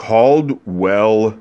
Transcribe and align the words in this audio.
Caldwell 0.00 1.38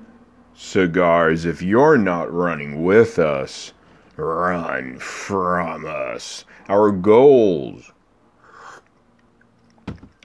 Cigars. 0.53 1.45
If 1.45 1.61
you're 1.61 1.97
not 1.97 2.29
running 2.31 2.83
with 2.83 3.17
us, 3.17 3.71
run 4.17 4.99
from 4.99 5.85
us. 5.85 6.43
Our 6.67 6.91
goals 6.91 7.93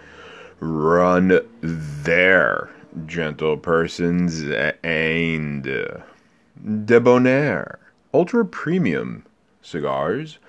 Run 0.59 1.39
there, 1.61 2.69
gentle 3.07 3.57
persons, 3.57 4.43
and 4.83 6.03
debonair. 6.85 7.79
Ultra 8.13 8.45
premium 8.45 9.23
cigars 9.67 10.39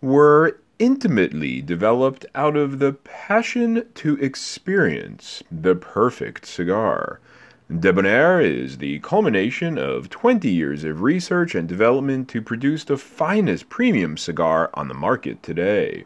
were 0.00 0.58
intimately 0.78 1.60
developed 1.60 2.24
out 2.34 2.56
of 2.56 2.78
the 2.78 2.92
passion 2.92 3.84
to 3.94 4.16
experience 4.18 5.42
the 5.50 5.74
perfect 5.74 6.46
cigar. 6.46 7.20
Debonair 7.68 8.40
is 8.40 8.78
the 8.78 8.98
culmination 9.00 9.76
of 9.76 10.08
20 10.08 10.50
years 10.50 10.84
of 10.84 11.02
research 11.02 11.54
and 11.54 11.68
development 11.68 12.28
to 12.30 12.40
produce 12.40 12.84
the 12.84 12.96
finest 12.96 13.68
premium 13.68 14.16
cigar 14.16 14.70
on 14.72 14.88
the 14.88 14.94
market 14.94 15.42
today. 15.42 16.04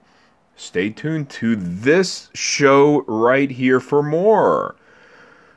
Stay 0.56 0.90
tuned 0.90 1.30
to 1.30 1.54
this 1.54 2.30
show 2.34 3.02
right 3.02 3.50
here 3.50 3.80
for 3.80 4.02
more. 4.02 4.74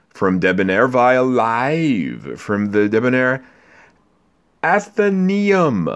From 0.09 0.39
Debonair 0.39 0.87
via 0.87 1.23
live 1.23 2.39
from 2.39 2.71
the 2.71 2.87
Debonair 2.87 3.43
Athenaeum. 4.63 5.89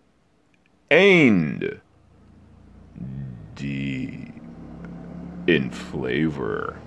And 0.91 1.79
deep 3.55 4.33
in 5.47 5.69
flavor, 5.69 6.79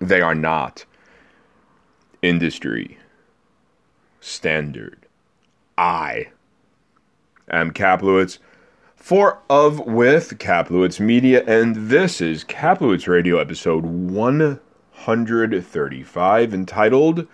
They 0.00 0.20
are 0.20 0.34
not 0.34 0.84
industry 2.22 2.99
standard. 4.30 5.06
I 5.76 6.28
am 7.50 7.72
Kaplowitz 7.72 8.38
for 8.94 9.40
Of 9.50 9.80
With 9.80 10.38
Kaplowitz 10.38 11.00
Media, 11.00 11.42
and 11.46 11.90
this 11.90 12.20
is 12.20 12.44
Kaplowitz 12.44 13.08
Radio 13.08 13.38
episode 13.38 13.84
135 13.84 16.54
entitled 16.54 17.26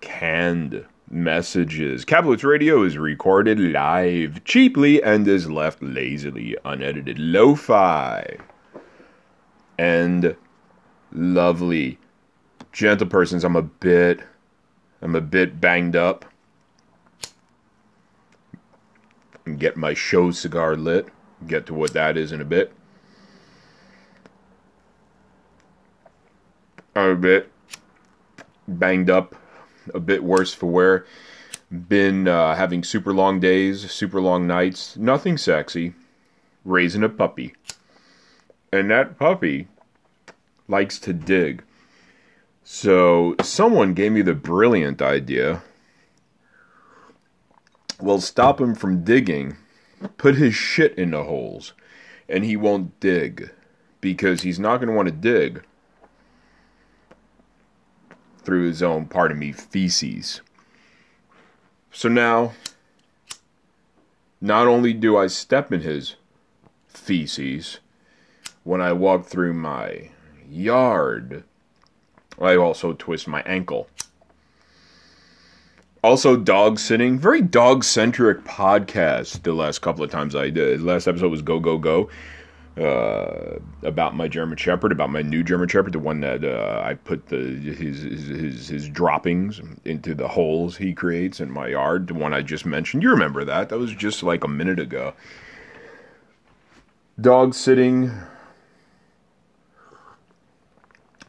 Canned 0.00 0.86
Messages. 1.10 2.06
Kaplowitz 2.06 2.44
Radio 2.44 2.82
is 2.82 2.96
recorded 2.96 3.60
live 3.60 4.42
cheaply 4.44 5.02
and 5.02 5.28
is 5.28 5.50
left 5.50 5.82
lazily 5.82 6.56
unedited 6.64 7.18
lo 7.18 7.54
fi. 7.54 8.38
And 9.76 10.34
lovely, 11.12 11.98
gentle 12.72 13.08
persons, 13.08 13.44
I'm 13.44 13.56
a 13.56 13.62
bit 13.62 14.22
I'm 15.02 15.16
a 15.16 15.20
bit 15.20 15.60
banged 15.60 15.96
up. 15.96 16.24
Get 19.58 19.76
my 19.76 19.94
show 19.94 20.30
cigar 20.30 20.76
lit. 20.76 21.08
Get 21.46 21.66
to 21.66 21.74
what 21.74 21.92
that 21.94 22.16
is 22.16 22.32
in 22.32 22.40
a 22.40 22.44
bit. 22.44 22.72
I'm 26.94 27.10
a 27.10 27.16
bit 27.16 27.50
banged 28.68 29.10
up, 29.10 29.34
a 29.94 30.00
bit 30.00 30.22
worse 30.22 30.52
for 30.54 30.66
wear. 30.66 31.06
Been 31.70 32.28
uh, 32.28 32.54
having 32.54 32.84
super 32.84 33.12
long 33.14 33.40
days, 33.40 33.90
super 33.90 34.20
long 34.20 34.46
nights. 34.46 34.96
Nothing 34.96 35.38
sexy. 35.38 35.94
Raising 36.64 37.02
a 37.02 37.08
puppy. 37.08 37.54
And 38.72 38.90
that 38.90 39.18
puppy 39.18 39.68
likes 40.68 40.98
to 41.00 41.12
dig. 41.12 41.64
So 42.62 43.34
someone 43.42 43.94
gave 43.94 44.12
me 44.12 44.22
the 44.22 44.34
brilliant 44.34 45.02
idea. 45.02 45.62
Well, 48.00 48.20
stop 48.20 48.60
him 48.60 48.74
from 48.74 49.04
digging. 49.04 49.56
Put 50.16 50.34
his 50.34 50.54
shit 50.54 50.96
in 50.98 51.12
the 51.12 51.24
holes, 51.24 51.74
and 52.28 52.44
he 52.44 52.56
won't 52.56 52.98
dig 52.98 53.50
because 54.00 54.42
he's 54.42 54.58
not 54.58 54.78
going 54.78 54.88
to 54.88 54.94
want 54.94 55.06
to 55.08 55.12
dig 55.12 55.62
through 58.42 58.66
his 58.66 58.82
own, 58.82 59.06
pardon 59.06 59.38
me, 59.38 59.52
feces. 59.52 60.40
So 61.92 62.08
now, 62.08 62.52
not 64.40 64.66
only 64.66 64.92
do 64.92 65.16
I 65.16 65.28
step 65.28 65.72
in 65.72 65.82
his 65.82 66.16
feces 66.88 67.78
when 68.64 68.80
I 68.80 68.92
walk 68.92 69.26
through 69.26 69.54
my 69.54 70.10
yard, 70.48 71.44
I 72.40 72.56
also 72.56 72.92
twist 72.92 73.28
my 73.28 73.42
ankle. 73.42 73.88
Also, 76.02 76.36
dog 76.36 76.80
sitting. 76.80 77.16
Very 77.16 77.40
dog 77.40 77.84
centric 77.84 78.42
podcast 78.42 79.44
the 79.44 79.52
last 79.52 79.82
couple 79.82 80.02
of 80.02 80.10
times 80.10 80.34
I 80.34 80.50
did. 80.50 80.82
Last 80.82 81.06
episode 81.06 81.30
was 81.30 81.42
Go, 81.42 81.60
Go, 81.60 81.78
Go. 81.78 82.10
Uh, 82.76 83.58
about 83.82 84.16
my 84.16 84.26
German 84.26 84.56
Shepherd, 84.56 84.92
about 84.92 85.10
my 85.10 85.20
new 85.20 85.44
German 85.44 85.68
Shepherd, 85.68 85.92
the 85.92 85.98
one 85.98 86.20
that 86.20 86.42
uh, 86.42 86.82
I 86.82 86.94
put 86.94 87.26
the 87.26 87.36
his, 87.36 88.02
his, 88.02 88.26
his 88.26 88.68
his 88.68 88.88
droppings 88.88 89.60
into 89.84 90.14
the 90.14 90.26
holes 90.26 90.78
he 90.78 90.94
creates 90.94 91.38
in 91.38 91.50
my 91.50 91.68
yard. 91.68 92.08
The 92.08 92.14
one 92.14 92.32
I 92.32 92.40
just 92.40 92.64
mentioned, 92.64 93.02
you 93.02 93.10
remember 93.10 93.44
that? 93.44 93.68
That 93.68 93.78
was 93.78 93.94
just 93.94 94.22
like 94.22 94.42
a 94.42 94.48
minute 94.48 94.80
ago. 94.80 95.12
Dog 97.20 97.52
sitting 97.54 98.10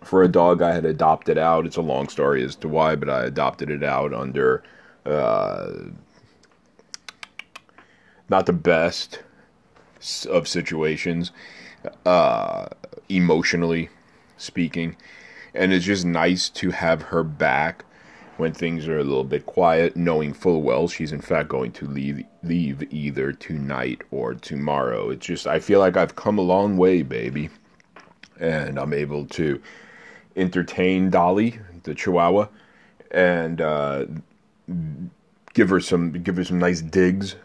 for 0.06 0.24
a 0.24 0.28
dog 0.28 0.62
I 0.62 0.74
had 0.74 0.86
adopted 0.86 1.38
out. 1.38 1.66
It's 1.66 1.78
a 1.78 1.82
long 1.82 2.10
story 2.10 2.44
as 2.44 2.56
to 2.58 2.68
why, 2.68 2.96
but 2.96 3.10
I 3.10 3.24
adopted 3.24 3.70
it 3.70 3.84
out 3.84 4.14
under 4.14 4.64
uh, 5.06 5.72
not 8.30 8.46
the 8.46 8.54
best 8.54 9.22
of 10.30 10.48
situations, 10.48 11.32
uh, 12.06 12.68
emotionally 13.10 13.90
speaking. 14.38 14.96
And 15.54 15.72
it's 15.72 15.86
just 15.86 16.06
nice 16.06 16.50
to 16.50 16.72
have 16.72 17.04
her 17.04 17.24
back 17.24 17.86
when 18.38 18.54
things 18.54 18.88
are 18.88 18.98
a 18.98 19.04
little 19.04 19.24
bit 19.24 19.46
quiet, 19.46 19.96
knowing 19.96 20.34
full 20.34 20.64
well 20.64 20.88
she's 20.88 21.12
in 21.12 21.22
fact 21.22 21.50
going 21.50 21.72
to 21.74 21.86
leave 21.88 22.26
leave 22.42 22.92
either 22.92 23.32
tonight 23.32 24.02
or 24.10 24.34
tomorrow. 24.34 25.12
It's 25.12 25.26
just 25.26 25.46
I 25.46 25.60
feel 25.60 25.80
like 25.80 25.96
I've 25.96 26.16
come 26.16 26.40
a 26.40 26.42
long 26.42 26.78
way, 26.78 27.04
baby. 27.04 27.50
And 28.40 28.80
I'm 28.80 28.94
able 28.94 29.26
to 29.28 29.62
entertain 30.36 31.10
Dolly, 31.10 31.60
the 31.84 31.96
Chihuahua, 31.96 32.48
and 33.12 33.62
uh, 33.62 34.06
give 35.54 35.70
her 35.70 35.80
some 35.80 36.12
give 36.12 36.38
her 36.38 36.44
some 36.44 36.60
nice 36.60 36.82
digs 36.82 37.36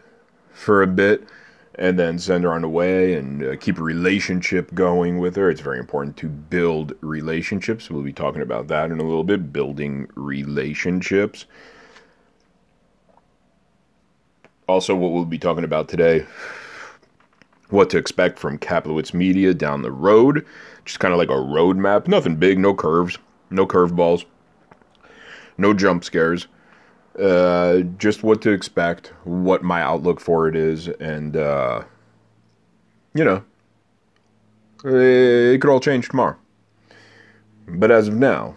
for 0.51 0.81
a 0.81 0.87
bit, 0.87 1.27
and 1.75 1.97
then 1.97 2.19
send 2.19 2.43
her 2.43 2.53
on 2.53 2.61
the 2.61 2.69
way 2.69 3.13
and 3.13 3.43
uh, 3.43 3.55
keep 3.57 3.77
a 3.77 3.83
relationship 3.83 4.73
going 4.73 5.19
with 5.19 5.35
her. 5.35 5.49
It's 5.49 5.61
very 5.61 5.79
important 5.79 6.17
to 6.17 6.27
build 6.27 6.93
relationships. 7.01 7.89
We'll 7.89 8.03
be 8.03 8.13
talking 8.13 8.41
about 8.41 8.67
that 8.67 8.91
in 8.91 8.99
a 8.99 9.03
little 9.03 9.23
bit. 9.23 9.53
Building 9.53 10.09
relationships. 10.15 11.45
Also, 14.67 14.95
what 14.95 15.11
we'll 15.11 15.25
be 15.25 15.39
talking 15.39 15.63
about 15.63 15.89
today 15.89 16.25
what 17.69 17.89
to 17.91 17.97
expect 17.97 18.39
from 18.39 18.57
Kaplowitz 18.57 19.13
Media 19.13 19.53
down 19.53 19.81
the 19.81 19.91
road. 19.91 20.45
Just 20.89 20.99
kind 20.99 21.13
of 21.13 21.19
like 21.19 21.29
a 21.29 21.33
roadmap. 21.33 22.07
Nothing 22.07 22.35
big, 22.35 22.57
no 22.57 22.73
curves, 22.73 23.19
no 23.51 23.67
curveballs, 23.67 24.25
no 25.55 25.71
jump 25.71 26.03
scares. 26.03 26.47
uh, 27.19 27.81
just 27.97 28.23
what 28.23 28.41
to 28.41 28.51
expect, 28.51 29.13
what 29.23 29.63
my 29.63 29.81
outlook 29.81 30.19
for 30.19 30.47
it 30.47 30.55
is, 30.55 30.87
and 30.87 31.35
uh, 31.35 31.83
you 33.13 33.23
know, 33.23 33.43
it 34.83 35.59
could 35.59 35.69
all 35.69 35.79
change 35.79 36.09
tomorrow. 36.09 36.37
But 37.67 37.91
as 37.91 38.07
of 38.07 38.15
now, 38.15 38.55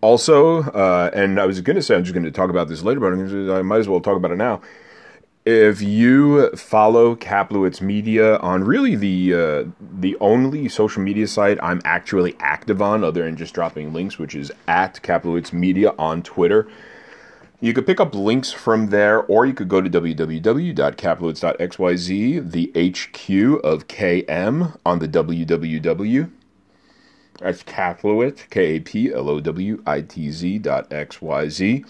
also, 0.00 0.62
uh, 0.62 1.10
and 1.14 1.40
I 1.40 1.46
was 1.46 1.60
going 1.60 1.76
to 1.76 1.82
say 1.82 1.94
I'm 1.94 2.04
just 2.04 2.14
going 2.14 2.24
to 2.24 2.30
talk 2.30 2.50
about 2.50 2.68
this 2.68 2.82
later, 2.82 3.00
but 3.00 3.12
I 3.56 3.62
might 3.62 3.78
as 3.78 3.88
well 3.88 4.00
talk 4.00 4.16
about 4.16 4.32
it 4.32 4.36
now. 4.36 4.60
If 5.46 5.82
you 5.82 6.50
follow 6.52 7.14
Kaplowitz 7.14 7.82
Media 7.82 8.38
on 8.38 8.64
really 8.64 8.96
the 8.96 9.34
uh, 9.34 9.64
the 9.78 10.16
only 10.18 10.70
social 10.70 11.02
media 11.02 11.28
site 11.28 11.58
I'm 11.62 11.82
actually 11.84 12.34
active 12.40 12.80
on, 12.80 13.04
other 13.04 13.24
than 13.24 13.36
just 13.36 13.52
dropping 13.52 13.92
links, 13.92 14.18
which 14.18 14.34
is 14.34 14.50
at 14.66 15.02
Kaplowitz 15.02 15.52
Media 15.52 15.92
on 15.98 16.22
Twitter, 16.22 16.66
you 17.60 17.74
could 17.74 17.86
pick 17.86 18.00
up 18.00 18.14
links 18.14 18.52
from 18.52 18.86
there, 18.86 19.20
or 19.24 19.44
you 19.44 19.52
could 19.52 19.68
go 19.68 19.82
to 19.82 19.90
www.kaplowitz.xyz, 19.90 22.50
the 22.50 22.72
HQ 22.74 23.28
of 23.62 23.86
KM 23.86 24.78
on 24.86 24.98
the 24.98 25.08
www. 25.08 26.30
That's 27.38 27.62
Kaplowitz, 27.64 28.48
K 28.48 28.76
A 28.76 28.80
P 28.80 29.12
L 29.12 29.28
O 29.28 29.40
W 29.40 29.82
I 29.86 30.00
T 30.00 30.30
Z 30.30 30.60
dot 30.60 30.90
X 30.90 31.20
Y 31.20 31.50
Z. 31.50 31.84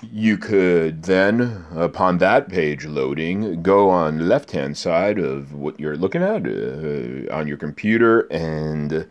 You 0.00 0.38
could 0.38 1.02
then, 1.02 1.64
upon 1.74 2.18
that 2.18 2.48
page 2.48 2.86
loading, 2.86 3.64
go 3.64 3.90
on 3.90 4.28
left 4.28 4.52
hand 4.52 4.76
side 4.76 5.18
of 5.18 5.52
what 5.52 5.80
you're 5.80 5.96
looking 5.96 6.22
at 6.22 6.46
uh, 6.46 7.34
on 7.34 7.48
your 7.48 7.56
computer 7.56 8.20
and 8.30 9.08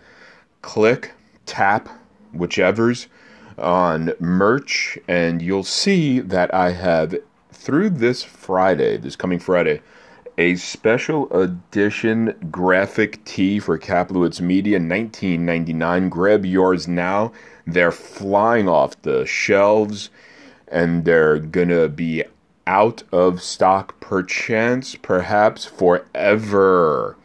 click, 0.62 1.12
tap, 1.46 1.90
whichever's 2.32 3.08
on 3.58 4.14
merch, 4.20 4.98
and 5.10 5.42
you'll 5.42 5.66
see 5.66 6.22
that 6.22 6.54
I 6.54 6.72
have 6.72 7.16
through 7.52 7.90
this 7.90 8.24
Friday, 8.24 8.96
this 8.96 9.18
coming 9.18 9.40
Friday, 9.40 9.82
a 10.38 10.56
special 10.56 11.30
edition 11.34 12.34
graphic 12.50 13.26
tee 13.26 13.60
for 13.60 13.78
Kaplowitz 13.78 14.40
Media 14.40 14.78
1999. 14.78 16.08
Grab 16.08 16.46
yours 16.46 16.88
now. 16.88 17.34
They're 17.66 17.92
flying 17.92 18.70
off 18.70 19.02
the 19.02 19.26
shelves 19.26 20.12
and 20.68 21.06
they're 21.06 21.40
gonna 21.40 21.88
be 21.88 22.24
out 22.68 23.02
of 23.14 23.42
stock 23.42 24.00
perchance, 24.02 24.96
perhaps 24.96 25.66
forever. 25.66 27.16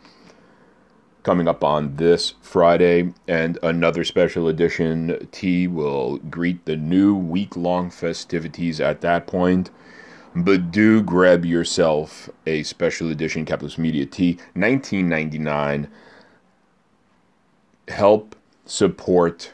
Coming 1.24 1.48
up 1.48 1.62
on 1.62 1.96
this 1.96 2.34
Friday, 2.40 3.12
and 3.28 3.58
another 3.62 4.04
special 4.04 4.48
edition 4.48 5.28
tee 5.32 5.66
will 5.66 6.18
greet 6.18 6.64
the 6.64 6.76
new 6.76 7.14
week 7.14 7.56
long 7.56 7.90
festivities 7.90 8.80
at 8.80 9.00
that 9.02 9.26
point. 9.26 9.70
But 10.34 10.70
do 10.70 11.02
grab 11.02 11.44
yourself 11.44 12.30
a 12.46 12.62
special 12.62 13.10
edition 13.10 13.44
Kaplowitz 13.44 13.78
Media 13.78 14.06
tee, 14.06 14.34
1999. 14.54 15.88
Help 17.88 18.34
support 18.64 19.52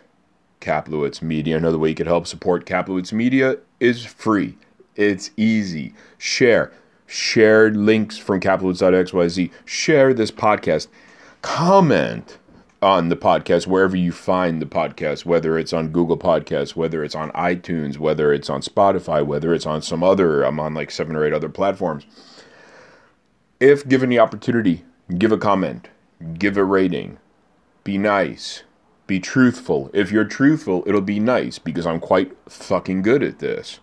Kaplowitz 0.61 1.21
Media. 1.21 1.57
Another 1.57 1.79
way 1.79 1.91
you 1.91 1.95
could 1.95 2.07
help 2.07 2.27
support 2.27 2.65
Kaplowitz 2.65 3.13
Media 3.13 3.57
is 3.81 4.05
free. 4.05 4.57
It's 4.97 5.31
easy. 5.37 5.95
Share. 6.19 6.73
Share 7.07 7.71
links 7.71 8.19
from 8.19 8.41
Kaplowitz.xyz. 8.41 9.51
Share 9.65 10.13
this 10.13 10.31
podcast. 10.31 10.89
Comment 11.43 12.39
on 12.81 13.09
the 13.09 13.17
podcast 13.17 13.67
wherever 13.67 13.97
you 13.97 14.13
find 14.13 14.63
the 14.63 14.67
podcast, 14.67 15.25
whether 15.25 15.59
it's 15.59 15.73
on 15.73 15.89
Google 15.89 16.19
Podcasts, 16.19 16.77
whether 16.77 17.03
it's 17.03 17.15
on 17.15 17.31
iTunes, 17.33 17.99
whether 17.99 18.33
it's 18.33 18.49
on 18.49 18.61
Spotify, 18.61 19.25
whether 19.25 19.53
it's 19.53 19.67
on 19.67 19.83
some 19.83 20.05
other, 20.05 20.43
I'm 20.43 20.61
on 20.61 20.75
like 20.75 20.91
seven 20.91 21.17
or 21.17 21.25
eight 21.25 21.33
other 21.33 21.49
platforms. 21.49 22.07
If 23.59 23.89
given 23.89 24.11
the 24.11 24.21
opportunity, 24.21 24.85
give 25.17 25.33
a 25.33 25.39
comment, 25.39 25.89
give 26.39 26.57
a 26.57 26.65
rating, 26.65 27.19
be 27.83 27.99
nice, 27.99 28.63
be 29.09 29.19
truthful. 29.19 29.91
If 29.93 30.13
you're 30.13 30.25
truthful, 30.25 30.85
it'll 30.87 31.01
be 31.01 31.19
nice 31.19 31.59
because 31.59 31.87
I'm 31.87 31.99
quite 31.99 32.31
fucking 32.49 33.03
good 33.03 33.25
at 33.25 33.41
this. 33.41 33.81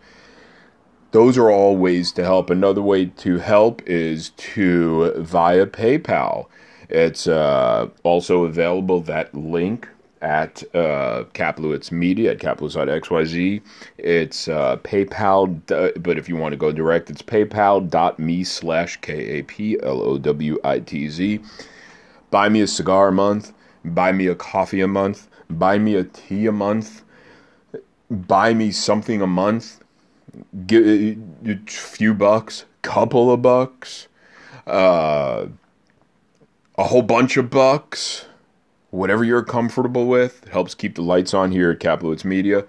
Those 1.12 1.38
are 1.38 1.50
all 1.50 1.75
ways 1.75 2.13
to 2.13 2.24
help. 2.24 2.50
Another 2.50 2.81
way 2.81 3.07
to 3.07 3.39
help 3.39 3.81
is 3.86 4.30
to 4.30 5.13
via 5.18 5.66
PayPal. 5.66 6.45
It's 6.89 7.27
uh, 7.27 7.89
also 8.04 8.44
available, 8.45 9.01
that 9.01 9.33
link 9.33 9.89
at 10.22 10.63
uh, 10.75 11.24
Kaplowitz 11.33 11.92
Media 11.92 12.31
at 12.31 12.38
Kaplowitz.xyz. 12.38 13.62
It's 13.98 14.48
uh, 14.48 14.78
PayPal, 14.78 16.01
but 16.01 16.18
if 16.18 16.30
you 16.30 16.36
want 16.36 16.54
to 16.54 16.57
go 16.57 16.71
direct, 16.71 17.10
it's 17.10 17.21
paypal.me 17.24 18.44
slash 18.44 18.98
K 19.01 19.39
A 19.39 19.44
P 19.44 19.80
L 19.81 20.01
O 20.01 20.18
W 20.19 20.60
I 20.63 20.80
T 20.80 21.10
Z. 21.10 21.39
Buy 22.30 22.50
me 22.50 22.62
a 22.62 22.68
cigar 22.68 23.07
a 23.07 23.12
month 23.12 23.54
buy 23.94 24.12
me 24.12 24.28
a 24.28 24.36
coffee 24.36 24.82
a 24.82 24.88
month, 24.88 25.28
buy 25.50 25.78
me 25.78 25.96
a 25.96 26.04
tea 26.04 26.46
a 26.46 26.52
month, 26.52 27.04
buy 28.10 28.54
me 28.54 28.72
something 28.72 29.22
a 29.22 29.28
month, 29.28 29.82
give 30.66 30.86
a 30.86 31.58
few 31.68 32.14
bucks, 32.14 32.66
couple 32.82 33.32
of 33.32 33.42
bucks, 33.42 34.08
uh, 34.68 35.48
a 36.78 36.84
whole 36.84 37.02
bunch 37.02 37.38
of 37.38 37.50
bucks, 37.50 38.26
whatever 38.92 39.24
you're 39.24 39.44
comfortable 39.44 40.08
with, 40.08 40.48
helps 40.50 40.76
keep 40.76 40.96
the 40.96 41.02
lights 41.02 41.34
on 41.34 41.52
here 41.52 41.72
at 41.72 41.80
Kaplowitz 41.80 42.26
Media. 42.26 42.66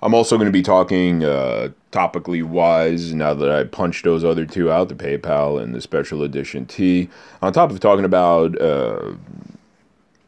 I'm 0.00 0.14
also 0.14 0.36
going 0.36 0.46
to 0.46 0.52
be 0.52 0.62
talking 0.62 1.24
uh, 1.24 1.70
topically 1.90 2.44
wise 2.44 3.12
now 3.12 3.34
that 3.34 3.50
I 3.50 3.64
punched 3.64 4.04
those 4.04 4.24
other 4.24 4.46
two 4.46 4.70
out, 4.70 4.88
the 4.88 4.94
PayPal 4.94 5.60
and 5.60 5.74
the 5.74 5.80
special 5.80 6.22
edition 6.22 6.66
tee. 6.66 7.08
On 7.42 7.52
top 7.52 7.70
of 7.70 7.80
talking 7.80 8.04
about 8.04 8.60
uh, 8.60 9.12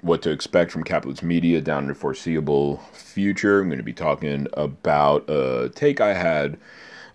what 0.03 0.23
to 0.23 0.31
expect 0.31 0.71
from 0.71 0.85
Kaplowitz 0.85 1.23
Media 1.23 1.61
down 1.61 1.85
in 1.85 1.89
the 1.89 1.95
foreseeable 1.95 2.79
future. 2.93 3.61
I'm 3.61 3.69
going 3.69 3.79
to 3.79 3.85
be 3.85 3.93
talking 3.93 4.47
about 4.55 5.29
a 5.29 5.71
take 5.75 6.01
I 6.01 6.15
had 6.15 6.59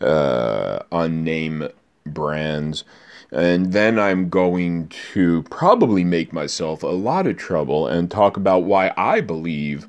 uh, 0.02 0.80
on 0.92 1.24
name 1.24 1.68
brands. 2.06 2.84
And 3.32 3.74
then 3.74 4.00
I'm 4.00 4.30
going 4.30 4.88
to 5.14 5.44
probably 5.44 6.04
make 6.04 6.32
myself 6.32 6.84
a 6.84 6.88
lot 6.88 7.28
of 7.28 7.38
trouble 7.38 7.88
and 7.88 8.10
talk 8.10 8.38
about 8.38 8.64
why 8.64 8.94
I 8.96 9.22
believe 9.22 9.88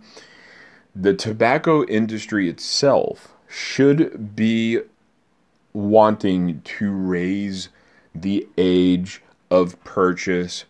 the 0.95 1.15
tobacco 1.15 1.85
industry 1.85 2.49
itself 2.49 3.35
should 3.47 4.35
be 4.35 4.81
wanting 5.75 6.62
to 6.62 6.91
raise 6.91 7.69
the 8.15 8.49
age 8.57 9.23
of 9.50 9.83
purchase 9.85 10.65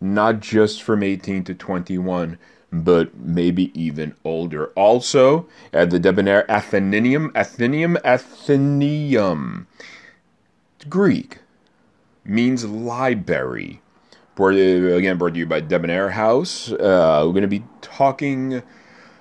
not 0.00 0.40
just 0.40 0.82
from 0.82 1.02
18 1.02 1.44
to 1.44 1.54
21, 1.54 2.38
but 2.72 3.16
maybe 3.16 3.70
even 3.80 4.14
older. 4.24 4.66
Also, 4.68 5.48
at 5.72 5.90
the 5.90 5.98
debonair 5.98 6.50
Athenaeum, 6.50 7.32
Athenaeum, 7.34 7.98
Athenaeum, 8.04 9.66
Greek, 10.88 11.38
means 12.24 12.64
library. 12.64 13.82
Brought, 14.34 14.54
again, 14.54 15.18
brought 15.18 15.34
to 15.34 15.38
you 15.38 15.46
by 15.46 15.60
Debonair 15.60 16.10
House. 16.10 16.72
Uh, 16.72 17.22
we're 17.26 17.32
going 17.32 17.42
to 17.42 17.48
be 17.48 17.64
talking 17.82 18.54
uh, 18.54 18.60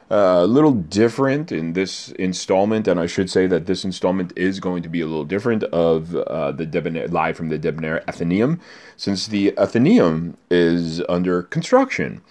a 0.10 0.48
little 0.48 0.72
different 0.72 1.52
in 1.52 1.74
this 1.74 2.10
installment, 2.14 2.88
and 2.88 3.00
I 3.00 3.06
should 3.06 3.30
say 3.30 3.46
that 3.48 3.68
this 3.68 3.86
installment 3.86 4.34
is 4.36 4.60
going 4.60 4.82
to 4.84 4.90
be 4.90 5.02
a 5.02 5.06
little 5.06 5.26
different 5.26 5.64
of 5.66 6.16
uh, 6.16 6.52
the 6.52 6.66
Debonair, 6.66 7.08
live 7.08 7.38
from 7.38 7.50
the 7.50 7.58
Debonair 7.58 8.04
Athenaeum, 8.10 8.60
since 8.98 9.28
the 9.28 9.58
Athenaeum 9.58 10.38
is 10.50 11.02
under 11.08 11.44
construction. 11.44 12.22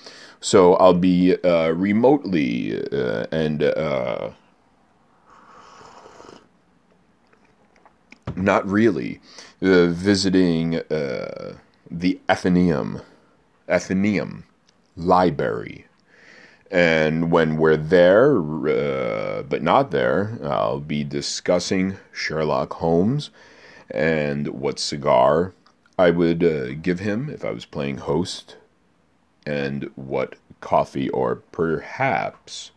So 0.40 0.74
I'll 0.74 0.94
be 0.94 1.36
uh, 1.42 1.70
remotely 1.70 2.80
uh, 2.92 3.26
and 3.32 3.62
uh, 3.62 4.30
not 8.36 8.68
really 8.68 9.20
uh, 9.62 9.86
visiting 9.86 10.80
the 11.90 12.20
Athenaeum, 12.28 13.02
Athenaeum 13.68 14.44
Library 14.96 15.87
and 16.70 17.30
when 17.30 17.56
we're 17.56 17.76
there, 17.76 18.36
uh, 18.38 19.42
but 19.42 19.62
not 19.62 19.90
there, 19.90 20.38
I'll 20.42 20.80
be 20.80 21.04
discussing 21.04 21.96
Sherlock 22.12 22.74
Holmes 22.74 23.30
and 23.90 24.48
what 24.48 24.78
cigar 24.78 25.54
I 25.98 26.10
would 26.10 26.44
uh, 26.44 26.74
give 26.74 27.00
him 27.00 27.30
if 27.30 27.44
I 27.44 27.50
was 27.50 27.64
playing 27.64 27.98
host, 27.98 28.56
and 29.46 29.90
what 29.94 30.36
coffee 30.60 31.08
or 31.10 31.36
perhaps 31.36 32.70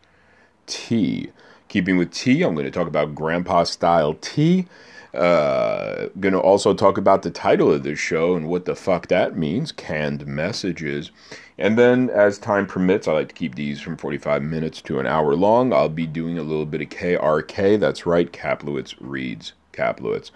tea 0.68 1.32
Keeping 1.72 1.96
with 1.96 2.12
tea, 2.12 2.44
I'm 2.44 2.54
going 2.54 2.66
to 2.66 2.70
talk 2.70 2.90
about 2.90 3.16
grandpa 3.16 3.64
style 3.64 4.16
tea. 4.16 4.66
Uh, 5.14 6.08
going 6.20 6.34
to 6.34 6.40
also 6.40 6.74
talk 6.74 6.98
about 6.98 7.22
the 7.22 7.32
title 7.32 7.72
of 7.72 7.84
this 7.84 8.00
show 8.00 8.36
and 8.36 8.48
what 8.48 8.66
the 8.66 8.76
fuck 8.76 9.08
that 9.08 9.38
means 9.38 9.72
canned 9.72 10.26
messages. 10.26 11.12
And 11.58 11.78
then, 11.78 12.10
as 12.10 12.38
time 12.40 12.66
permits, 12.66 13.08
I 13.08 13.14
like 13.14 13.28
to 13.28 13.36
keep 13.36 13.56
these 13.56 13.82
from 13.82 13.98
45 13.98 14.42
minutes 14.42 14.82
to 14.84 15.00
an 15.00 15.08
hour 15.08 15.36
long. 15.36 15.74
I'll 15.74 15.90
be 15.90 16.08
doing 16.08 16.38
a 16.38 16.44
little 16.44 16.66
bit 16.66 16.82
of 16.82 16.90
KRK. 16.90 17.80
That's 17.80 18.06
right, 18.06 18.32
Kaplowitz 18.32 18.96
reads 19.00 19.54
Kaplowitz. 19.74 20.32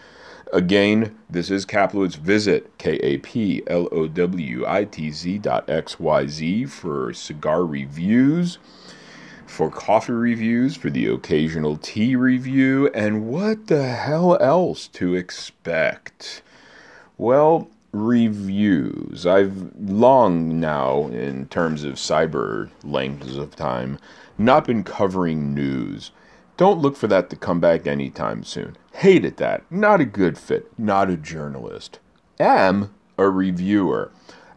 Again, 0.53 1.17
this 1.29 1.49
is 1.49 1.65
Kaplowitz. 1.65 2.15
Visit 2.17 2.77
K-A-P-L-O-W-I-T-Z 2.77 3.67
dot 5.39 5.69
X-Y-Z 5.69 6.65
for 6.65 7.13
cigar 7.13 7.65
reviews, 7.65 8.59
for 9.47 9.69
coffee 9.69 10.13
reviews, 10.13 10.75
for 10.75 10.89
the 10.89 11.07
occasional 11.07 11.77
tea 11.77 12.15
review, 12.15 12.89
and 12.93 13.27
what 13.27 13.67
the 13.67 13.87
hell 13.87 14.37
else 14.41 14.87
to 14.89 15.15
expect. 15.15 16.41
Well, 17.17 17.69
reviews. 17.91 19.25
I've 19.25 19.71
long 19.79 20.59
now, 20.59 21.07
in 21.07 21.47
terms 21.47 21.83
of 21.83 21.93
cyber 21.93 22.69
lengths 22.83 23.35
of 23.35 23.55
time, 23.55 23.99
not 24.37 24.65
been 24.65 24.83
covering 24.83 25.53
news. 25.53 26.11
Don't 26.57 26.79
look 26.79 26.95
for 26.95 27.07
that 27.07 27.29
to 27.29 27.35
come 27.35 27.59
back 27.59 27.87
anytime 27.87 28.43
soon. 28.43 28.75
Hated 28.93 29.37
that. 29.37 29.63
Not 29.71 30.01
a 30.01 30.05
good 30.05 30.37
fit. 30.37 30.71
Not 30.77 31.09
a 31.09 31.17
journalist. 31.17 31.99
Am 32.39 32.93
a 33.17 33.29
reviewer. 33.29 34.11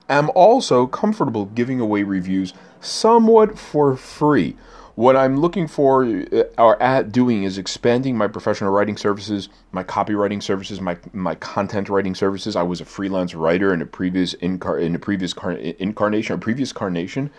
Am 0.09 0.31
also 0.35 0.87
comfortable 0.87 1.47
giving 1.47 1.81
away 1.81 2.03
reviews 2.03 2.55
somewhat 2.81 3.59
for 3.59 3.97
free. 3.97 4.57
What 4.99 5.15
I'm 5.15 5.37
looking 5.37 5.69
for 5.69 6.05
uh, 6.05 6.43
or 6.59 6.83
at 6.83 7.13
doing 7.13 7.45
is 7.45 7.57
expanding 7.57 8.19
my 8.19 8.27
professional 8.27 8.73
writing 8.73 8.97
services, 8.97 9.49
my 9.71 9.85
copywriting 9.85 10.43
services, 10.43 10.81
my 10.81 10.97
my 11.13 11.37
content 11.37 11.89
writing 11.89 12.17
services. 12.17 12.57
I 12.57 12.65
was 12.65 12.81
a 12.81 12.85
freelance 12.85 13.33
writer 13.33 13.73
in 13.73 13.81
a 13.81 13.87
previous 13.87 14.35
incar- 14.35 14.83
in 14.83 14.97
a 14.97 14.99
previous 14.99 15.33
car- 15.33 15.53
incarnation 15.53 16.35
or 16.35 16.39
previous 16.39 16.73
carnation. 16.73 17.31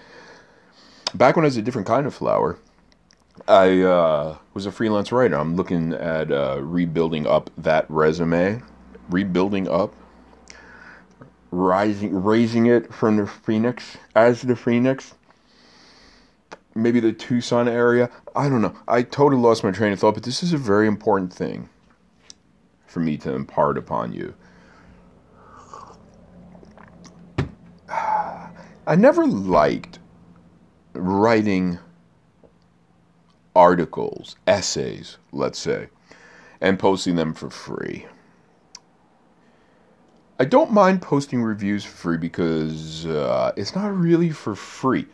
Back 1.14 1.36
when 1.36 1.44
I 1.44 1.48
was 1.48 1.58
a 1.58 1.62
different 1.62 1.86
kind 1.86 2.08
of 2.08 2.16
flower, 2.16 2.58
I 3.46 3.82
uh, 3.82 4.38
was 4.54 4.66
a 4.66 4.72
freelance 4.72 5.12
writer. 5.12 5.36
I'm 5.36 5.58
looking 5.58 5.92
at 5.92 6.32
uh, 6.32 6.60
rebuilding 6.62 7.28
up 7.28 7.50
that 7.58 7.86
resume, 7.90 8.64
rebuilding 9.10 9.68
up, 9.68 9.94
rising, 11.52 12.24
raising 12.24 12.68
it 12.68 12.94
from 12.94 13.18
the 13.18 13.28
phoenix 13.28 13.98
as 14.16 14.44
the 14.44 14.56
phoenix. 14.56 15.16
Maybe 16.82 17.00
the 17.00 17.14
Tucson 17.14 17.68
area. 17.68 18.10
I 18.36 18.50
don't 18.50 18.62
know. 18.62 18.76
I 18.88 19.04
totally 19.04 19.42
lost 19.42 19.64
my 19.64 19.72
train 19.72 19.94
of 19.94 20.00
thought, 20.00 20.16
but 20.16 20.24
this 20.24 20.44
is 20.44 20.54
a 20.54 20.58
very 20.58 20.88
important 20.88 21.34
thing 21.34 21.70
for 22.88 23.00
me 23.00 23.18
to 23.18 23.34
impart 23.34 23.78
upon 23.78 24.14
you. 24.14 24.34
I 27.90 28.96
never 28.96 29.28
liked 29.28 30.00
writing 30.94 31.80
articles, 33.56 34.36
essays, 34.48 35.18
let's 35.32 35.60
say, 35.60 35.90
and 36.62 36.80
posting 36.80 37.16
them 37.16 37.34
for 37.34 37.50
free. 37.50 38.06
I 40.40 40.46
don't 40.46 40.72
mind 40.72 41.02
posting 41.02 41.44
reviews 41.44 41.84
for 41.84 41.98
free 41.98 42.18
because 42.18 43.06
uh, 43.06 43.52
it's 43.58 43.76
not 43.76 43.96
really 43.96 44.30
for 44.30 44.56
free. 44.56 45.06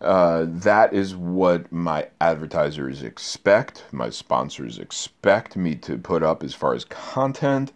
Uh, 0.00 0.46
that 0.48 0.94
is 0.94 1.14
what 1.14 1.70
my 1.70 2.08
advertisers 2.20 3.02
expect, 3.02 3.84
my 3.92 4.08
sponsors 4.08 4.78
expect 4.78 5.56
me 5.56 5.74
to 5.74 5.98
put 5.98 6.22
up 6.22 6.42
as 6.42 6.54
far 6.54 6.74
as 6.74 6.86
content 6.86 7.72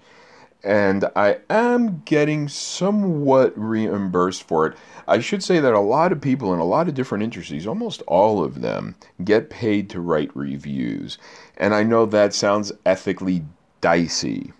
and 0.64 1.04
I 1.14 1.38
am 1.50 2.00
getting 2.06 2.48
somewhat 2.48 3.52
reimbursed 3.56 4.42
for 4.44 4.66
it. 4.66 4.76
I 5.06 5.20
should 5.20 5.42
say 5.42 5.60
that 5.60 5.74
a 5.74 5.80
lot 5.80 6.10
of 6.10 6.22
people 6.22 6.54
in 6.54 6.58
a 6.58 6.64
lot 6.64 6.88
of 6.88 6.94
different 6.94 7.22
industries, 7.22 7.66
almost 7.66 8.00
all 8.06 8.42
of 8.42 8.62
them, 8.62 8.96
get 9.22 9.50
paid 9.50 9.90
to 9.90 10.00
write 10.00 10.34
reviews. 10.34 11.18
And 11.58 11.74
I 11.74 11.82
know 11.82 12.06
that 12.06 12.32
sounds 12.32 12.72
ethically 12.86 13.44
dicey, 13.82 14.52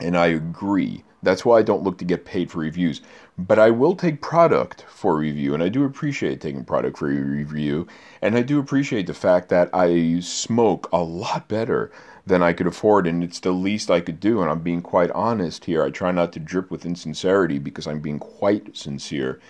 and 0.00 0.16
I 0.16 0.26
agree. 0.26 1.02
That's 1.24 1.44
why 1.44 1.58
I 1.58 1.62
don't 1.62 1.82
look 1.82 1.98
to 1.98 2.04
get 2.04 2.24
paid 2.24 2.50
for 2.50 2.58
reviews. 2.58 3.00
But 3.44 3.58
I 3.58 3.70
will 3.70 3.96
take 3.96 4.20
product 4.20 4.84
for 4.88 5.16
review, 5.16 5.52
and 5.52 5.64
I 5.64 5.68
do 5.68 5.84
appreciate 5.84 6.40
taking 6.40 6.64
product 6.64 6.98
for 6.98 7.06
review. 7.06 7.88
And 8.20 8.36
I 8.36 8.42
do 8.42 8.60
appreciate 8.60 9.08
the 9.08 9.14
fact 9.14 9.48
that 9.48 9.68
I 9.72 10.20
smoke 10.20 10.88
a 10.92 11.02
lot 11.02 11.48
better 11.48 11.90
than 12.24 12.40
I 12.40 12.52
could 12.52 12.68
afford, 12.68 13.08
and 13.08 13.24
it's 13.24 13.40
the 13.40 13.50
least 13.50 13.90
I 13.90 14.00
could 14.00 14.20
do. 14.20 14.40
And 14.40 14.48
I'm 14.48 14.60
being 14.60 14.80
quite 14.80 15.10
honest 15.10 15.64
here. 15.64 15.82
I 15.82 15.90
try 15.90 16.12
not 16.12 16.32
to 16.34 16.38
drip 16.38 16.70
with 16.70 16.86
insincerity 16.86 17.58
because 17.58 17.88
I'm 17.88 17.98
being 17.98 18.20
quite 18.20 18.76
sincere. 18.76 19.40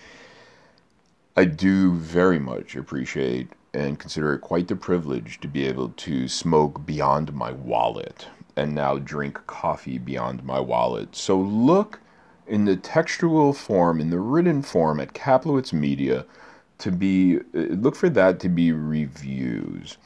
I 1.37 1.45
do 1.45 1.93
very 1.93 2.39
much 2.39 2.75
appreciate 2.75 3.49
and 3.75 3.99
consider 3.99 4.33
it 4.33 4.41
quite 4.41 4.69
the 4.69 4.75
privilege 4.75 5.39
to 5.41 5.47
be 5.47 5.67
able 5.67 5.89
to 5.89 6.27
smoke 6.27 6.83
beyond 6.85 7.33
my 7.33 7.51
wallet 7.51 8.27
and 8.55 8.73
now 8.73 8.97
drink 8.97 9.45
coffee 9.45 9.99
beyond 9.99 10.43
my 10.43 10.59
wallet. 10.59 11.15
So 11.15 11.39
look 11.39 11.99
in 12.47 12.65
the 12.65 12.75
textual 12.75 13.53
form, 13.53 13.99
in 13.99 14.09
the 14.09 14.19
written 14.19 14.61
form 14.61 14.99
at 14.99 15.13
Kaplowitz 15.13 15.73
Media 15.73 16.25
to 16.79 16.91
be, 16.91 17.37
uh, 17.37 17.73
look 17.75 17.95
for 17.95 18.09
that 18.09 18.39
to 18.41 18.49
be 18.49 18.71
reviews. 18.71 19.97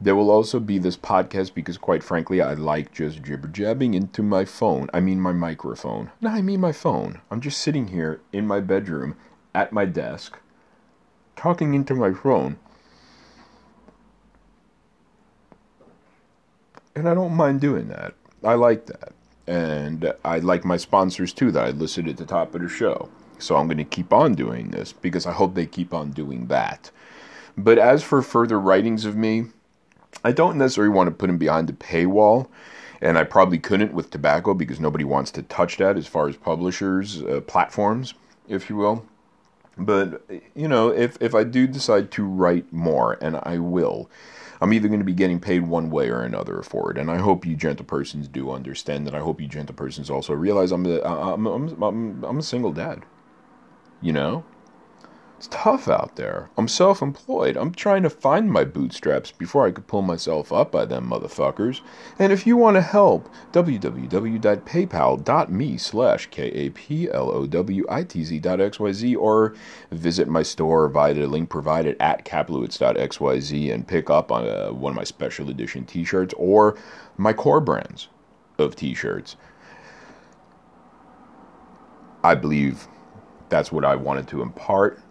There 0.00 0.16
will 0.16 0.30
also 0.30 0.58
be 0.58 0.78
this 0.78 0.96
podcast 0.96 1.54
because, 1.54 1.78
quite 1.78 2.02
frankly, 2.02 2.40
I 2.40 2.54
like 2.54 2.92
just 2.92 3.22
jibber 3.22 3.48
jabbing 3.48 3.94
into 3.94 4.22
my 4.22 4.44
phone. 4.44 4.90
I 4.92 5.00
mean, 5.00 5.20
my 5.20 5.32
microphone. 5.32 6.10
No, 6.20 6.30
I 6.30 6.42
mean 6.42 6.60
my 6.60 6.72
phone. 6.72 7.20
I'm 7.30 7.40
just 7.40 7.60
sitting 7.60 7.88
here 7.88 8.20
in 8.32 8.46
my 8.46 8.60
bedroom 8.60 9.16
at 9.54 9.72
my 9.72 9.84
desk, 9.84 10.38
talking 11.36 11.74
into 11.74 11.94
my 11.94 12.12
phone. 12.12 12.58
And 16.96 17.08
I 17.08 17.14
don't 17.14 17.34
mind 17.34 17.60
doing 17.60 17.88
that. 17.88 18.14
I 18.42 18.54
like 18.54 18.86
that. 18.86 19.12
And 19.46 20.12
I 20.24 20.38
like 20.38 20.64
my 20.64 20.76
sponsors 20.76 21.32
too 21.32 21.50
that 21.52 21.64
I 21.64 21.70
listed 21.70 22.08
at 22.08 22.16
the 22.16 22.24
top 22.24 22.54
of 22.54 22.62
the 22.62 22.68
show. 22.68 23.08
So 23.38 23.56
I'm 23.56 23.66
going 23.66 23.78
to 23.78 23.84
keep 23.84 24.12
on 24.12 24.34
doing 24.34 24.70
this 24.70 24.92
because 24.92 25.26
I 25.26 25.32
hope 25.32 25.54
they 25.54 25.66
keep 25.66 25.92
on 25.92 26.12
doing 26.12 26.46
that. 26.46 26.90
But 27.56 27.78
as 27.78 28.02
for 28.02 28.22
further 28.22 28.58
writings 28.58 29.04
of 29.04 29.16
me, 29.16 29.46
I 30.24 30.32
don't 30.32 30.56
necessarily 30.56 30.94
want 30.94 31.08
to 31.08 31.14
put 31.14 31.26
them 31.26 31.38
behind 31.38 31.68
the 31.68 31.72
paywall, 31.72 32.48
and 33.00 33.18
I 33.18 33.24
probably 33.24 33.58
couldn't 33.58 33.92
with 33.92 34.10
tobacco 34.10 34.54
because 34.54 34.80
nobody 34.80 35.04
wants 35.04 35.30
to 35.32 35.42
touch 35.42 35.76
that 35.78 35.96
as 35.96 36.06
far 36.06 36.28
as 36.28 36.36
publishers, 36.36 37.22
uh, 37.22 37.40
platforms, 37.46 38.14
if 38.48 38.70
you 38.70 38.76
will. 38.76 39.06
But 39.76 40.22
you 40.54 40.68
know, 40.68 40.88
if 40.88 41.16
if 41.20 41.34
I 41.34 41.44
do 41.44 41.66
decide 41.66 42.10
to 42.12 42.24
write 42.24 42.72
more, 42.72 43.18
and 43.20 43.40
I 43.42 43.58
will, 43.58 44.08
I'm 44.60 44.72
either 44.72 44.88
going 44.88 45.00
to 45.00 45.04
be 45.04 45.12
getting 45.12 45.40
paid 45.40 45.66
one 45.66 45.90
way 45.90 46.08
or 46.08 46.22
another 46.22 46.62
for 46.62 46.90
it. 46.90 46.98
And 46.98 47.10
I 47.10 47.18
hope 47.18 47.44
you 47.44 47.56
gentle 47.56 47.84
persons 47.84 48.28
do 48.28 48.50
understand 48.50 49.06
that. 49.06 49.14
I 49.14 49.20
hope 49.20 49.40
you 49.40 49.48
gentle 49.48 49.74
persons 49.74 50.10
also 50.10 50.32
realize 50.32 50.72
I'm 50.72 50.86
a, 50.86 51.00
I'm, 51.02 51.46
I'm, 51.46 51.82
I'm, 51.82 52.24
I'm 52.24 52.38
a 52.38 52.42
single 52.42 52.72
dad. 52.72 53.04
You 54.00 54.12
know, 54.12 54.44
it's 55.44 55.54
tough 55.54 55.88
out 55.88 56.16
there. 56.16 56.48
I'm 56.56 56.68
self 56.68 57.02
employed. 57.02 57.58
I'm 57.58 57.72
trying 57.72 58.02
to 58.04 58.10
find 58.10 58.50
my 58.50 58.64
bootstraps 58.64 59.30
before 59.30 59.66
I 59.66 59.72
could 59.72 59.86
pull 59.86 60.00
myself 60.00 60.54
up 60.54 60.72
by 60.72 60.86
them 60.86 61.10
motherfuckers. 61.10 61.82
And 62.18 62.32
if 62.32 62.46
you 62.46 62.56
want 62.56 62.76
to 62.76 62.80
help, 62.80 63.28
www.paypal.me 63.52 65.76
slash 65.76 66.28
K-A-P-L-O-W-I-T-Z.xyz 66.28 69.16
or 69.18 69.54
visit 69.90 70.28
my 70.28 70.42
store 70.42 70.88
via 70.88 71.12
the 71.12 71.26
link 71.26 71.50
provided 71.50 71.98
at 72.00 72.24
kaplowitz.xyz 72.24 73.74
and 73.74 73.86
pick 73.86 74.08
up 74.08 74.32
on 74.32 74.48
uh, 74.48 74.70
one 74.70 74.92
of 74.92 74.96
my 74.96 75.04
special 75.04 75.50
edition 75.50 75.84
t-shirts 75.84 76.32
or 76.38 76.78
my 77.18 77.34
core 77.34 77.60
brands 77.60 78.08
of 78.56 78.76
t-shirts. 78.76 79.36
I 82.22 82.34
believe 82.34 82.88
that's 83.50 83.70
what 83.70 83.84
I 83.84 83.94
wanted 83.94 84.26
to 84.28 84.40
impart 84.40 85.02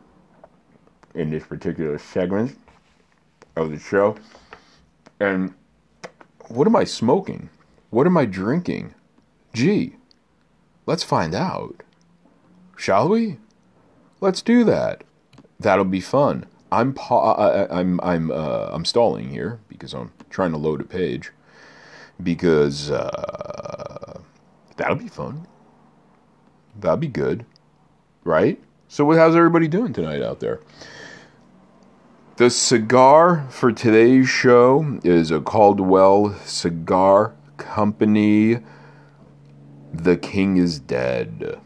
in 1.14 1.30
this 1.30 1.46
particular 1.46 1.98
segment 1.98 2.58
of 3.56 3.72
the 3.72 3.80
show. 3.80 4.16
And 5.20 5.54
what 6.48 6.68
am 6.68 6.76
I 6.76 6.84
smoking? 6.84 7.50
What 7.90 8.08
am 8.08 8.18
I 8.18 8.26
drinking? 8.26 8.96
Gee, 9.54 9.96
let's 10.86 11.04
find 11.04 11.36
out. 11.36 11.84
Shall 12.76 13.10
we? 13.10 13.38
Let's 14.20 14.42
do 14.42 14.64
that. 14.64 15.04
That'll 15.60 15.86
be 15.86 16.02
fun. 16.02 16.46
I'm 16.72 16.94
pa- 16.94 17.34
I, 17.34 17.80
I'm 17.80 18.00
I'm 18.02 18.32
uh, 18.32 18.70
I'm 18.72 18.84
stalling 18.84 19.30
here 19.30 19.60
because 19.70 19.94
I'm 19.94 20.12
trying 20.32 20.52
to 20.52 20.58
load 20.58 20.82
a 20.82 20.86
page 20.86 21.32
because 22.22 22.90
uh, 22.90 24.20
that'll 24.78 24.96
be 24.96 25.08
fun. 25.08 25.48
That'll 26.80 26.98
be 26.98 27.08
good, 27.08 27.46
right? 28.24 28.60
So, 28.88 29.10
how's 29.12 29.36
everybody 29.36 29.68
doing 29.68 29.94
tonight 29.94 30.24
out 30.24 30.40
there? 30.40 30.60
The 32.36 32.50
cigar 32.50 33.46
for 33.52 33.72
today's 33.72 34.28
show 34.28 35.00
is 35.04 35.30
a 35.30 35.40
Caldwell 35.40 36.34
Cigar 36.46 37.36
Company. 37.58 38.58
The 39.94 40.18
King 40.18 40.58
is 40.58 40.80
Dead. 40.80 41.60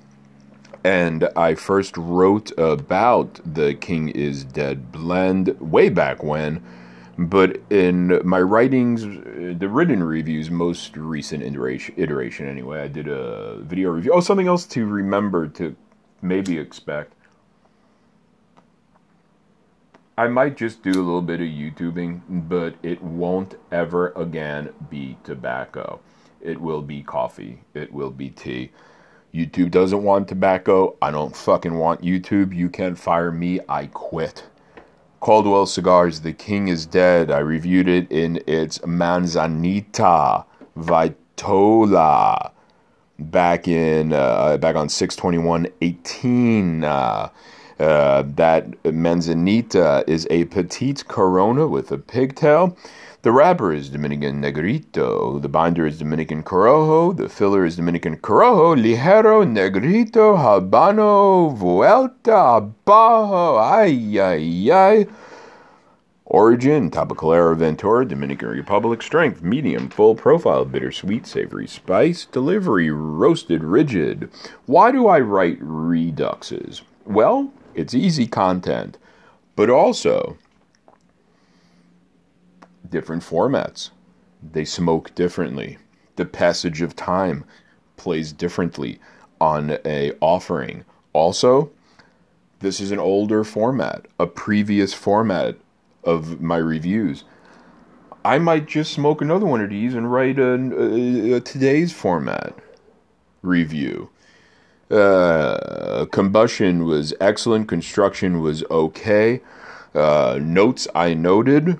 And 0.83 1.29
I 1.37 1.55
first 1.55 1.95
wrote 1.95 2.51
about 2.57 3.39
the 3.45 3.75
King 3.75 4.09
is 4.09 4.43
Dead 4.43 4.91
blend 4.91 5.57
way 5.61 5.87
back 5.87 6.21
when, 6.21 6.61
but 7.17 7.61
in 7.69 8.19
my 8.27 8.41
writings, 8.41 9.03
the 9.03 9.69
written 9.69 10.03
reviews, 10.03 10.51
most 10.51 10.97
recent 10.97 11.43
iteration, 11.43 12.45
anyway, 12.45 12.81
I 12.81 12.89
did 12.89 13.07
a 13.07 13.59
video 13.61 13.91
review. 13.91 14.11
Oh, 14.13 14.19
something 14.19 14.49
else 14.49 14.65
to 14.65 14.85
remember 14.85 15.47
to 15.47 15.77
maybe 16.21 16.57
expect 16.57 17.13
I 20.19 20.27
might 20.27 20.57
just 20.57 20.81
do 20.81 20.89
a 20.89 20.93
little 20.93 21.21
bit 21.21 21.41
of 21.41 21.47
YouTubing, 21.47 22.49
but 22.49 22.73
it 22.81 23.03
won't 23.03 23.53
ever 23.71 24.13
again 24.15 24.73
be 24.89 25.15
tobacco. 25.23 25.99
It 26.41 26.59
will 26.59 26.81
be 26.81 27.03
coffee. 27.03 27.59
It 27.75 27.93
will 27.93 28.09
be 28.09 28.31
tea. 28.31 28.71
YouTube 29.31 29.69
doesn't 29.69 30.01
want 30.01 30.27
tobacco. 30.27 30.95
I 31.03 31.11
don't 31.11 31.35
fucking 31.35 31.75
want 31.75 32.01
YouTube. 32.01 32.55
You 32.55 32.67
can't 32.67 32.97
fire 32.97 33.31
me. 33.31 33.59
I 33.69 33.85
quit. 33.87 34.43
Caldwell 35.19 35.67
Cigars, 35.67 36.21
The 36.21 36.33
King 36.33 36.67
is 36.67 36.87
Dead. 36.87 37.29
I 37.29 37.37
reviewed 37.39 37.87
it 37.87 38.11
in 38.11 38.41
its 38.47 38.83
Manzanita 38.87 40.45
Vitola 40.75 42.51
back 43.19 43.67
in 43.67 44.13
uh, 44.13 44.57
back 44.57 44.75
on 44.75 44.89
62118. 44.89 46.83
Uh, 46.83 47.29
uh, 47.79 48.23
that 48.35 48.67
manzanita 48.85 50.03
is 50.07 50.27
a 50.29 50.45
petite 50.45 51.07
corona 51.07 51.67
with 51.67 51.91
a 51.91 51.97
pigtail. 51.97 52.77
The 53.23 53.31
wrapper 53.31 53.73
is 53.73 53.89
Dominican 53.89 54.39
Negrito. 54.39 55.39
The 55.39 55.49
binder 55.49 55.85
is 55.85 55.99
Dominican 55.99 56.43
Corojo. 56.43 57.17
The 57.17 57.27
filler 57.27 57.65
is 57.65 57.75
Dominican 57.75 58.17
Corojo, 58.17 58.75
Ligero, 58.75 59.45
Negrito, 59.45 60.37
Habano, 60.37 61.53
Vuelta, 61.53 62.71
Bajo. 62.85 63.59
Ay, 63.59 64.19
ay, 64.19 64.71
ay. 64.71 65.07
Origin, 66.25 66.91
Tabacalera 66.91 67.55
Ventura, 67.57 68.05
Dominican 68.05 68.49
Republic. 68.49 69.01
Strength, 69.01 69.41
medium, 69.41 69.89
full 69.89 70.13
profile, 70.13 70.63
bittersweet, 70.63 71.25
savory 71.25 71.67
spice. 71.67 72.25
Delivery, 72.25 72.91
roasted, 72.91 73.63
rigid. 73.63 74.29
Why 74.67 74.91
do 74.91 75.07
I 75.07 75.19
write 75.19 75.59
reduxes? 75.59 76.81
Well, 77.05 77.51
it's 77.77 77.93
easy 77.93 78.25
content, 78.25 78.97
but 79.55 79.69
also 79.69 80.37
different 82.89 83.23
formats. 83.23 83.91
They 84.41 84.65
smoke 84.65 85.13
differently. 85.13 85.77
The 86.15 86.25
passage 86.25 86.81
of 86.81 86.95
time 86.95 87.45
plays 87.95 88.31
differently 88.31 88.99
on 89.39 89.77
a 89.85 90.13
offering. 90.21 90.85
Also, 91.13 91.71
this 92.59 92.79
is 92.79 92.91
an 92.91 92.99
older 92.99 93.43
format, 93.43 94.07
a 94.19 94.25
previous 94.25 94.93
format 94.93 95.55
of 96.03 96.41
my 96.41 96.57
reviews. 96.57 97.23
I 98.25 98.39
might 98.39 98.65
just 98.65 98.91
smoke 98.91 99.21
another 99.21 99.45
one 99.45 99.61
of 99.61 99.69
these 99.69 99.93
and 99.93 100.11
write 100.11 100.39
a, 100.39 100.53
a, 100.53 101.33
a 101.33 101.39
today's 101.41 101.93
format 101.93 102.55
review. 103.43 104.09
Uh, 104.89 106.05
combustion 106.11 106.85
was 106.85 107.13
excellent. 107.19 107.67
Construction 107.67 108.41
was 108.41 108.63
okay. 108.71 109.41
Uh, 109.93 110.39
notes 110.41 110.87
I 110.95 111.13
noted 111.13 111.79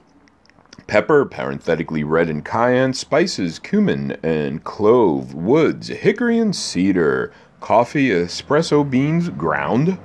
pepper, 0.88 1.26
parenthetically 1.26 2.04
red 2.04 2.30
and 2.30 2.44
cayenne, 2.44 2.94
spices, 2.94 3.60
cumin 3.60 4.18
and 4.24 4.64
clove, 4.64 5.34
woods, 5.34 5.90
hickory 5.90 6.40
and 6.40 6.56
cedar, 6.56 7.32
coffee, 7.60 8.10
espresso 8.10 8.90
beans, 8.90 9.30
ground. 9.30 10.00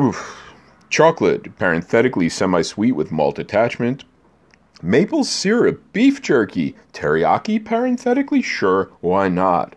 Oof. 0.00 0.42
Chocolate, 0.88 1.56
parenthetically 1.56 2.28
semi 2.28 2.62
sweet 2.62 2.92
with 2.92 3.12
malt 3.12 3.38
attachment. 3.38 4.04
Maple 4.82 5.24
syrup, 5.24 5.82
beef 5.92 6.20
jerky, 6.20 6.74
teriyaki, 6.92 7.64
parenthetically 7.64 8.42
sure, 8.42 8.90
why 9.00 9.28
not? 9.28 9.74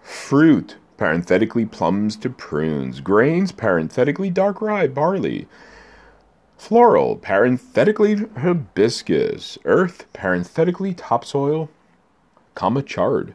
Fruit, 0.00 0.76
parenthetically 1.02 1.66
plums 1.66 2.14
to 2.14 2.30
prunes, 2.30 3.00
grains, 3.00 3.50
parenthetically 3.50 4.30
dark 4.30 4.62
rye, 4.62 4.86
barley, 4.86 5.48
floral, 6.56 7.16
parenthetically 7.16 8.14
hibiscus, 8.38 9.58
earth, 9.64 10.06
parenthetically 10.12 10.94
topsoil, 10.94 11.68
comma 12.54 12.80
chard. 12.84 13.34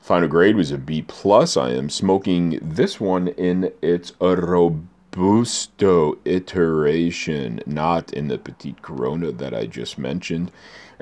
Final 0.00 0.28
grade 0.28 0.54
was 0.54 0.70
a 0.70 0.78
B 0.78 1.02
plus. 1.02 1.56
I 1.56 1.70
am 1.70 1.90
smoking 1.90 2.60
this 2.62 3.00
one 3.00 3.26
in 3.26 3.72
its 3.82 4.12
robusto 4.20 6.16
iteration, 6.24 7.60
not 7.66 8.12
in 8.12 8.28
the 8.28 8.38
petite 8.38 8.82
corona 8.82 9.32
that 9.32 9.52
I 9.52 9.66
just 9.66 9.98
mentioned, 9.98 10.52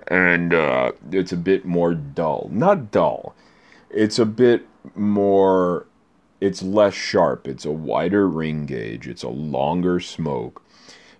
and 0.09 0.55
uh, 0.55 0.93
it's 1.13 1.33
a 1.33 1.37
bit 1.37 1.67
more 1.67 1.93
dull. 1.93 2.49
Not 2.51 2.91
dull. 2.91 3.35
It's 3.91 4.19
a 4.19 4.25
bit 4.25 4.67
more 4.95 5.87
it's 6.41 6.63
less 6.63 6.95
sharp. 6.95 7.49
It's 7.49 7.65
a 7.65 7.71
wider 7.71 8.29
ring 8.29 8.67
gauge. 8.67 9.09
It's 9.09 9.23
a 9.23 9.29
longer 9.29 10.01
smoke. 10.01 10.63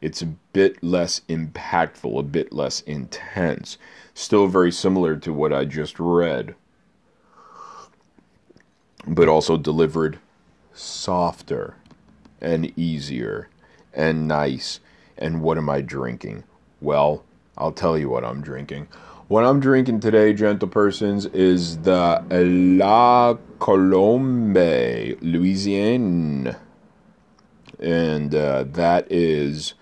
It's 0.01 0.21
a 0.21 0.27
bit 0.27 0.83
less 0.83 1.23
impactful, 1.29 2.19
a 2.19 2.23
bit 2.23 2.53
less 2.53 2.83
intense. 2.83 3.79
Still 4.15 4.47
very 4.47 4.71
similar 4.71 5.17
to 5.17 5.33
what 5.33 5.53
I 5.53 5.65
just 5.65 5.99
read, 5.99 6.55
but 9.07 9.29
also 9.29 9.57
delivered 9.57 10.19
softer 10.75 11.77
and 12.41 12.79
easier 12.79 13.49
and 13.95 14.29
nice. 14.29 14.81
And 15.17 15.41
what 15.41 15.57
am 15.57 15.71
I 15.71 15.81
drinking? 15.81 16.45
Well, 16.83 17.25
I'll 17.57 17.73
tell 17.73 17.97
you 17.97 18.11
what 18.11 18.25
I'm 18.25 18.43
drinking. 18.43 18.89
What 19.29 19.43
I'm 19.43 19.59
drinking 19.59 19.99
today, 19.99 20.33
gentle 20.35 20.69
persons, 20.69 21.27
is 21.27 21.79
the 21.79 22.23
La 22.31 23.35
Colombe 23.59 24.55
Louisiane. 25.21 26.57
And 27.81 28.33
uh, 28.33 28.63
that 28.69 29.11
is 29.11 29.75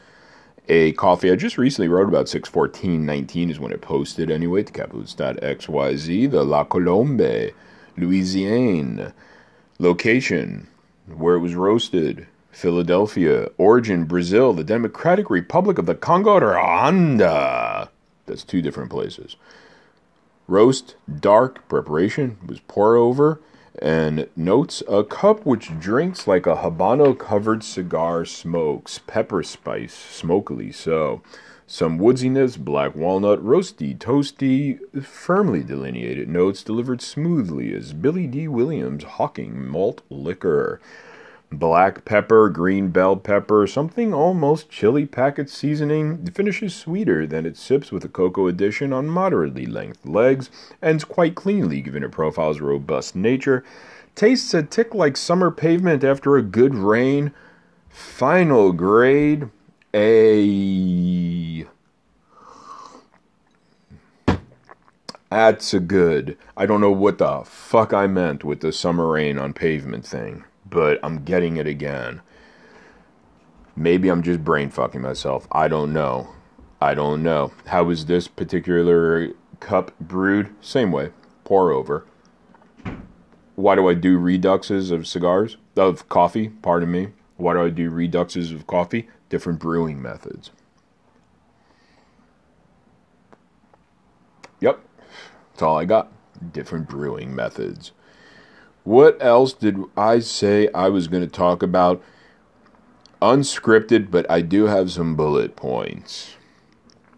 a 0.66 0.92
coffee 0.92 1.30
I 1.30 1.36
just 1.36 1.58
recently 1.58 1.88
wrote 1.88 2.08
about 2.08 2.30
61419 2.30 3.50
is 3.50 3.60
when 3.60 3.70
it 3.70 3.82
posted 3.82 4.30
anyway 4.30 4.62
to 4.62 4.72
kaplowitz.xyz. 4.72 6.30
The 6.30 6.42
La 6.42 6.64
Colombe 6.64 7.50
Louisiane. 7.98 9.12
Location, 9.78 10.68
where 11.06 11.34
it 11.34 11.40
was 11.40 11.54
roasted. 11.54 12.26
Philadelphia. 12.50 13.50
Origin, 13.58 14.04
Brazil. 14.06 14.54
The 14.54 14.64
Democratic 14.64 15.28
Republic 15.28 15.76
of 15.76 15.84
the 15.84 15.94
Congo, 15.94 16.40
Rwanda. 16.40 17.90
That's 18.26 18.44
two 18.44 18.62
different 18.62 18.90
places. 18.90 19.36
Roast, 20.46 20.96
dark, 21.20 21.66
preparation 21.68 22.38
was 22.46 22.60
pour 22.60 22.96
over, 22.96 23.40
and 23.80 24.28
notes 24.36 24.82
a 24.88 25.02
cup 25.02 25.44
which 25.44 25.78
drinks 25.78 26.26
like 26.26 26.46
a 26.46 26.56
habano 26.56 27.18
covered 27.18 27.64
cigar 27.64 28.24
smokes, 28.24 29.00
pepper 29.06 29.42
spice, 29.42 29.94
smokily 29.94 30.72
so. 30.72 31.22
Some 31.66 31.98
woodsiness, 31.98 32.58
black 32.58 32.94
walnut, 32.94 33.42
roasty, 33.42 33.96
toasty, 33.96 34.78
firmly 35.02 35.62
delineated 35.62 36.28
notes 36.28 36.62
delivered 36.62 37.00
smoothly 37.00 37.74
as 37.74 37.94
Billy 37.94 38.26
Dee 38.26 38.48
Williams 38.48 39.04
hawking 39.04 39.66
malt 39.66 40.02
liquor 40.10 40.78
black 41.50 42.04
pepper, 42.04 42.48
green 42.48 42.88
bell 42.88 43.16
pepper, 43.16 43.66
something 43.66 44.12
almost 44.12 44.70
chili 44.70 45.06
packet 45.06 45.48
seasoning, 45.48 46.26
finishes 46.26 46.74
sweeter 46.74 47.26
than 47.26 47.46
it 47.46 47.56
sips 47.56 47.92
with 47.92 48.04
a 48.04 48.08
cocoa 48.08 48.46
addition 48.46 48.92
on 48.92 49.06
moderately 49.06 49.66
length 49.66 50.04
legs, 50.04 50.50
ends 50.82 51.04
quite 51.04 51.34
cleanly 51.34 51.80
given 51.80 52.02
her 52.02 52.08
profile's 52.08 52.60
robust 52.60 53.14
nature, 53.14 53.64
tastes 54.14 54.52
a 54.54 54.62
tick 54.62 54.94
like 54.94 55.16
summer 55.16 55.50
pavement 55.50 56.04
after 56.04 56.36
a 56.36 56.42
good 56.42 56.74
rain. 56.74 57.32
Final 57.88 58.72
grade 58.72 59.48
A. 59.94 61.66
That's 65.30 65.74
a 65.74 65.80
good. 65.80 66.36
I 66.56 66.66
don't 66.66 66.80
know 66.80 66.92
what 66.92 67.18
the 67.18 67.42
fuck 67.44 67.92
I 67.92 68.06
meant 68.06 68.44
with 68.44 68.60
the 68.60 68.72
summer 68.72 69.10
rain 69.10 69.36
on 69.36 69.52
pavement 69.52 70.06
thing 70.06 70.44
but 70.74 70.98
I'm 71.02 71.24
getting 71.24 71.56
it 71.56 71.66
again. 71.66 72.20
Maybe 73.76 74.08
I'm 74.08 74.22
just 74.22 74.44
brain 74.44 74.68
fucking 74.68 75.00
myself. 75.00 75.48
I 75.50 75.68
don't 75.68 75.92
know. 75.92 76.28
I 76.80 76.94
don't 76.94 77.22
know. 77.22 77.52
How 77.66 77.88
is 77.88 78.06
this 78.06 78.28
particular 78.28 79.30
cup 79.60 79.98
brewed? 79.98 80.54
Same 80.60 80.92
way. 80.92 81.12
Pour 81.44 81.70
over. 81.72 82.04
Why 83.54 83.76
do 83.76 83.88
I 83.88 83.94
do 83.94 84.18
reduxes 84.18 84.90
of 84.90 85.06
cigars? 85.06 85.56
Of 85.76 86.08
coffee, 86.08 86.48
pardon 86.48 86.90
me. 86.90 87.08
Why 87.36 87.54
do 87.54 87.62
I 87.62 87.70
do 87.70 87.90
reduxes 87.90 88.52
of 88.54 88.66
coffee? 88.66 89.08
different 89.34 89.58
brewing 89.58 90.00
methods. 90.00 90.52
Yep, 94.60 94.78
that's 95.50 95.62
all 95.62 95.76
I 95.76 95.86
got. 95.86 96.12
Different 96.52 96.88
brewing 96.88 97.34
methods. 97.34 97.90
What 98.84 99.16
else 99.20 99.52
did 99.52 99.78
I 99.96 100.20
say 100.20 100.68
I 100.74 100.88
was 100.88 101.08
going 101.08 101.22
to 101.22 101.28
talk 101.28 101.62
about? 101.62 102.02
Unscripted, 103.20 104.10
but 104.10 104.30
I 104.30 104.42
do 104.42 104.66
have 104.66 104.92
some 104.92 105.16
bullet 105.16 105.56
points. 105.56 106.36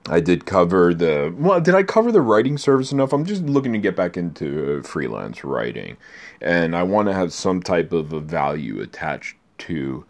I 0.08 0.20
did 0.20 0.46
cover 0.46 0.94
the 0.94 1.34
well. 1.36 1.60
Did 1.60 1.74
I 1.74 1.82
cover 1.82 2.12
the 2.12 2.20
writing 2.20 2.58
service 2.58 2.92
enough? 2.92 3.12
I'm 3.12 3.24
just 3.24 3.42
looking 3.42 3.72
to 3.72 3.78
get 3.78 3.96
back 3.96 4.16
into 4.16 4.82
freelance 4.84 5.42
writing, 5.42 5.96
and 6.40 6.76
I 6.76 6.84
want 6.84 7.08
to 7.08 7.14
have 7.14 7.32
some 7.32 7.60
type 7.60 7.92
of 7.92 8.12
a 8.12 8.20
value 8.20 8.80
attached 8.80 9.36
to 9.58 10.04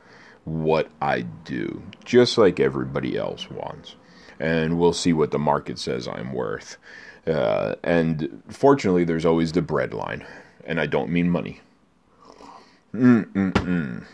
what 0.44 0.88
I 1.00 1.22
do, 1.22 1.82
just 2.04 2.36
like 2.36 2.60
everybody 2.60 3.16
else 3.16 3.50
wants. 3.50 3.96
And 4.38 4.78
we'll 4.78 4.92
see 4.92 5.14
what 5.14 5.30
the 5.30 5.38
market 5.38 5.78
says 5.78 6.06
I'm 6.06 6.32
worth. 6.34 6.76
Uh, 7.26 7.76
and 7.82 8.42
fortunately, 8.48 9.04
there's 9.04 9.24
always 9.24 9.52
the 9.52 9.62
bread 9.62 9.94
line, 9.94 10.26
and 10.66 10.78
I 10.80 10.86
don't 10.86 11.10
mean 11.10 11.30
money. 11.30 11.60
Mm-mm-mm. 12.92 14.04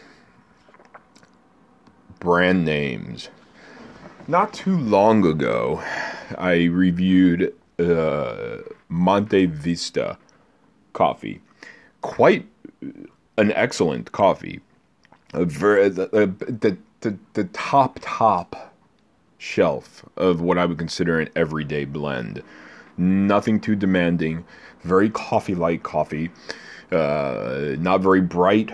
Brand 2.20 2.64
names 2.64 3.28
not 4.28 4.52
too 4.52 4.78
long 4.78 5.26
ago, 5.26 5.82
I 6.38 6.64
reviewed 6.64 7.54
uh, 7.78 8.58
Monte 8.88 9.46
Vista 9.46 10.18
coffee. 10.92 11.40
Quite 12.00 12.46
an 13.36 13.52
excellent 13.52 14.12
coffee. 14.12 14.60
Ver- 15.34 15.88
the, 15.88 16.08
the, 16.08 16.78
the, 17.00 17.18
the 17.32 17.44
top, 17.44 17.98
top 18.00 18.74
shelf 19.38 20.04
of 20.16 20.40
what 20.40 20.58
I 20.58 20.66
would 20.66 20.78
consider 20.78 21.18
an 21.18 21.28
everyday 21.34 21.84
blend. 21.84 22.42
Nothing 22.96 23.58
too 23.58 23.74
demanding, 23.74 24.44
very 24.82 25.10
coffee 25.10 25.54
like 25.54 25.82
coffee. 25.82 26.30
Uh, 26.90 27.74
not 27.78 28.02
very 28.02 28.20
bright, 28.20 28.70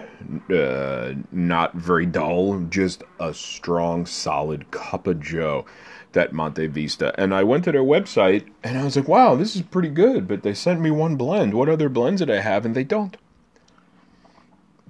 uh, 0.51 1.15
not 1.31 1.73
very 1.75 2.05
dull, 2.05 2.59
just 2.69 3.05
a 3.21 3.33
strong, 3.33 4.05
solid 4.05 4.69
cup 4.73 5.07
of 5.07 5.21
Joe, 5.21 5.65
that 6.13 6.33
Monte 6.33 6.67
Vista. 6.67 7.15
And 7.17 7.33
I 7.33 7.45
went 7.45 7.63
to 7.65 7.73
their 7.73 7.85
website 7.85 8.45
and 8.65 8.77
I 8.77 8.83
was 8.83 8.97
like, 8.97 9.07
wow, 9.07 9.37
this 9.37 9.55
is 9.55 9.63
pretty 9.63 9.91
good, 9.91 10.27
but 10.27 10.43
they 10.43 10.53
sent 10.53 10.81
me 10.81 10.91
one 10.91 11.15
blend. 11.15 11.55
What 11.55 11.69
other 11.69 11.89
blends 11.89 12.21
did 12.21 12.29
I 12.29 12.41
have? 12.41 12.67
And 12.67 12.75
they 12.75 12.83
don't. 12.83 13.17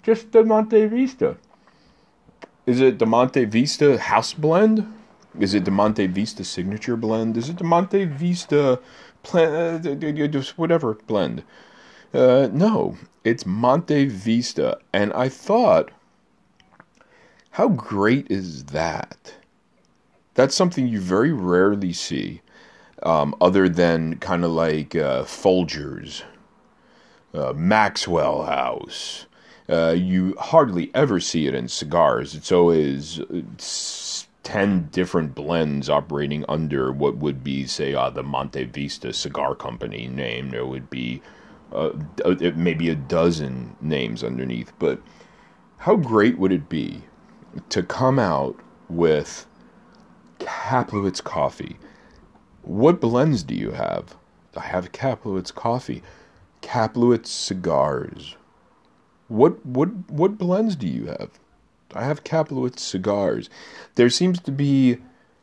Just 0.02 0.33
the 0.33 0.42
Monte 0.42 0.87
Vista. 0.87 1.37
Is 2.64 2.81
it 2.81 2.98
the 2.98 3.04
Monte 3.04 3.44
Vista 3.44 3.98
house 3.98 4.33
blend? 4.33 4.90
Is 5.38 5.54
it 5.54 5.66
the 5.66 5.70
Monte 5.70 6.07
Vista 6.07 6.44
signature 6.44 6.96
blend? 6.96 7.37
Is 7.37 7.50
it 7.50 7.59
the 7.59 7.64
Monte 7.64 8.07
Vista 8.07 8.81
uh, 9.35 9.79
whatever 10.57 10.95
blend? 11.07 11.43
Uh, 12.12 12.49
no, 12.53 12.97
it's 13.25 13.45
Monte 13.45 14.07
Vista. 14.07 14.79
And 14.93 15.12
I 15.12 15.29
thought, 15.29 15.91
how 17.51 17.69
great 17.69 18.31
is 18.31 18.64
that? 18.67 19.35
That's 20.35 20.55
something 20.55 20.87
you 20.87 21.01
very 21.01 21.33
rarely 21.33 21.93
see, 21.93 22.43
um, 23.03 23.35
other 23.41 23.69
than 23.69 24.19
kind 24.19 24.45
of 24.45 24.53
like 24.53 24.95
uh, 24.95 25.25
Folgers, 25.25 26.23
uh, 27.35 27.53
Maxwell 27.55 28.45
House. 28.45 29.27
Uh, 29.69 29.91
you 29.91 30.35
hardly 30.38 30.91
ever 30.95 31.21
see 31.21 31.47
it 31.47 31.55
in 31.55 31.69
cigars. 31.69 32.35
It's 32.35 32.53
always 32.53 33.19
it's 33.29 33.67
uh, 33.67 34.08
10 34.44 34.88
different 34.92 35.35
blends 35.35 35.90
operating 35.90 36.44
under 36.48 36.92
what 36.92 37.16
would 37.16 37.44
be, 37.44 37.66
say, 37.66 37.94
uh, 37.94 38.11
the 38.11 38.22
Monte 38.22 38.64
Vista 38.64 39.12
Cigar 39.12 39.55
Company 39.55 40.07
name. 40.09 40.51
There 40.51 40.66
would 40.66 40.88
be 40.88 41.20
uh, 41.72 41.90
maybe 42.55 42.88
a 42.88 42.94
dozen 42.94 43.77
names 43.81 44.24
underneath. 44.24 44.72
But 44.79 45.01
how 45.79 45.96
great 45.96 46.38
would 46.38 46.53
it 46.53 46.68
be 46.68 47.03
to 47.68 47.83
come 47.83 48.18
out 48.18 48.57
with 48.88 49.46
Kaplowitz 50.38 51.22
coffee? 51.22 51.77
What 52.62 53.01
blends 53.01 53.42
do 53.42 53.55
you 53.55 53.72
have? 53.72 54.16
I 54.57 54.61
have 54.61 54.92
Kaplowitz 54.92 55.55
coffee, 55.55 56.03
Kaplowitz 56.62 57.27
cigars. 57.27 58.37
What 59.29 59.64
what 59.64 59.88
what 60.11 60.38
blends 60.38 60.74
do 60.74 60.88
you 60.88 61.07
have? 61.07 61.31
I 61.94 62.05
have 62.05 62.24
Kaplowitz 62.24 62.81
cigars. 62.81 63.48
There 63.94 64.11
seems 64.11 64.40
to 64.40 64.53
be 64.53 64.98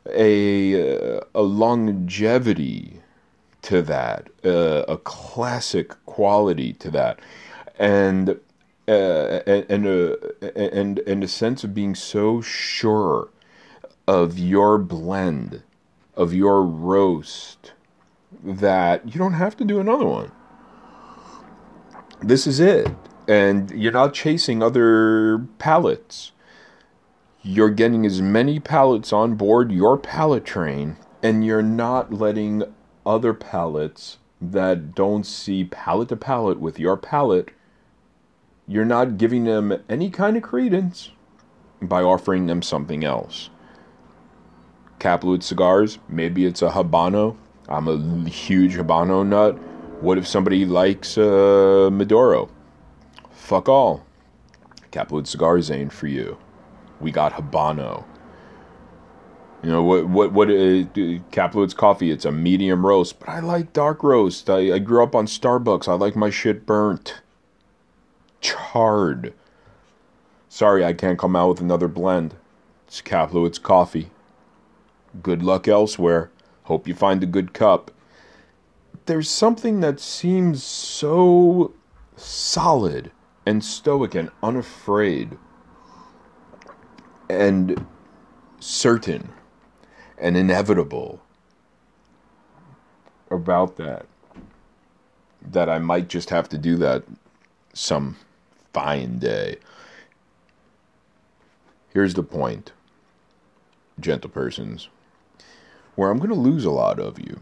a 0.08 1.20
a 1.34 1.42
longevity 1.42 3.00
to 3.62 3.82
that, 3.82 4.28
uh, 4.44 4.84
a 4.86 4.96
classic 4.96 5.90
quality 6.06 6.72
to 6.74 6.90
that, 6.92 7.18
and 7.78 8.38
uh, 8.86 9.42
and 9.46 9.86
a 9.86 10.16
and 10.56 11.00
and 11.00 11.24
a 11.24 11.28
sense 11.28 11.64
of 11.64 11.74
being 11.74 11.96
so 11.96 12.40
sure 12.40 13.28
of 14.06 14.38
your 14.38 14.78
blend, 14.78 15.62
of 16.14 16.32
your 16.32 16.62
roast, 16.62 17.72
that 18.44 19.12
you 19.12 19.18
don't 19.18 19.32
have 19.32 19.56
to 19.56 19.64
do 19.64 19.80
another 19.80 20.06
one. 20.06 20.30
This 22.22 22.46
is 22.46 22.60
it, 22.60 22.88
and 23.26 23.70
you're 23.72 23.92
not 23.92 24.14
chasing 24.14 24.62
other 24.62 25.38
palates. 25.58 26.30
You're 27.48 27.70
getting 27.70 28.04
as 28.04 28.20
many 28.20 28.58
palates 28.58 29.12
on 29.12 29.36
board 29.36 29.70
your 29.70 29.96
palate 29.96 30.44
train, 30.44 30.96
and 31.22 31.46
you're 31.46 31.62
not 31.62 32.12
letting 32.12 32.64
other 33.06 33.32
palates 33.32 34.18
that 34.40 34.96
don't 34.96 35.24
see 35.24 35.62
palate 35.62 36.08
to 36.08 36.16
palate 36.16 36.58
with 36.58 36.80
your 36.80 36.96
palate, 36.96 37.50
you're 38.66 38.84
not 38.84 39.16
giving 39.16 39.44
them 39.44 39.80
any 39.88 40.10
kind 40.10 40.36
of 40.36 40.42
credence 40.42 41.12
by 41.80 42.02
offering 42.02 42.46
them 42.46 42.62
something 42.62 43.04
else. 43.04 43.48
Kaplowitz 44.98 45.44
cigars, 45.44 46.00
maybe 46.08 46.46
it's 46.46 46.62
a 46.62 46.70
Habano. 46.70 47.36
I'm 47.68 47.86
a 47.86 48.28
huge 48.28 48.74
Habano 48.74 49.24
nut. 49.24 49.56
What 50.00 50.18
if 50.18 50.26
somebody 50.26 50.64
likes 50.64 51.16
uh, 51.16 51.90
Maduro? 51.92 52.48
Fuck 53.30 53.68
all. 53.68 54.04
Kaplowitz 54.90 55.28
cigars 55.28 55.70
ain't 55.70 55.92
for 55.92 56.08
you. 56.08 56.38
We 57.00 57.10
got 57.10 57.34
Habano. 57.34 58.04
You 59.62 59.70
know 59.70 59.82
what? 59.82 60.06
What? 60.06 60.32
What? 60.32 60.48
Uh, 60.48 60.86
Kaplowitz 61.32 61.74
coffee. 61.74 62.10
It's 62.10 62.24
a 62.24 62.32
medium 62.32 62.86
roast, 62.86 63.18
but 63.18 63.28
I 63.28 63.40
like 63.40 63.72
dark 63.72 64.02
roast. 64.02 64.48
I, 64.48 64.74
I 64.74 64.78
grew 64.78 65.02
up 65.02 65.14
on 65.14 65.26
Starbucks. 65.26 65.88
I 65.88 65.94
like 65.94 66.14
my 66.14 66.30
shit 66.30 66.66
burnt, 66.66 67.20
charred. 68.40 69.34
Sorry, 70.48 70.84
I 70.84 70.92
can't 70.92 71.18
come 71.18 71.36
out 71.36 71.48
with 71.48 71.60
another 71.60 71.88
blend. 71.88 72.34
It's 72.86 73.02
Kaplowitz 73.02 73.60
coffee. 73.60 74.10
Good 75.22 75.42
luck 75.42 75.66
elsewhere. 75.66 76.30
Hope 76.64 76.86
you 76.86 76.94
find 76.94 77.22
a 77.22 77.26
good 77.26 77.52
cup. 77.52 77.90
There's 79.06 79.30
something 79.30 79.80
that 79.80 80.00
seems 80.00 80.62
so 80.62 81.74
solid 82.16 83.10
and 83.44 83.64
stoic 83.64 84.14
and 84.14 84.30
unafraid 84.42 85.38
and 87.28 87.86
certain 88.60 89.30
and 90.18 90.36
inevitable 90.36 91.20
about 93.30 93.76
that. 93.76 94.06
That 95.42 95.68
I 95.68 95.78
might 95.78 96.08
just 96.08 96.30
have 96.30 96.48
to 96.48 96.58
do 96.58 96.76
that 96.76 97.04
some 97.72 98.16
fine 98.72 99.18
day. 99.18 99.56
Here's 101.92 102.14
the 102.14 102.22
point, 102.22 102.72
gentle 104.00 104.30
persons, 104.30 104.88
where 105.94 106.10
I'm 106.10 106.18
going 106.18 106.30
to 106.30 106.34
lose 106.34 106.64
a 106.64 106.70
lot 106.70 106.98
of 106.98 107.18
you. 107.18 107.40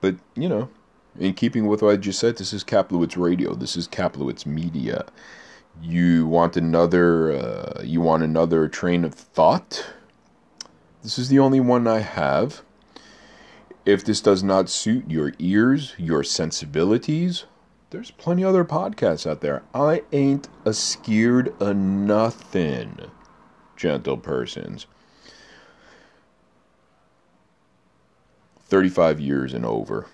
But, 0.00 0.16
you 0.36 0.48
know, 0.48 0.70
in 1.18 1.34
keeping 1.34 1.66
with 1.66 1.82
what 1.82 1.92
I 1.92 1.96
just 1.96 2.20
said, 2.20 2.36
this 2.36 2.52
is 2.52 2.62
Kaplowitz 2.62 3.16
Radio. 3.16 3.54
This 3.54 3.76
is 3.76 3.88
Kaplowitz 3.88 4.46
Media. 4.46 5.06
You 5.80 6.26
want 6.26 6.56
another, 6.56 7.32
uh, 7.32 7.82
you 7.82 8.00
want 8.00 8.22
another 8.22 8.68
train 8.68 9.04
of 9.04 9.14
thought? 9.14 9.86
This 11.02 11.18
is 11.18 11.28
the 11.28 11.38
only 11.38 11.60
one 11.60 11.86
I 11.86 12.00
have. 12.00 12.62
If 13.86 14.04
this 14.04 14.20
does 14.20 14.42
not 14.42 14.68
suit 14.68 15.10
your 15.10 15.32
ears, 15.38 15.94
your 15.96 16.24
sensibilities, 16.24 17.44
there's 17.90 18.10
plenty 18.10 18.44
other 18.44 18.64
podcasts 18.64 19.26
out 19.28 19.40
there. 19.40 19.62
I 19.72 20.02
ain't 20.12 20.48
a 20.64 20.74
scared 20.74 21.54
of 21.60 21.76
nothing, 21.76 23.10
gentle 23.76 24.18
persons. 24.18 24.86
35 28.68 29.20
years 29.20 29.54
and 29.54 29.64
over. 29.64 30.06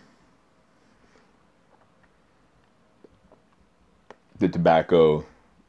The 4.39 4.49
tobacco 4.49 5.25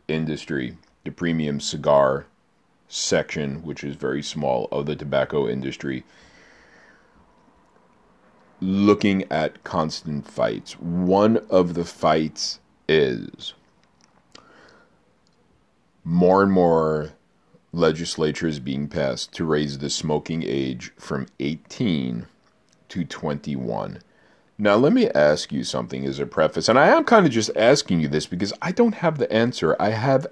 industry, 0.08 0.78
the 1.04 1.12
premium 1.12 1.60
cigar 1.60 2.26
section, 2.88 3.64
which 3.64 3.84
is 3.84 3.96
very 3.96 4.22
small, 4.22 4.68
of 4.72 4.86
the 4.86 4.96
tobacco 4.96 5.48
industry, 5.48 6.04
looking 8.62 9.24
at 9.32 9.64
constant 9.64 10.30
fights. 10.30 10.80
One 10.80 11.38
of 11.50 11.74
the 11.74 11.86
fights 11.86 12.60
is 12.88 13.54
more 16.04 16.44
and 16.44 16.52
more 16.52 17.12
legislatures 17.74 18.60
being 18.60 18.88
passed 18.88 19.34
to 19.34 19.44
raise 19.44 19.80
the 19.80 19.90
smoking 19.90 20.44
age 20.44 20.94
from 20.98 21.28
18 21.40 22.28
to 22.90 23.04
21. 23.04 24.00
Now, 24.58 24.76
let 24.76 24.94
me 24.94 25.10
ask 25.10 25.52
you 25.52 25.66
something 25.66 26.06
as 26.06 26.18
a 26.18 26.26
preface, 26.26 26.70
and 26.70 26.80
I 26.80 26.88
am 26.88 27.04
kind 27.04 27.26
of 27.26 27.32
just 27.32 27.52
asking 27.58 28.00
you 28.00 28.08
this 28.08 28.26
because 28.26 28.54
I 28.62 28.72
don't 28.72 28.96
have 28.96 29.18
the 29.18 29.32
answer. 29.32 29.76
I 29.80 29.90
have, 29.90 30.28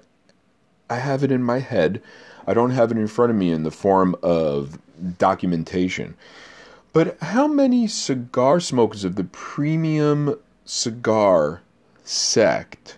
I 0.88 0.96
have 0.96 1.22
it 1.22 1.30
in 1.30 1.42
my 1.42 1.58
head. 1.58 2.02
I 2.46 2.54
don't 2.54 2.70
have 2.70 2.90
it 2.90 2.96
in 2.96 3.06
front 3.06 3.30
of 3.30 3.36
me 3.36 3.52
in 3.52 3.64
the 3.64 3.70
form 3.70 4.16
of 4.22 4.78
documentation. 5.18 6.16
But 6.94 7.20
how 7.20 7.46
many 7.46 7.86
cigar 7.86 8.60
smokers 8.60 9.04
of 9.04 9.16
the 9.16 9.24
premium 9.24 10.38
cigar 10.64 11.60
sect, 12.02 12.96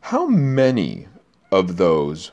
how 0.00 0.26
many 0.26 1.06
of 1.52 1.76
those 1.76 2.32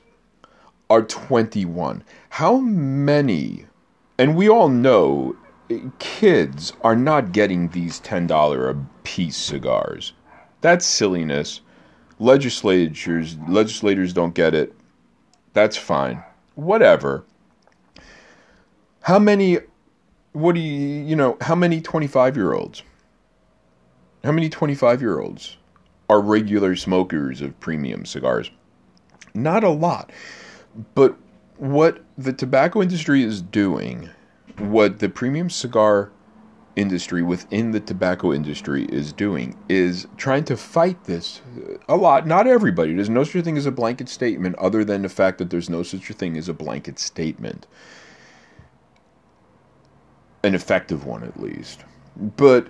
are 0.90 1.04
21? 1.04 2.04
How 2.30 2.58
many, 2.58 3.66
and 4.18 4.36
we 4.36 4.50
all 4.50 4.70
know 4.70 5.36
kids 6.00 6.74
are 6.82 6.96
not 6.96 7.32
getting 7.32 7.70
these 7.70 8.00
$10 8.02 8.70
a 8.70 8.86
piece 9.04 9.38
cigars. 9.38 10.14
That's 10.62 10.86
silliness. 10.86 11.62
Legislatures 12.20 13.38
legislators 13.48 14.14
don't 14.14 14.36
get 14.36 14.54
it. 14.54 14.74
That's 15.54 15.76
fine. 15.76 16.24
Whatever. 16.56 17.24
How 19.02 19.18
many 19.18 19.60
what 20.34 20.56
do 20.56 20.62
you 20.62 21.04
you 21.04 21.16
know, 21.16 21.38
how 21.42 21.56
many 21.56 21.82
25-year-olds? 21.82 22.84
How 24.24 24.32
many 24.32 24.50
25-year-olds 24.50 25.58
are 26.10 26.22
regular 26.22 26.76
smokers 26.76 27.42
of 27.42 27.60
premium 27.60 28.06
cigars? 28.06 28.52
Not 29.34 29.64
a 29.64 29.70
lot. 29.70 30.12
But 30.94 31.18
what 31.58 32.04
the 32.18 32.34
tobacco 32.34 32.82
industry 32.82 33.24
is 33.24 33.42
doing 33.42 34.10
what 34.60 35.00
the 35.00 35.10
premium 35.10 35.50
cigar 35.50 36.12
industry 36.76 37.22
within 37.22 37.72
the 37.72 37.80
tobacco 37.80 38.32
industry 38.32 38.86
is 38.86 39.12
doing 39.12 39.58
is 39.68 40.08
trying 40.18 40.44
to 40.46 40.56
fight 40.56 41.04
this 41.04 41.42
a 41.90 41.96
lot. 41.96 42.26
Not 42.26 42.48
everybody. 42.48 42.94
There's 42.94 43.10
no 43.10 43.24
such 43.24 43.44
thing 43.44 43.58
as 43.58 43.66
a 43.66 43.72
blanket 43.72 44.10
statement 44.10 44.56
other 44.58 44.84
than 44.84 45.02
the 45.02 45.10
fact 45.10 45.38
that 45.40 45.50
there's 45.50 45.70
no 45.70 45.84
such 45.84 46.08
thing 46.08 46.38
as 46.38 46.48
a 46.48 46.54
blanket 46.54 47.00
statement. 47.00 47.68
An 50.44 50.56
effective 50.56 51.06
one 51.06 51.24
at 51.24 51.40
least. 51.40 51.84
But 52.16 52.70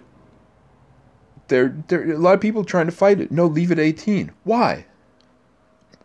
there 1.48 1.76
there 1.88 2.12
a 2.12 2.18
lot 2.18 2.34
of 2.34 2.42
people 2.42 2.64
trying 2.64 2.88
to 2.88 2.92
fight 2.92 3.20
it. 3.20 3.32
No 3.32 3.46
leave 3.46 3.72
it 3.72 3.80
18 3.80 4.32
why? 4.44 4.86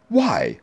Why? 0.09 0.61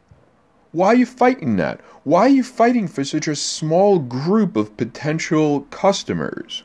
Why 0.72 0.88
are 0.88 0.96
you 0.96 1.06
fighting 1.06 1.58
that? 1.58 1.82
Why 2.04 2.22
are 2.22 2.30
you 2.30 2.44
fighting 2.44 2.88
for 2.88 3.04
such 3.04 3.28
a 3.28 3.36
small 3.36 4.00
group 4.00 4.56
of 4.56 4.76
potential 4.76 5.62
customers? 5.70 6.64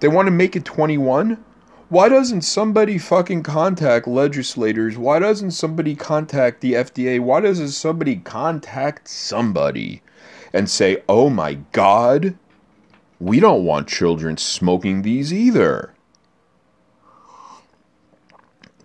They 0.00 0.08
want 0.08 0.26
to 0.26 0.32
make 0.32 0.56
it 0.56 0.64
21? 0.64 1.42
Why 1.88 2.08
doesn't 2.08 2.42
somebody 2.42 2.98
fucking 2.98 3.42
contact 3.42 4.06
legislators? 4.08 4.96
Why 4.96 5.18
doesn't 5.18 5.52
somebody 5.52 5.94
contact 5.94 6.60
the 6.60 6.74
FDA? 6.74 7.20
Why 7.20 7.40
doesn't 7.40 7.68
somebody 7.68 8.16
contact 8.16 9.08
somebody 9.08 10.02
and 10.52 10.68
say, 10.68 11.02
oh 11.08 11.30
my 11.30 11.54
god, 11.72 12.36
we 13.18 13.40
don't 13.40 13.64
want 13.64 13.88
children 13.88 14.36
smoking 14.36 15.02
these 15.02 15.32
either? 15.32 15.92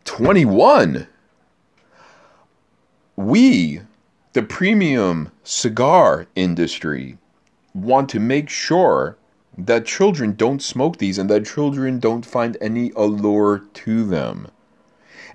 21? 0.03 1.07
we, 3.15 3.81
the 4.35 4.43
premium 4.43 5.31
cigar 5.45 6.27
industry, 6.35 7.17
want 7.73 8.09
to 8.09 8.19
make 8.19 8.49
sure 8.49 9.15
that 9.57 9.85
children 9.85 10.33
don't 10.33 10.61
smoke 10.61 10.97
these 10.97 11.17
and 11.17 11.29
that 11.29 11.45
children 11.45 11.99
don't 11.99 12.25
find 12.25 12.57
any 12.59 12.91
allure 12.97 13.59
to 13.73 14.03
them. 14.03 14.45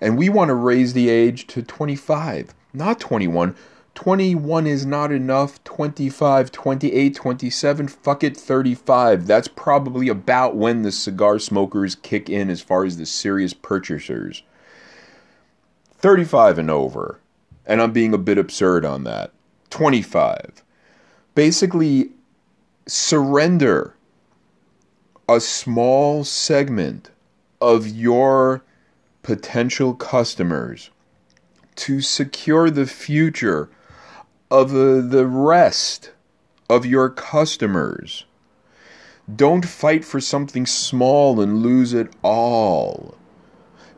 And 0.03 0.19
we 0.19 0.29
want 0.29 0.51
to 0.51 0.55
raise 0.55 0.93
the 0.93 1.09
age 1.09 1.47
to 1.47 1.63
25, 1.63 2.55
not 2.75 3.01
21. 3.01 3.57
21 3.95 4.67
is 4.67 4.85
not 4.85 5.11
enough. 5.11 5.65
25, 5.65 6.53
28, 6.53 7.15
27, 7.15 7.89
fuck 7.89 8.23
it, 8.23 8.37
35. 8.37 9.27
That's 9.27 9.49
probably 9.49 10.11
about 10.11 10.57
when 10.57 10.83
the 10.83 10.93
cigar 10.93 11.39
smokers 11.39 11.95
kick 11.95 12.29
in 12.29 12.51
as 12.51 12.61
far 12.61 12.85
as 12.85 12.99
the 12.99 13.07
serious 13.07 13.55
purchasers. 13.55 14.43
35 15.97 16.59
and 16.59 16.71
over 16.71 17.19
and 17.67 17.81
I'm 17.81 17.93
being 17.93 18.15
a 18.15 18.19
bit 18.19 18.39
absurd 18.39 18.85
on 18.85 19.05
that. 19.05 19.33
25. 19.71 20.63
Basically, 21.35 22.11
surrender 22.87 23.95
a 25.29 25.41
small 25.41 26.25
segment 26.25 27.11
of 27.61 27.87
your 27.87 28.63
potential 29.23 29.95
customers 29.95 30.91
to 31.77 32.01
secure 32.01 32.71
the 32.71 32.87
future 32.87 33.71
of 34.51 34.71
the, 34.71 35.07
the 35.07 35.27
rest 35.27 36.11
of 36.69 36.85
your 36.85 37.09
customers. 37.09 38.25
Don't 39.35 39.65
fight 39.65 40.05
for 40.05 40.21
something 40.21 40.67
small 40.67 41.41
and 41.41 41.63
lose 41.63 41.93
it 41.93 42.13
all. 42.23 43.15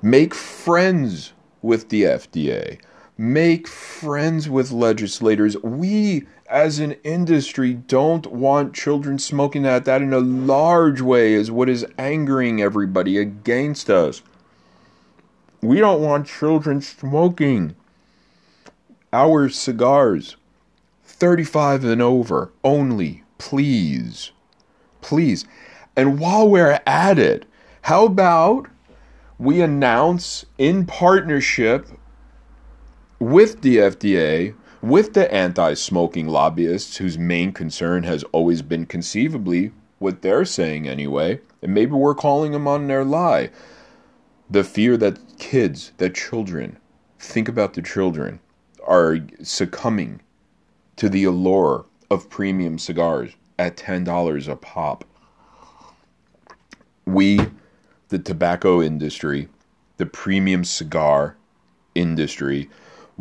Make 0.03 0.35
friends 0.35 1.33
with 1.63 1.89
the 1.89 2.03
FDA 2.03 2.79
make 3.23 3.69
friends 3.69 4.49
with 4.49 4.73
legislators. 4.73 5.57
We, 5.59 6.27
as 6.51 6.81
an 6.81 6.97
industry, 7.05 7.73
don't 7.73 8.27
want 8.27 8.75
children 8.75 9.17
smoking 9.21 9.63
that. 9.63 9.85
That, 9.85 10.03
in 10.03 10.13
a 10.13 10.19
large 10.19 11.01
way, 11.01 11.35
is 11.35 11.49
what 11.49 11.69
is 11.69 11.87
angering 11.97 12.61
everybody 12.61 13.19
against 13.19 13.89
us. 13.89 14.23
We 15.61 15.79
don't 15.79 16.03
want 16.03 16.27
children 16.27 16.81
smoking 16.81 17.77
our 19.13 19.49
cigars. 19.49 20.37
35 21.05 21.85
and 21.85 22.03
over 22.03 22.51
only, 22.65 23.23
please. 23.39 24.33
Please. 25.01 25.45
And 25.95 26.19
while 26.19 26.49
we're 26.49 26.81
at 26.89 27.21
it, 27.21 27.47
how 27.83 28.05
about 28.05 28.67
we 29.39 29.61
announce 29.61 30.45
in 30.59 30.87
partnership 30.87 31.87
with 33.23 33.61
the 33.61 33.77
FDA, 33.77 34.53
with 34.81 35.15
the 35.15 35.33
anti 35.33 35.75
smoking 35.75 36.27
lobbyists 36.27 36.97
whose 36.97 37.17
main 37.17 37.53
concern 37.53 38.03
has 38.03 38.25
always 38.33 38.63
been 38.63 38.85
conceivably 38.85 39.71
what 40.01 40.23
they're 40.23 40.45
saying 40.45 40.89
anyway, 40.89 41.41
and 41.63 41.73
maybe 41.73 41.93
we're 41.93 42.17
calling 42.17 42.51
them 42.51 42.67
on 42.67 42.89
their 42.89 43.05
lie. 43.05 43.51
The 44.51 44.65
fear 44.65 44.97
that 44.97 45.39
kids, 45.39 45.93
that 45.99 46.17
children, 46.17 46.79
think 47.21 47.49
about 47.49 47.75
the 47.75 47.83
children, 47.83 48.41
are 48.85 49.19
succumbing 49.41 50.21
to 50.97 51.09
the 51.09 51.23
allure 51.23 51.87
of 52.11 52.29
premium 52.29 52.77
cigars 52.77 53.37
at 53.57 53.77
$10 53.77 54.49
a 54.49 54.57
pop. 54.57 55.05
We, 57.07 57.39
the 58.09 58.19
tobacco 58.19 58.83
industry, 58.83 59.49
the 59.97 60.07
premium 60.07 60.65
cigar 60.65 61.37
industry, 61.95 62.69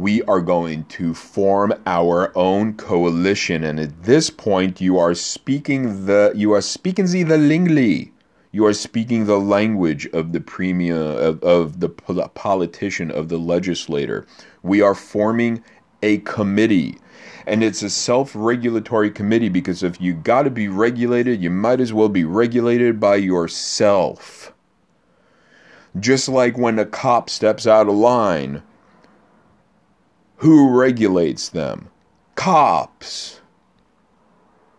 we 0.02 0.24
are 0.24 0.42
going 0.42 0.84
to 0.86 1.14
form 1.14 1.72
our 1.86 2.36
own 2.36 2.74
coalition. 2.74 3.64
And 3.64 3.80
at 3.80 4.04
this 4.04 4.32
point, 4.32 4.82
you 4.82 4.98
are 4.98 5.14
speaking 5.14 6.08
the 6.08 6.34
you 6.36 6.54
are 6.54 6.62
speaking 6.62 7.06
the 7.06 7.38
Lingli. 7.38 8.12
You 8.52 8.66
are 8.66 8.74
speaking 8.74 9.26
the 9.26 9.40
language 9.40 10.08
of 10.08 10.34
the 10.34 10.42
premium 10.42 10.98
of, 10.98 11.42
of 11.44 11.80
the 11.80 11.90
politician 11.90 13.12
of 13.12 13.30
the 13.30 13.38
legislator. 13.38 14.26
We 14.64 14.82
are 14.82 14.96
forming 14.96 15.64
a 16.02 16.18
committee. 16.20 16.98
And 17.46 17.64
it's 17.64 17.84
a 17.84 17.90
self 17.90 18.32
regulatory 18.36 19.12
committee 19.12 19.50
because 19.50 19.84
if 19.84 20.02
you 20.02 20.14
got 20.14 20.44
to 20.44 20.50
be 20.50 20.68
regulated, 20.68 21.42
you 21.42 21.52
might 21.52 21.80
as 21.80 21.94
well 21.94 22.10
be 22.10 22.24
regulated 22.24 23.00
by 23.00 23.18
yourself. 23.18 24.52
Just 26.00 26.28
like 26.28 26.58
when 26.58 26.80
a 26.80 26.86
cop 26.86 27.30
steps 27.30 27.68
out 27.68 27.88
of 27.88 27.96
line, 27.96 28.64
who 30.42 30.76
regulates 30.76 31.50
them? 31.50 31.88
Cops. 32.34 33.42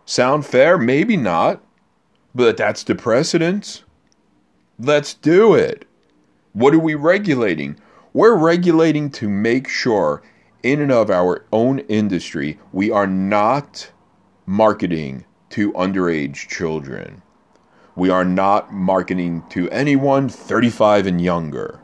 Sound 0.03 0.45
fair? 0.45 0.77
Maybe 0.77 1.15
not. 1.15 1.63
But 2.35 2.57
that's 2.57 2.83
the 2.83 2.95
precedence. 2.95 3.83
Let's 4.77 5.13
do 5.13 5.55
it. 5.55 5.87
What 6.51 6.73
are 6.73 6.79
we 6.79 6.95
regulating? 6.95 7.77
We're 8.11 8.35
regulating 8.35 9.09
to 9.11 9.29
make 9.29 9.69
sure 9.69 10.21
in 10.63 10.81
and 10.81 10.91
of 10.91 11.09
our 11.09 11.45
own 11.53 11.79
industry, 11.79 12.59
we 12.73 12.91
are 12.91 13.07
not 13.07 13.89
marketing 14.45 15.23
to 15.51 15.71
underage 15.71 16.49
children. 16.49 17.21
We 17.95 18.09
are 18.09 18.25
not 18.25 18.73
marketing 18.73 19.43
to 19.51 19.69
anyone 19.69 20.27
35 20.27 21.07
and 21.07 21.21
younger. 21.21 21.79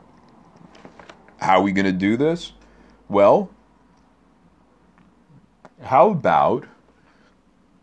How 1.38 1.60
are 1.60 1.62
we 1.62 1.72
going 1.72 1.86
to 1.86 1.92
do 1.92 2.18
this? 2.18 2.52
Well, 3.08 3.48
how 5.82 6.10
about 6.10 6.66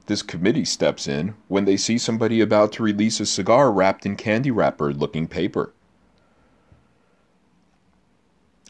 this 0.05 0.21
committee 0.21 0.65
steps 0.65 1.07
in 1.07 1.35
when 1.47 1.65
they 1.65 1.77
see 1.77 1.97
somebody 1.97 2.41
about 2.41 2.71
to 2.73 2.83
release 2.83 3.19
a 3.19 3.25
cigar 3.25 3.71
wrapped 3.71 4.05
in 4.05 4.15
candy 4.15 4.51
wrapper 4.51 4.93
looking 4.93 5.27
paper? 5.27 5.73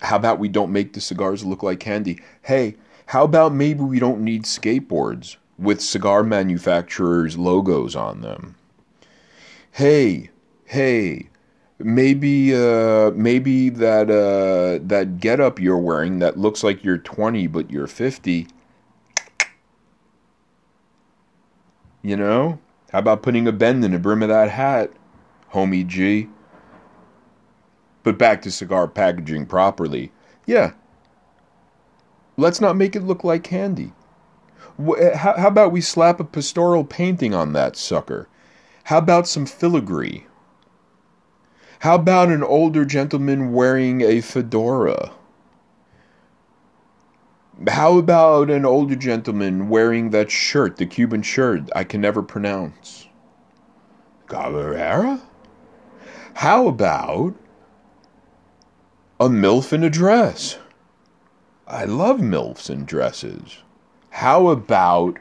How 0.02 0.16
about 0.16 0.40
we 0.40 0.48
don't 0.48 0.72
make 0.72 0.94
the 0.94 1.02
cigars 1.02 1.44
look 1.44 1.64
like 1.64 1.80
candy? 1.80 2.20
Hey, 2.44 2.76
how 3.08 3.24
about 3.24 3.54
maybe 3.54 3.82
we 3.82 4.00
don't 4.00 4.22
need 4.22 4.44
skateboards 4.44 5.38
with 5.58 5.82
cigar 5.82 6.24
manufacturers' 6.24 7.38
logos 7.38 7.96
on 7.96 8.22
them? 8.22 8.56
Hey, 9.72 10.30
hey, 10.66 11.30
maybe 11.80 12.56
uh 12.56 13.12
maybe 13.12 13.70
that 13.70 14.10
uh 14.10 14.84
that 14.84 15.20
getup 15.20 15.60
you're 15.60 15.78
wearing 15.78 16.18
that 16.20 16.36
looks 16.36 16.64
like 16.64 16.84
you're 16.84 16.98
20 16.98 17.46
but 17.46 17.70
you're 17.70 17.86
50 17.86 18.48
you 22.02 22.16
know? 22.16 22.60
How 22.92 23.00
about 23.00 23.24
putting 23.24 23.48
a 23.48 23.52
bend 23.52 23.84
in 23.84 23.92
the 23.92 24.00
brim 24.00 24.24
of 24.24 24.30
that 24.30 24.50
hat 24.50 24.92
homie 25.54 25.86
g? 25.86 26.30
But 28.04 28.18
back 28.18 28.42
to 28.44 28.52
cigar 28.52 28.88
packaging 28.88 29.46
properly. 29.48 30.12
Yeah. 30.46 30.72
Let's 32.38 32.62
not 32.62 32.78
make 32.78 32.96
it 32.96 33.04
look 33.04 33.24
like 33.24 33.44
candy. 33.44 33.92
Eh, 34.80 35.18
how, 35.18 35.38
how 35.38 35.48
about 35.48 35.72
we 35.72 35.82
slap 35.82 36.20
a 36.20 36.24
pastoral 36.24 36.86
painting 36.86 37.34
on 37.34 37.54
that 37.54 37.76
sucker? 37.76 38.30
How 38.86 39.00
about 39.00 39.28
some 39.28 39.46
filigree? 39.46 40.26
How 41.80 41.96
about 41.96 42.30
an 42.30 42.44
older 42.44 42.86
gentleman 42.86 43.52
wearing 43.52 44.02
a 44.02 44.22
fedora? 44.22 45.12
How 47.66 47.98
about 47.98 48.52
an 48.52 48.66
older 48.66 48.96
gentleman 48.96 49.68
wearing 49.68 50.12
that 50.12 50.30
shirt, 50.30 50.78
the 50.78 50.86
Cuban 50.86 51.24
shirt 51.24 51.70
I 51.76 51.84
can 51.86 52.02
never 52.02 52.22
pronounce? 52.22 53.08
Cabrera? 54.28 55.20
How 56.36 56.68
about 56.68 57.34
a 59.20 59.28
MILF 59.28 59.74
in 59.74 59.84
a 59.84 59.90
dress? 59.90 60.60
I 61.66 61.86
love 61.86 62.20
MILFs 62.20 62.70
in 62.70 62.86
dresses. 62.86 63.58
How 64.12 64.50
about 64.50 65.18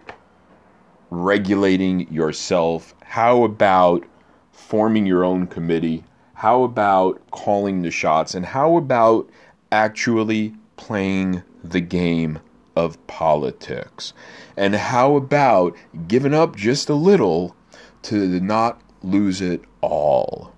regulating 1.11 2.12
yourself? 2.12 2.94
How 3.03 3.44
about 3.44 4.05
forming 4.53 5.07
your 5.07 5.25
own 5.25 5.46
committee? 5.46 6.05
How 6.35 6.64
about 6.64 7.31
calling 7.31 7.81
the 7.81 7.90
shots? 7.90 8.35
And 8.35 8.44
how 8.44 8.77
about 8.77 9.31
actually 9.72 10.55
playing 10.77 11.42
the 11.70 11.81
game 11.81 12.40
of 12.74 13.05
politics? 13.07 14.12
And 14.57 14.74
how 14.74 15.16
about 15.16 15.76
giving 16.07 16.35
up 16.35 16.57
just 16.57 16.88
a 16.88 16.94
little 16.94 17.57
to 18.02 18.40
not 18.40 18.81
lose 19.02 19.40
it 19.40 19.62
all? 19.81 20.52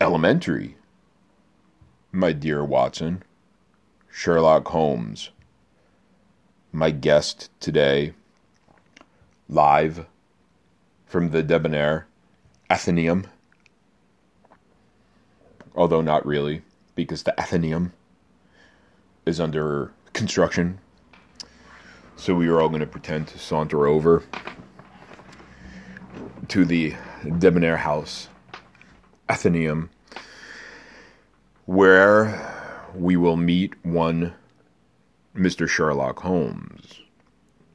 Elementary, 0.00 0.76
my 2.12 2.32
dear 2.32 2.64
Watson. 2.64 3.22
Sherlock 4.16 4.68
Holmes, 4.68 5.30
my 6.70 6.92
guest 6.92 7.50
today, 7.58 8.14
live 9.48 10.06
from 11.04 11.30
the 11.30 11.42
Debonair 11.42 12.06
Athenaeum. 12.70 13.26
Although 15.74 16.00
not 16.00 16.24
really, 16.24 16.62
because 16.94 17.22
the 17.22 17.38
Athenaeum 17.40 17.92
is 19.26 19.40
under 19.40 19.92
construction. 20.12 20.78
So 22.16 22.34
we 22.34 22.48
are 22.48 22.60
all 22.60 22.68
going 22.68 22.80
to 22.80 22.86
pretend 22.86 23.28
to 23.28 23.38
saunter 23.38 23.86
over 23.86 24.22
to 26.48 26.64
the 26.64 26.94
Debonair 27.38 27.78
House, 27.78 28.28
Athenaeum, 29.28 29.90
where 31.66 32.88
we 32.94 33.16
will 33.16 33.36
meet 33.36 33.74
one 33.84 34.34
Mr. 35.34 35.68
Sherlock 35.68 36.20
Holmes. 36.20 37.00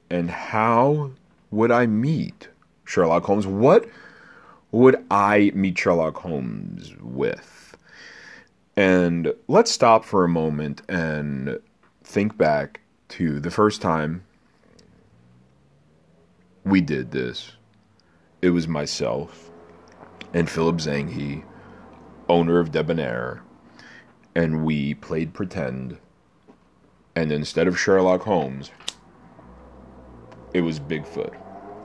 And 0.10 0.30
how 0.32 1.12
would 1.52 1.72
I 1.72 1.86
meet 1.86 2.48
Sherlock 2.86 3.24
Holmes? 3.26 3.46
What 3.46 3.90
would 4.72 5.04
I 5.12 5.52
meet 5.54 5.78
Sherlock 5.78 6.18
Holmes 6.18 6.94
with? 7.02 7.69
And 8.80 9.34
let's 9.50 9.72
stop 9.72 10.06
for 10.06 10.24
a 10.24 10.30
moment 10.30 10.84
and 10.88 11.60
think 12.02 12.38
back 12.38 12.80
to 13.10 13.42
the 13.42 13.52
first 13.52 13.82
time 13.82 14.24
we 16.64 16.80
did 16.80 17.12
this. 17.12 17.58
It 18.42 18.52
was 18.52 18.70
myself 18.70 19.52
and 20.34 20.50
Philip 20.50 20.78
Zanghi, 20.78 21.44
owner 22.30 22.58
of 22.58 22.72
Debonair, 22.72 23.44
and 24.34 24.64
we 24.64 24.94
played 24.94 25.34
pretend. 25.34 25.98
And 27.18 27.34
instead 27.34 27.68
of 27.68 27.78
Sherlock 27.78 28.22
Holmes, 28.22 28.72
it 30.54 30.62
was 30.62 30.80
Bigfoot. 30.80 31.36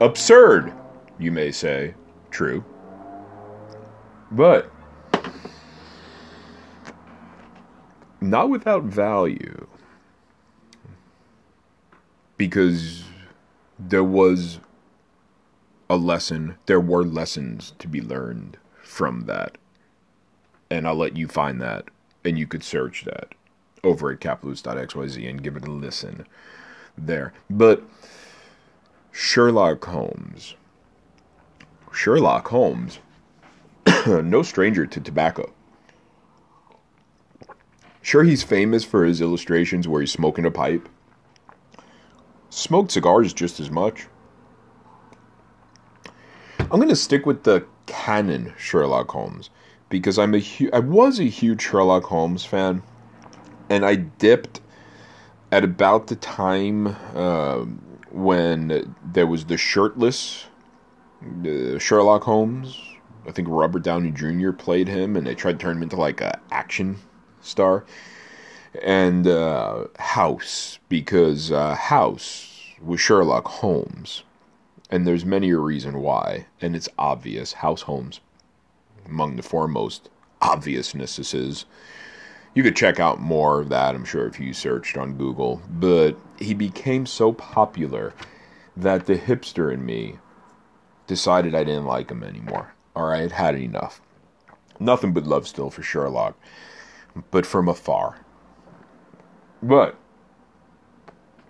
Absurd, 0.00 0.72
you 1.18 1.32
may 1.32 1.50
say. 1.50 1.96
True. 2.30 2.64
But 4.30 4.70
not 8.24 8.50
without 8.50 8.84
value. 8.84 9.66
Because 12.36 13.04
there 13.78 14.04
was 14.04 14.58
a 15.88 15.96
lesson, 15.96 16.56
there 16.66 16.80
were 16.80 17.04
lessons 17.04 17.74
to 17.78 17.88
be 17.88 18.00
learned 18.00 18.56
from 18.82 19.26
that. 19.26 19.58
And 20.70 20.86
I'll 20.86 20.96
let 20.96 21.16
you 21.16 21.28
find 21.28 21.60
that, 21.60 21.84
and 22.24 22.38
you 22.38 22.46
could 22.46 22.64
search 22.64 23.04
that 23.04 23.34
over 23.84 24.10
at 24.10 24.20
kaplowitz.xyz 24.20 25.28
and 25.28 25.42
give 25.42 25.56
it 25.56 25.68
a 25.68 25.70
listen 25.70 26.26
there. 26.96 27.32
But 27.48 27.84
Sherlock 29.12 29.84
Holmes. 29.84 30.54
Sherlock 31.92 32.48
Holmes 32.48 32.98
no 34.06 34.42
stranger 34.42 34.86
to 34.86 35.00
tobacco. 35.00 35.52
Sure, 38.04 38.22
he's 38.22 38.42
famous 38.42 38.84
for 38.84 39.06
his 39.06 39.22
illustrations 39.22 39.88
where 39.88 40.02
he's 40.02 40.12
smoking 40.12 40.44
a 40.44 40.50
pipe. 40.50 40.90
Smoked 42.50 42.92
cigars 42.92 43.32
just 43.32 43.58
as 43.58 43.70
much. 43.70 44.08
I'm 46.60 46.78
going 46.78 46.90
to 46.90 46.96
stick 46.96 47.24
with 47.24 47.44
the 47.44 47.64
canon 47.86 48.52
Sherlock 48.58 49.10
Holmes 49.10 49.48
because 49.88 50.18
I'm 50.18 50.34
a 50.34 50.38
hu- 50.38 50.68
I 50.70 50.80
was 50.80 51.18
a 51.18 51.24
huge 51.24 51.62
Sherlock 51.62 52.04
Holmes 52.04 52.44
fan, 52.44 52.82
and 53.70 53.86
I 53.86 53.94
dipped 53.94 54.60
at 55.50 55.64
about 55.64 56.08
the 56.08 56.16
time 56.16 56.88
uh, 57.14 57.60
when 58.10 58.94
there 59.02 59.26
was 59.26 59.46
the 59.46 59.56
shirtless 59.56 60.44
uh, 61.42 61.78
Sherlock 61.78 62.24
Holmes 62.24 62.78
I 63.26 63.32
think 63.32 63.48
Robert 63.50 63.82
Downey 63.82 64.10
Jr. 64.10 64.52
played 64.52 64.88
him, 64.88 65.16
and 65.16 65.26
they 65.26 65.34
tried 65.34 65.52
to 65.52 65.58
turn 65.58 65.78
him 65.78 65.84
into 65.84 65.96
like 65.96 66.20
a 66.20 66.38
action 66.50 66.98
star. 67.44 67.84
And 68.82 69.26
uh, 69.26 69.86
House, 69.98 70.78
because 70.88 71.52
uh, 71.52 71.74
House 71.74 72.60
was 72.82 73.00
Sherlock 73.00 73.46
Holmes, 73.46 74.24
and 74.90 75.06
there's 75.06 75.24
many 75.24 75.50
a 75.50 75.58
reason 75.58 76.00
why, 76.00 76.46
and 76.60 76.74
it's 76.74 76.88
obvious. 76.98 77.54
House 77.54 77.82
Holmes, 77.82 78.20
among 79.06 79.36
the 79.36 79.42
foremost 79.42 80.10
obviousnesses. 80.40 81.64
You 82.54 82.62
could 82.62 82.76
check 82.76 83.00
out 83.00 83.20
more 83.20 83.60
of 83.60 83.68
that, 83.70 83.94
I'm 83.94 84.04
sure, 84.04 84.26
if 84.26 84.38
you 84.38 84.52
searched 84.52 84.96
on 84.96 85.16
Google. 85.16 85.62
But 85.68 86.16
he 86.38 86.54
became 86.54 87.06
so 87.06 87.32
popular 87.32 88.12
that 88.76 89.06
the 89.06 89.16
hipster 89.16 89.72
in 89.72 89.84
me 89.84 90.18
decided 91.06 91.54
I 91.54 91.64
didn't 91.64 91.86
like 91.86 92.10
him 92.10 92.22
anymore. 92.22 92.74
Alright, 92.94 93.32
had 93.32 93.56
enough. 93.56 94.00
Nothing 94.78 95.12
but 95.12 95.24
love 95.24 95.48
still 95.48 95.70
for 95.70 95.82
Sherlock, 95.82 96.36
but 97.30 97.46
from 97.46 97.68
afar. 97.68 98.18
But 99.62 99.96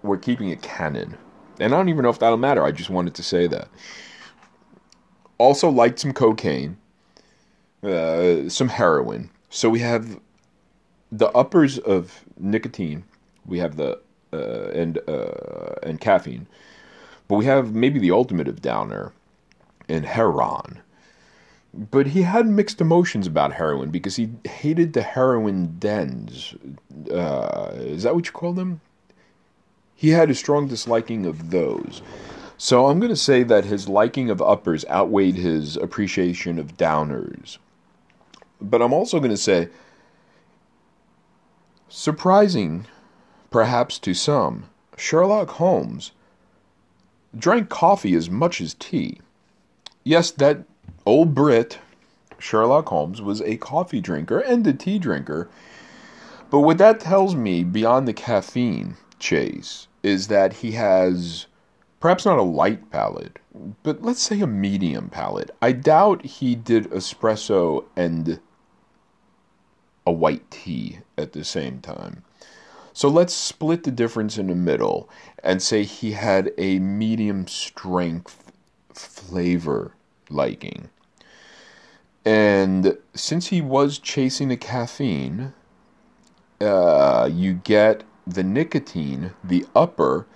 we're 0.02 0.18
keeping 0.18 0.50
it 0.50 0.62
canon. 0.62 1.16
And 1.58 1.72
I 1.72 1.76
don't 1.76 1.88
even 1.88 2.02
know 2.02 2.10
if 2.10 2.18
that'll 2.18 2.36
matter. 2.36 2.64
I 2.64 2.72
just 2.72 2.90
wanted 2.90 3.14
to 3.14 3.22
say 3.22 3.46
that. 3.46 3.68
Also, 5.38 5.68
liked 5.68 5.98
some 5.98 6.12
cocaine, 6.12 6.76
uh, 7.82 8.48
some 8.48 8.68
heroin. 8.68 9.30
So 9.50 9.68
we 9.68 9.80
have 9.80 10.20
the 11.10 11.28
uppers 11.30 11.78
of 11.78 12.24
nicotine, 12.38 13.04
we 13.46 13.58
have 13.58 13.76
the 13.76 14.00
uh, 14.32 14.70
and 14.74 14.98
uh, 15.08 15.74
and 15.82 16.00
caffeine, 16.00 16.46
but 17.28 17.36
we 17.36 17.44
have 17.44 17.74
maybe 17.74 17.98
the 17.98 18.10
ultimate 18.10 18.48
of 18.48 18.60
downer, 18.62 19.12
and 19.88 20.04
heroin. 20.04 20.80
But 21.76 22.08
he 22.08 22.22
had 22.22 22.46
mixed 22.46 22.80
emotions 22.80 23.26
about 23.26 23.54
heroin 23.54 23.90
because 23.90 24.14
he 24.14 24.30
hated 24.44 24.92
the 24.92 25.02
heroin 25.02 25.76
dens. 25.78 26.54
Uh, 27.10 27.72
is 27.74 28.04
that 28.04 28.14
what 28.14 28.26
you 28.26 28.32
call 28.32 28.52
them? 28.52 28.80
He 29.96 30.10
had 30.10 30.30
a 30.30 30.34
strong 30.34 30.68
disliking 30.68 31.26
of 31.26 31.50
those. 31.50 32.00
So 32.56 32.86
I'm 32.86 33.00
going 33.00 33.10
to 33.10 33.16
say 33.16 33.42
that 33.42 33.64
his 33.64 33.88
liking 33.88 34.30
of 34.30 34.40
uppers 34.40 34.84
outweighed 34.88 35.34
his 35.34 35.76
appreciation 35.76 36.58
of 36.60 36.76
downers. 36.76 37.58
But 38.60 38.80
I'm 38.80 38.92
also 38.92 39.18
going 39.18 39.30
to 39.30 39.36
say, 39.36 39.68
surprising 41.88 42.86
perhaps 43.50 43.98
to 44.00 44.14
some, 44.14 44.70
Sherlock 44.96 45.50
Holmes 45.50 46.12
drank 47.36 47.68
coffee 47.68 48.14
as 48.14 48.30
much 48.30 48.60
as 48.60 48.74
tea. 48.74 49.20
Yes, 50.04 50.30
that 50.32 50.64
old 51.06 51.34
Brit, 51.34 51.78
Sherlock 52.38 52.88
Holmes, 52.88 53.20
was 53.20 53.40
a 53.42 53.56
coffee 53.56 54.00
drinker 54.00 54.38
and 54.38 54.66
a 54.66 54.72
tea 54.72 54.98
drinker. 54.98 55.48
But 56.50 56.60
what 56.60 56.78
that 56.78 57.00
tells 57.00 57.34
me, 57.34 57.64
beyond 57.64 58.06
the 58.06 58.12
caffeine 58.12 58.96
chase, 59.18 59.88
is 60.02 60.28
that 60.28 60.54
he 60.54 60.72
has 60.72 61.46
perhaps 62.00 62.26
not 62.26 62.38
a 62.38 62.42
light 62.42 62.90
palate, 62.90 63.38
but 63.82 64.02
let's 64.02 64.20
say 64.20 64.40
a 64.40 64.46
medium 64.46 65.08
palate. 65.08 65.50
I 65.62 65.72
doubt 65.72 66.24
he 66.24 66.54
did 66.54 66.90
espresso 66.90 67.84
and 67.96 68.40
a 70.06 70.12
white 70.12 70.50
tea 70.50 70.98
at 71.16 71.32
the 71.32 71.44
same 71.44 71.80
time. 71.80 72.22
So 72.92 73.08
let's 73.08 73.34
split 73.34 73.82
the 73.82 73.90
difference 73.90 74.38
in 74.38 74.46
the 74.46 74.54
middle 74.54 75.08
and 75.42 75.60
say 75.62 75.82
he 75.82 76.12
had 76.12 76.52
a 76.58 76.78
medium 76.78 77.48
strength 77.48 78.52
flavor 78.92 79.94
liking. 80.28 80.90
And 82.24 82.96
since 83.14 83.48
he 83.48 83.60
was 83.60 83.98
chasing 83.98 84.48
the 84.48 84.56
caffeine, 84.56 85.52
uh, 86.60 87.28
you 87.30 87.54
get 87.54 88.04
the 88.26 88.42
nicotine, 88.42 89.32
the 89.42 89.66
upper, 89.74 90.26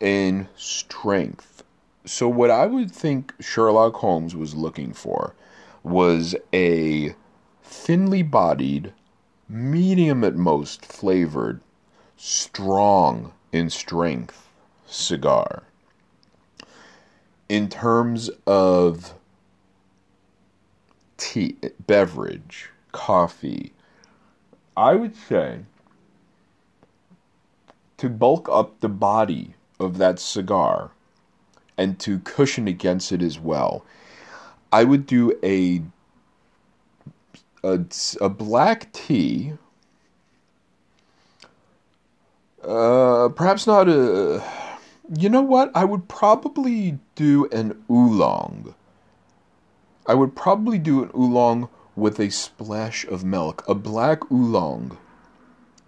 in 0.00 0.48
strength. 0.56 1.62
So, 2.04 2.28
what 2.28 2.50
I 2.50 2.66
would 2.66 2.90
think 2.90 3.32
Sherlock 3.40 3.94
Holmes 3.94 4.34
was 4.34 4.54
looking 4.54 4.92
for 4.92 5.34
was 5.82 6.34
a 6.52 7.14
thinly 7.62 8.22
bodied, 8.22 8.92
medium 9.48 10.24
at 10.24 10.34
most 10.34 10.84
flavored, 10.84 11.60
strong 12.16 13.32
in 13.52 13.70
strength 13.70 14.48
cigar. 14.86 15.64
In 17.48 17.68
terms 17.68 18.30
of 18.46 19.14
tea, 21.16 21.56
beverage, 21.86 22.70
coffee, 22.92 23.72
I 24.76 24.94
would 24.94 25.16
say 25.16 25.60
to 27.96 28.08
bulk 28.08 28.48
up 28.50 28.80
the 28.80 28.88
body 28.88 29.54
of 29.78 29.98
that 29.98 30.18
cigar 30.18 30.90
and 31.76 31.98
to 32.00 32.18
cushion 32.20 32.68
against 32.68 33.12
it 33.12 33.22
as 33.22 33.38
well, 33.38 33.84
I 34.72 34.84
would 34.84 35.06
do 35.06 35.38
a 35.42 35.82
a, 37.62 37.80
a 38.20 38.28
black 38.28 38.92
tea. 38.92 39.54
Uh, 42.62 43.28
perhaps 43.30 43.66
not 43.66 43.88
a. 43.88 44.42
You 45.16 45.28
know 45.28 45.42
what? 45.42 45.70
I 45.74 45.84
would 45.84 46.08
probably 46.08 46.98
do 47.14 47.46
an 47.52 47.82
oolong. 47.90 48.74
I 50.06 50.14
would 50.14 50.36
probably 50.36 50.78
do 50.78 51.02
an 51.02 51.10
oolong 51.16 51.68
with 51.96 52.18
a 52.18 52.30
splash 52.30 53.04
of 53.06 53.24
milk. 53.24 53.64
A 53.66 53.74
black 53.74 54.30
oolong 54.30 54.98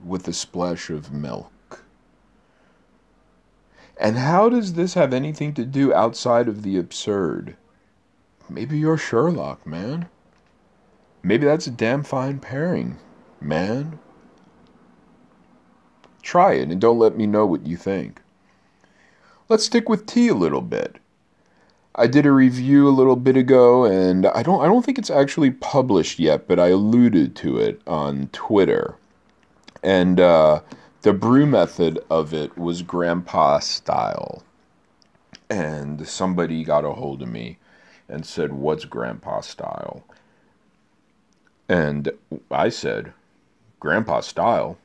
with 0.02 0.26
a 0.28 0.32
splash 0.32 0.88
of 0.90 1.12
milk. 1.12 1.84
And 3.98 4.18
how 4.18 4.48
does 4.48 4.74
this 4.74 4.94
have 4.94 5.12
anything 5.12 5.54
to 5.54 5.64
do 5.64 5.92
outside 5.92 6.48
of 6.48 6.62
the 6.62 6.78
absurd? 6.78 7.56
Maybe 8.48 8.78
you're 8.78 8.98
Sherlock, 8.98 9.66
man. 9.66 10.08
Maybe 11.22 11.46
that's 11.46 11.66
a 11.66 11.70
damn 11.70 12.02
fine 12.02 12.38
pairing, 12.38 12.98
man. 13.40 13.98
Try 16.22 16.54
it 16.54 16.68
and 16.68 16.80
don't 16.80 16.98
let 16.98 17.16
me 17.16 17.26
know 17.26 17.46
what 17.46 17.66
you 17.66 17.76
think. 17.76 18.20
Let's 19.48 19.64
stick 19.64 19.88
with 19.88 20.06
tea 20.06 20.28
a 20.28 20.34
little 20.34 20.60
bit. 20.60 20.98
I 21.98 22.06
did 22.06 22.26
a 22.26 22.32
review 22.32 22.88
a 22.88 22.90
little 22.90 23.16
bit 23.16 23.36
ago 23.36 23.84
and 23.84 24.26
I 24.26 24.42
don't 24.42 24.60
I 24.60 24.66
don't 24.66 24.84
think 24.84 24.98
it's 24.98 25.10
actually 25.10 25.50
published 25.50 26.18
yet, 26.18 26.46
but 26.46 26.60
I 26.60 26.68
alluded 26.68 27.34
to 27.36 27.58
it 27.58 27.80
on 27.86 28.28
Twitter. 28.32 28.96
And 29.82 30.20
uh 30.20 30.60
the 31.02 31.14
brew 31.14 31.46
method 31.46 31.98
of 32.10 32.34
it 32.34 32.58
was 32.58 32.82
grandpa 32.82 33.60
style. 33.60 34.42
And 35.48 36.06
somebody 36.06 36.64
got 36.64 36.84
a 36.84 36.90
hold 36.90 37.22
of 37.22 37.28
me 37.28 37.58
and 38.08 38.26
said, 38.26 38.52
What's 38.52 38.84
grandpa 38.84 39.40
style? 39.40 40.04
And 41.68 42.10
I 42.50 42.68
said, 42.68 43.12
Grandpa 43.80 44.20
style? 44.20 44.78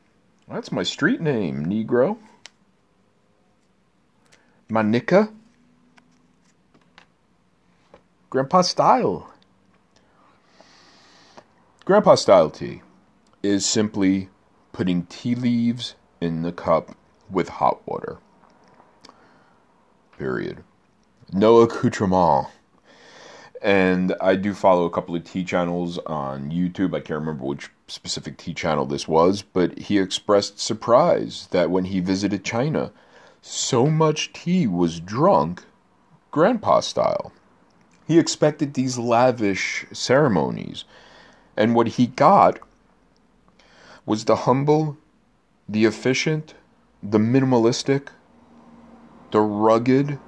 That's 0.48 0.72
my 0.72 0.84
street 0.84 1.22
name, 1.22 1.66
Negro. 1.66 2.18
My 4.70 4.84
Manika? 4.84 5.32
Grandpa 8.32 8.62
style. 8.62 9.30
Grandpa 11.84 12.16
style 12.16 12.50
tea 12.50 12.82
is 13.44 13.66
simply 13.66 14.30
putting 14.72 15.06
tea 15.08 15.36
leaves 15.36 15.96
in 16.22 16.42
the 16.42 16.54
cup 16.54 16.96
with 17.30 17.50
hot 17.50 17.86
water. 17.86 18.20
Period. 20.18 20.64
No 21.34 21.60
accoutrement. 21.60 22.48
And 23.62 24.16
I 24.22 24.38
do 24.38 24.54
follow 24.54 24.86
a 24.86 24.92
couple 24.92 25.14
of 25.14 25.26
tea 25.26 25.44
channels 25.44 25.98
on 26.06 26.52
YouTube. 26.52 26.96
I 26.96 27.02
can't 27.02 27.20
remember 27.20 27.44
which 27.44 27.70
specific 27.90 28.38
tea 28.38 28.54
channel 28.54 28.86
this 28.86 29.10
was, 29.10 29.42
but 29.42 29.78
he 29.78 29.98
expressed 30.00 30.58
surprise 30.58 31.50
that 31.52 31.70
when 31.70 31.84
he 31.84 32.00
visited 32.00 32.46
China, 32.46 32.94
so 33.42 33.88
much 33.88 34.32
tea 34.32 34.68
was 34.68 35.02
drunk 35.02 35.66
grandpa 36.32 36.80
style. 36.80 37.34
He 38.12 38.20
expected 38.20 38.74
these 38.74 38.98
lavish 38.98 39.86
ceremonies, 39.94 40.84
and 41.56 41.74
what 41.74 41.88
he 41.88 42.08
got 42.08 42.60
was 44.06 44.26
the 44.26 44.36
humble 44.36 44.98
the 45.70 45.86
efficient, 45.86 46.54
the 47.02 47.20
minimalistic, 47.20 48.10
the 49.32 49.40
rugged, 49.40 50.20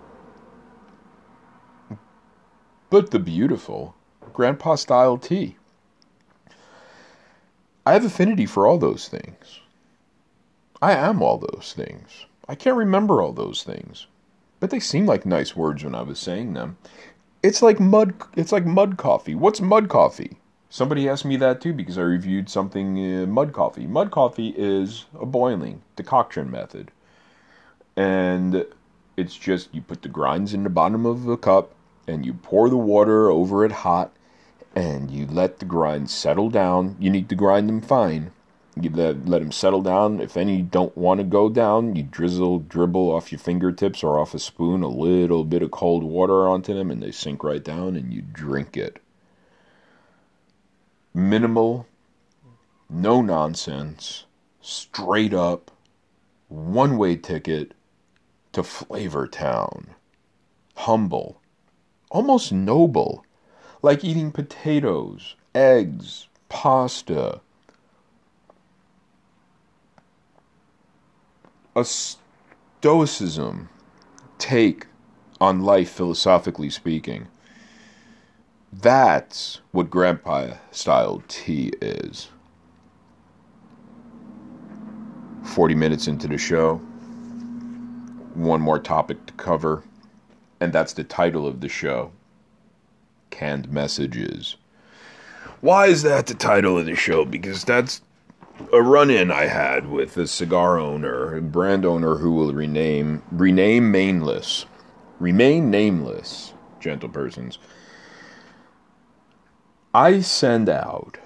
but 2.90 3.12
the 3.12 3.20
beautiful 3.20 3.96
grandpa 4.32 4.76
style 4.76 5.18
tea. 5.18 5.58
I 7.86 7.92
have 7.92 8.06
affinity 8.06 8.46
for 8.46 8.66
all 8.66 8.78
those 8.78 9.10
things. 9.10 9.60
I 10.82 10.94
am 10.94 11.22
all 11.22 11.38
those 11.38 11.74
things. 11.76 12.28
I 12.48 12.56
can't 12.56 12.78
remember 12.78 13.22
all 13.22 13.34
those 13.34 13.62
things, 13.62 14.08
but 14.62 14.70
they 14.70 14.80
seem 14.80 15.06
like 15.06 15.26
nice 15.26 15.54
words 15.54 15.84
when 15.84 15.94
I 15.96 16.04
was 16.04 16.18
saying 16.18 16.54
them. 16.54 16.78
It's 17.44 17.62
like 17.62 17.78
mud 17.78 18.14
it's 18.38 18.54
like 18.54 18.66
mud 18.66 18.96
coffee. 18.96 19.36
What's 19.36 19.60
mud 19.60 19.90
coffee? 19.90 20.38
Somebody 20.70 21.10
asked 21.10 21.26
me 21.26 21.36
that 21.38 21.60
too 21.60 21.74
because 21.74 21.98
I 21.98 22.04
reviewed 22.04 22.50
something 22.50 22.98
uh, 22.98 23.26
mud 23.28 23.52
coffee. 23.52 23.86
Mud 23.86 24.12
coffee 24.12 24.54
is 24.58 25.06
a 25.20 25.26
boiling 25.26 25.82
decoction 25.98 26.50
method. 26.50 26.90
And 27.98 28.66
it's 29.18 29.36
just 29.36 29.76
you 29.76 29.82
put 29.82 30.04
the 30.04 30.08
grinds 30.08 30.54
in 30.54 30.64
the 30.64 30.70
bottom 30.70 31.06
of 31.06 31.28
a 31.28 31.36
cup 31.36 31.74
and 32.08 32.26
you 32.26 32.34
pour 32.34 32.70
the 32.70 32.78
water 32.78 33.30
over 33.30 33.66
it 33.66 33.74
hot 33.74 34.14
and 34.74 35.12
you 35.12 35.28
let 35.28 35.60
the 35.60 35.66
grinds 35.66 36.14
settle 36.14 36.50
down. 36.50 36.96
You 36.98 37.10
need 37.10 37.28
to 37.28 37.36
grind 37.36 37.68
them 37.68 37.82
fine. 37.82 38.32
You 38.80 38.90
let, 38.90 39.28
let 39.28 39.40
them 39.40 39.52
settle 39.52 39.82
down. 39.82 40.20
If 40.20 40.36
any 40.36 40.62
don't 40.62 40.98
want 40.98 41.20
to 41.20 41.24
go 41.24 41.50
down, 41.50 41.96
you 41.96 42.04
drizzle, 42.04 42.60
dribble 42.60 43.12
off 43.12 43.32
your 43.32 43.40
fingertips 43.40 44.04
or 44.04 44.20
off 44.20 44.34
a 44.34 44.40
spoon 44.40 44.82
a 44.82 44.88
little 44.88 45.44
bit 45.44 45.62
of 45.62 45.72
cold 45.72 46.04
water 46.04 46.48
onto 46.48 46.74
them 46.74 46.90
and 46.90 47.02
they 47.02 47.12
sink 47.12 47.44
right 47.44 47.64
down 47.64 47.96
and 47.96 48.12
you 48.12 48.22
drink 48.22 48.76
it 48.76 49.00
minimal, 51.14 51.86
no 52.90 53.22
nonsense, 53.22 54.26
straight 54.62 55.34
up, 55.34 55.72
one 56.48 56.98
way 56.98 57.16
ticket 57.16 57.74
to 58.52 58.64
Flavor 58.64 59.28
Town. 59.28 59.96
Humble, 60.76 61.40
almost 62.10 62.52
noble, 62.52 63.26
like 63.82 64.04
eating 64.04 64.32
potatoes, 64.32 65.36
eggs, 65.54 66.28
pasta, 66.50 67.42
a 71.76 71.86
stoicism 71.86 73.70
take 74.38 74.88
on 75.42 75.62
life, 75.62 75.90
philosophically 75.90 76.70
speaking. 76.70 77.28
That's 78.72 79.60
what 79.72 79.90
grandpa 79.90 80.56
style 80.72 81.24
tea 81.28 81.72
is. 81.82 82.30
40 85.44 85.76
minutes 85.76 86.08
into 86.08 86.28
the 86.28 86.38
show, 86.38 86.78
one 88.34 88.62
more 88.62 88.80
topic 88.80 89.26
to 89.26 89.34
cover, 89.34 89.84
and 90.60 90.72
that's 90.72 90.94
the 90.94 91.04
title 91.04 91.46
of 91.46 91.62
the 91.62 91.70
show 91.70 92.12
Canned 93.30 93.70
Messages. 93.72 94.56
Why 95.62 95.88
is 95.88 96.04
that 96.04 96.28
the 96.28 96.34
title 96.34 96.78
of 96.78 96.86
the 96.86 96.96
show? 96.96 97.26
Because 97.26 97.64
that's 97.64 98.02
a 98.72 98.82
run-in 98.82 99.32
I 99.32 99.46
had 99.46 99.90
with 99.90 100.18
a 100.18 100.28
cigar 100.28 100.78
owner, 100.78 101.36
a 101.36 101.42
brand 101.42 101.86
owner 101.86 102.16
who 102.16 102.32
will 102.32 102.54
rename 102.54 103.24
rename 103.32 103.92
nameless, 103.92 104.66
remain 105.20 105.70
nameless, 105.72 106.54
gentle 106.80 107.10
persons. 107.10 107.58
I 109.94 110.22
send 110.22 110.70
out. 110.70 111.18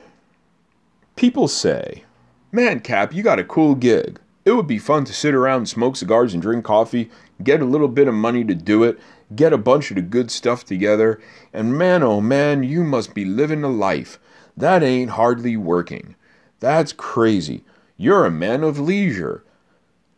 People 1.16 1.48
say, 1.48 2.04
"Man, 2.52 2.80
Cap, 2.80 3.14
you 3.14 3.24
got 3.24 3.40
a 3.40 3.44
cool 3.44 3.76
gig. 3.76 4.20
It 4.46 4.52
would 4.52 4.68
be 4.68 4.80
fun 4.80 5.04
to 5.06 5.14
sit 5.14 5.34
around 5.34 5.68
smoke 5.68 5.98
cigars 5.98 6.34
and 6.34 6.42
drink 6.42 6.64
coffee, 6.64 7.10
get 7.44 7.62
a 7.62 7.66
little 7.66 7.90
bit 7.90 8.08
of 8.08 8.14
money 8.14 8.46
to 8.46 8.56
do 8.56 8.84
it, 8.84 8.98
get 9.36 9.52
a 9.52 9.58
bunch 9.58 9.92
of 9.92 9.96
the 9.96 10.02
good 10.02 10.32
stuff 10.32 10.64
together, 10.64 11.20
and 11.52 11.78
man, 11.78 12.04
oh 12.04 12.22
man, 12.22 12.64
you 12.64 12.84
must 12.84 13.14
be 13.14 13.26
living 13.26 13.64
a 13.64 13.70
life. 13.70 14.20
That 14.56 14.84
ain't 14.84 15.12
hardly 15.12 15.58
working." 15.58 16.16
That's 16.60 16.91
crazy. 16.93 17.64
You're 17.97 18.26
a 18.26 18.32
man 18.32 18.64
of 18.64 18.80
leisure. 18.80 19.43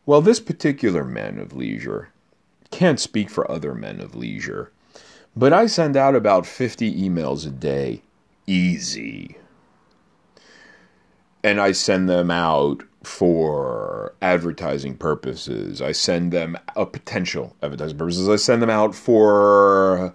Well, 0.06 0.22
this 0.22 0.40
particular 0.40 1.04
man 1.04 1.40
of 1.40 1.54
leisure 1.54 2.10
can't 2.72 3.00
speak 3.00 3.30
for 3.30 3.50
other 3.50 3.74
men 3.74 4.00
of 4.00 4.16
leisure, 4.16 4.72
but 5.36 5.54
I 5.54 5.66
send 5.68 5.96
out 5.96 6.16
about 6.16 6.46
50 6.46 7.02
emails 7.02 7.48
a 7.48 7.52
day. 7.52 8.02
Easy. 8.48 9.38
And 11.44 11.62
I 11.62 11.72
send 11.72 12.10
them 12.10 12.32
out 12.32 12.84
for 13.04 14.14
advertising 14.22 14.98
purposes. 14.98 15.82
I 15.82 15.94
send 15.94 16.34
them 16.34 16.58
a 16.76 16.86
potential 16.86 17.56
advertising 17.62 17.98
purposes. 17.98 18.28
I 18.28 18.36
send 18.36 18.62
them 18.62 18.70
out 18.70 18.94
for 18.94 20.14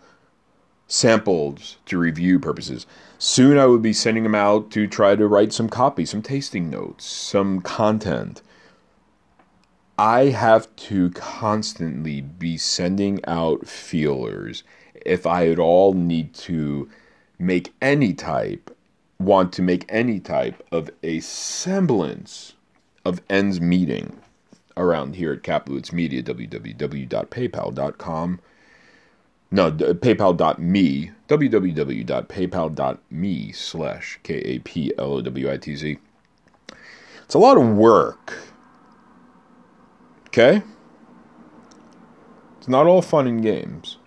samples 0.86 1.78
to 1.86 1.98
review 1.98 2.38
purposes. 2.38 2.86
Soon 3.26 3.56
I 3.56 3.64
will 3.64 3.78
be 3.78 3.94
sending 3.94 4.24
them 4.24 4.34
out 4.34 4.70
to 4.72 4.86
try 4.86 5.16
to 5.16 5.26
write 5.26 5.54
some 5.54 5.70
copy, 5.70 6.04
some 6.04 6.20
tasting 6.20 6.68
notes, 6.68 7.06
some 7.06 7.62
content. 7.62 8.42
I 9.98 10.26
have 10.26 10.68
to 10.76 11.08
constantly 11.12 12.20
be 12.20 12.58
sending 12.58 13.24
out 13.24 13.66
feelers 13.66 14.62
if 15.06 15.26
I 15.26 15.48
at 15.48 15.58
all 15.58 15.94
need 15.94 16.34
to 16.34 16.90
make 17.38 17.72
any 17.80 18.12
type, 18.12 18.76
want 19.18 19.54
to 19.54 19.62
make 19.62 19.86
any 19.88 20.20
type 20.20 20.62
of 20.70 20.90
a 21.02 21.20
semblance 21.20 22.52
of 23.06 23.22
ends 23.30 23.58
meeting 23.58 24.18
around 24.76 25.16
here 25.16 25.32
at 25.32 25.42
Kaplowitz 25.42 25.94
Media, 25.94 26.22
www.paypal.com 26.22 28.40
no, 29.50 29.70
paypal.me, 29.70 31.10
www.paypal.me 31.28 33.52
slash 33.52 34.20
K-A-P-L-O-W-I-T-Z. 34.22 35.98
It's 37.24 37.34
a 37.34 37.38
lot 37.38 37.56
of 37.56 37.68
work. 37.68 38.38
Okay? 40.26 40.62
It's 42.58 42.68
not 42.68 42.86
all 42.86 43.02
fun 43.02 43.26
and 43.26 43.42
games. 43.42 43.98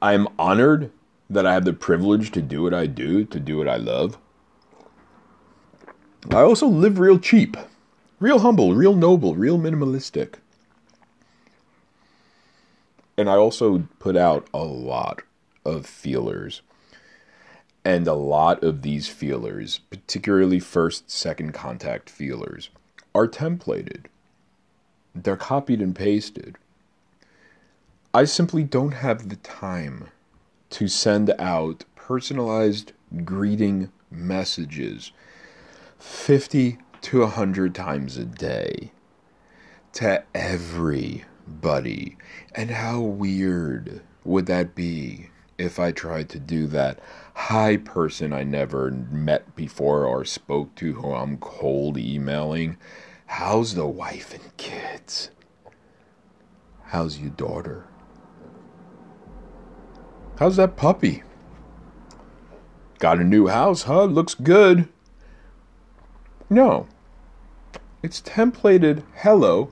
I'm 0.00 0.28
honored 0.38 0.90
that 1.28 1.46
I 1.46 1.52
have 1.52 1.64
the 1.64 1.72
privilege 1.72 2.30
to 2.32 2.42
do 2.42 2.62
what 2.62 2.74
I 2.74 2.86
do, 2.86 3.24
to 3.24 3.40
do 3.40 3.58
what 3.58 3.68
I 3.68 3.76
love. 3.76 4.18
I 6.30 6.42
also 6.42 6.66
live 6.66 6.98
real 6.98 7.18
cheap, 7.18 7.56
real 8.18 8.40
humble, 8.40 8.74
real 8.74 8.94
noble, 8.94 9.34
real 9.34 9.58
minimalistic. 9.58 10.34
And 13.16 13.28
I 13.28 13.36
also 13.36 13.88
put 13.98 14.16
out 14.16 14.48
a 14.54 14.64
lot 14.64 15.22
of 15.64 15.86
feelers. 15.86 16.62
And 17.84 18.06
a 18.06 18.14
lot 18.14 18.62
of 18.62 18.82
these 18.82 19.08
feelers, 19.08 19.78
particularly 19.90 20.60
first, 20.60 21.10
second 21.10 21.52
contact 21.52 22.10
feelers, 22.10 22.70
are 23.14 23.26
templated. 23.26 24.06
They're 25.14 25.36
copied 25.36 25.80
and 25.80 25.96
pasted. 25.96 26.56
I 28.12 28.24
simply 28.24 28.64
don't 28.64 28.92
have 28.92 29.28
the 29.28 29.36
time 29.36 30.08
to 30.70 30.88
send 30.88 31.30
out 31.38 31.84
personalized 31.94 32.92
greeting 33.24 33.90
messages 34.10 35.12
50 35.98 36.78
to 37.02 37.20
100 37.20 37.74
times 37.74 38.16
a 38.16 38.24
day 38.24 38.92
to 39.92 40.22
everybody. 40.34 42.16
And 42.54 42.70
how 42.70 43.00
weird 43.00 44.02
would 44.24 44.46
that 44.46 44.74
be 44.74 45.29
if 45.60 45.78
I 45.78 45.92
tried 45.92 46.28
to 46.30 46.38
do 46.38 46.66
that? 46.68 46.98
Hi, 47.34 47.76
person 47.76 48.32
I 48.32 48.42
never 48.42 48.90
met 48.90 49.54
before 49.54 50.06
or 50.06 50.24
spoke 50.24 50.74
to 50.76 50.94
who 50.94 51.12
I'm 51.12 51.36
cold 51.36 51.98
emailing. 51.98 52.76
How's 53.26 53.74
the 53.74 53.86
wife 53.86 54.34
and 54.34 54.56
kids? 54.56 55.30
How's 56.84 57.18
your 57.18 57.30
daughter? 57.30 57.86
How's 60.38 60.56
that 60.56 60.76
puppy? 60.76 61.22
Got 62.98 63.20
a 63.20 63.24
new 63.24 63.46
house, 63.46 63.82
huh? 63.82 64.04
Looks 64.04 64.34
good. 64.34 64.88
No. 66.48 66.88
It's 68.02 68.20
templated 68.20 69.04
hello 69.16 69.70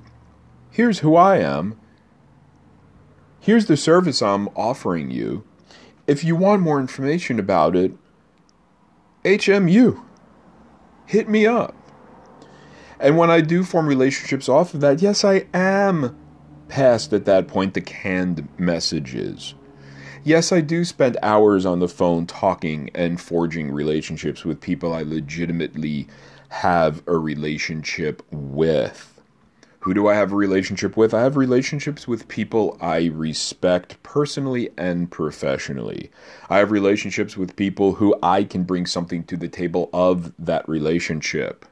here's 0.79 1.01
who 1.01 1.17
I 1.17 1.39
am. 1.39 1.77
Here's 3.41 3.67
the 3.67 3.77
service 3.77 4.23
I'm 4.23 4.47
offering 4.55 5.11
you. 5.11 5.43
If 6.09 6.25
you 6.25 6.35
want 6.35 6.63
more 6.63 6.81
information 6.81 7.39
about 7.39 7.77
it, 7.77 7.93
HMU. 9.25 10.03
Hit 11.05 11.29
me 11.29 11.47
up. 11.47 11.77
And 12.99 13.19
when 13.19 13.31
I 13.31 13.43
do 13.43 13.63
form 13.63 13.87
relationships 13.87 14.49
off 14.49 14.73
of 14.73 14.81
that, 14.81 15.03
yes, 15.03 15.23
I 15.23 15.47
am 15.53 16.19
past 16.69 17.13
at 17.13 17.27
that 17.27 17.47
point 17.47 17.75
the 17.75 17.83
canned 17.83 18.49
messages. 18.59 19.55
Yes, 20.25 20.51
I 20.51 20.63
do 20.63 20.83
spend 20.85 21.19
hours 21.23 21.67
on 21.67 21.79
the 21.79 21.89
phone 21.89 22.27
talking 22.27 22.91
and 22.95 23.21
forging 23.21 23.71
relationships 23.71 24.47
with 24.47 24.63
people 24.63 24.95
I 24.95 25.03
legitimately 25.03 26.09
have 26.49 27.03
a 27.07 27.19
relationship 27.19 28.23
with. 28.31 29.18
Who 29.89 29.95
do 29.95 30.07
I 30.07 30.17
have 30.17 30.33
a 30.33 30.37
relationship 30.37 30.99
with? 30.99 31.15
I 31.15 31.23
have 31.23 31.35
relationships 31.35 32.07
with 32.07 32.29
people 32.29 32.77
I 32.79 33.07
respect 33.07 34.03
personally 34.03 34.69
and 34.77 35.11
professionally. 35.11 36.11
I 36.51 36.59
have 36.59 36.71
relationships 36.71 37.39
with 37.39 37.57
people 37.57 37.95
who 37.95 38.15
I 38.23 38.45
can 38.45 38.65
bring 38.65 38.85
something 38.85 39.25
to 39.25 39.37
the 39.39 39.49
table 39.49 39.89
of 39.95 40.35
that 40.39 40.69
relationship 40.69 41.65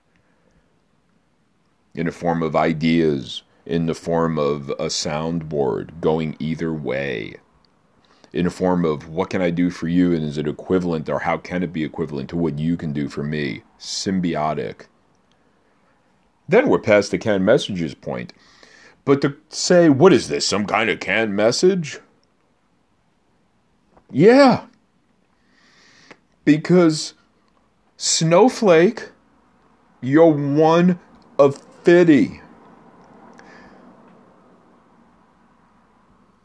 in 1.95 2.07
the 2.07 2.11
form 2.11 2.43
of 2.43 2.57
ideas, 2.57 3.43
in 3.67 3.85
the 3.85 3.95
form 3.95 4.39
of 4.39 4.71
a 4.71 4.87
soundboard 4.87 6.01
going 6.01 6.37
either 6.39 6.73
way, 6.73 7.37
in 8.33 8.47
the 8.47 8.51
form 8.51 8.87
of 8.87 9.11
what 9.11 9.29
can 9.29 9.43
I 9.43 9.51
do 9.51 9.69
for 9.69 9.89
you 9.89 10.15
and 10.15 10.25
is 10.25 10.39
it 10.39 10.49
equivalent 10.49 11.11
or 11.11 11.19
how 11.19 11.37
can 11.37 11.63
it 11.63 11.71
be 11.71 11.85
equivalent 11.85 12.31
to 12.31 12.37
what 12.37 12.59
you 12.59 12.79
can 12.79 12.95
do 12.95 13.11
for 13.11 13.23
me? 13.23 13.63
Symbiotic. 13.79 14.87
Then 16.49 16.69
we're 16.69 16.79
past 16.79 17.11
the 17.11 17.19
canned 17.19 17.45
messages 17.45 17.95
point. 17.95 18.33
But 19.05 19.21
to 19.23 19.37
say, 19.49 19.89
what 19.89 20.13
is 20.13 20.29
this, 20.29 20.47
some 20.47 20.67
kind 20.67 20.91
of 20.91 21.01
canned 21.01 21.35
message? 21.35 21.99
Yeah. 24.11 24.67
Because 26.45 27.15
Snowflake, 27.97 29.11
you're 30.01 30.33
one 30.33 31.01
of 31.39 31.63
50. 31.83 32.41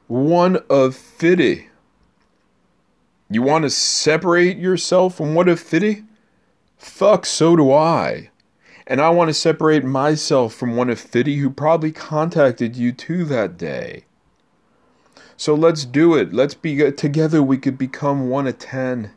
One 0.08 0.58
of 0.70 0.95
50. 0.95 1.70
You 3.30 3.41
want 3.41 3.64
to 3.64 3.70
separate 3.70 4.58
yourself 4.58 5.16
from 5.16 5.36
one 5.36 5.47
of 5.47 5.60
50? 5.60 6.04
Fuck, 6.78 7.26
so 7.26 7.56
do 7.56 7.72
I. 7.72 8.31
And 8.88 9.00
I 9.00 9.10
want 9.10 9.30
to 9.30 9.34
separate 9.34 9.84
myself 9.84 10.54
from 10.54 10.76
one 10.76 10.90
of 10.90 11.00
50 11.00 11.38
who 11.38 11.50
probably 11.50 11.92
contacted 11.92 12.76
you 12.76 12.92
too 12.92 13.26
that 13.26 13.58
day. 13.58 14.06
So 15.38 15.56
let's 15.56 15.86
do 15.86 16.16
it. 16.16 16.34
Let's 16.34 16.54
be 16.54 16.92
together. 16.92 17.42
We 17.42 17.58
could 17.58 17.78
become 17.78 18.30
one 18.30 18.48
of 18.48 18.60
10. 18.60 19.12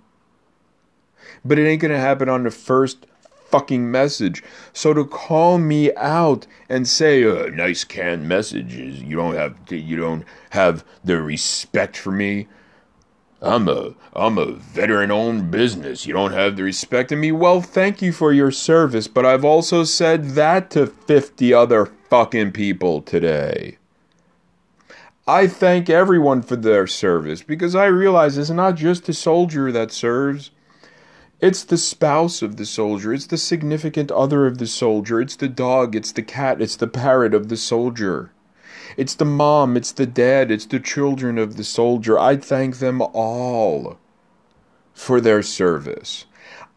But 1.45 1.59
it 1.59 1.67
ain't 1.67 1.83
going 1.83 1.93
to 1.93 1.99
happen 1.99 2.29
on 2.29 2.45
the 2.45 2.51
first 2.51 3.07
fucking 3.55 3.91
message. 3.91 4.43
So 4.73 4.93
to 4.95 5.05
call 5.05 5.59
me 5.59 5.95
out 5.95 6.47
and 6.69 6.89
say, 6.89 7.23
uh, 7.25 7.51
"Nice 7.51 7.85
canned 7.85 8.29
messages," 8.29 9.01
you 9.01 9.17
don't 9.17 9.35
have 9.35 9.55
you 9.71 9.97
don't 9.97 10.25
have 10.51 10.85
the 11.05 11.23
respect 11.23 11.97
for 11.97 12.11
me. 12.11 12.49
I'm 13.45 13.69
a 13.69 13.93
I'm 14.15 14.39
a 14.39 14.53
veteran-owned 14.53 15.51
business. 15.51 16.07
You 16.07 16.15
don't 16.15 16.33
have 16.33 16.57
the 16.57 16.63
respect 16.63 17.13
of 17.13 17.19
me. 17.19 17.31
Well, 17.31 17.61
thank 17.61 18.01
you 18.01 18.11
for 18.11 18.33
your 18.33 18.51
service, 18.51 19.07
but 19.07 19.27
I've 19.27 19.45
also 19.45 19.85
said 19.85 20.31
that 20.31 20.71
to 20.71 20.87
50 20.87 21.53
other 21.53 21.87
fucking 22.09 22.53
people 22.53 23.03
today. 23.03 23.77
I 25.27 25.47
thank 25.47 25.91
everyone 25.91 26.41
for 26.41 26.57
their 26.57 26.87
service 26.87 27.43
because 27.43 27.75
I 27.75 27.87
realize 27.87 28.39
it's 28.39 28.49
not 28.49 28.77
just 28.77 29.05
the 29.05 29.13
soldier 29.13 29.71
that 29.73 29.93
serves. 29.93 30.51
It's 31.41 31.65
the 31.65 31.77
spouse 31.77 32.41
of 32.41 32.57
the 32.57 32.65
soldier. 32.65 33.13
It's 33.13 33.27
the 33.27 33.37
significant 33.37 34.11
other 34.11 34.47
of 34.47 34.57
the 34.57 34.67
soldier. 34.67 35.21
It's 35.21 35.37
the 35.37 35.49
dog. 35.49 35.95
It's 35.95 36.13
the 36.13 36.23
cat. 36.23 36.63
It's 36.63 36.77
the 36.77 36.87
parrot 36.87 37.35
of 37.35 37.51
the 37.51 37.59
soldier. 37.59 38.31
It's 38.97 39.15
the 39.15 39.25
mom. 39.25 39.77
It's 39.77 39.93
the 39.93 40.07
dad. 40.07 40.51
It's 40.51 40.67
the 40.67 40.81
children 40.81 41.39
of 41.39 41.57
the 41.57 41.65
soldier. 41.65 42.19
I 42.19 42.37
thank 42.37 42.79
them 42.79 43.03
all 43.03 43.99
for 44.93 45.21
their 45.21 45.43
service. 45.43 46.27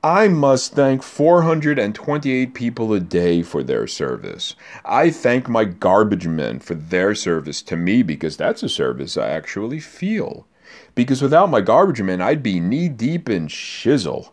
I 0.04 0.28
must 0.28 0.74
thank 0.74 1.02
428 1.04 2.54
people 2.54 2.94
a 2.94 3.00
day 3.00 3.42
for 3.42 3.64
their 3.64 3.88
service. 3.88 4.56
I 4.86 5.10
thank 5.10 5.50
my 5.50 5.66
garbage 5.66 6.28
men 6.28 6.60
for 6.60 6.76
their 6.76 7.16
service 7.16 7.62
to 7.64 7.76
me 7.76 8.04
because 8.04 8.38
that's 8.38 8.64
a 8.64 8.70
service 8.70 9.18
I 9.18 9.30
actually 9.30 9.80
feel. 9.80 10.48
Because 10.96 11.22
without 11.22 11.50
my 11.50 11.62
garbage 11.62 12.02
men, 12.02 12.22
I'd 12.22 12.44
be 12.44 12.60
knee 12.60 12.90
deep 12.90 13.28
in 13.28 13.48
shizzle. 13.48 14.32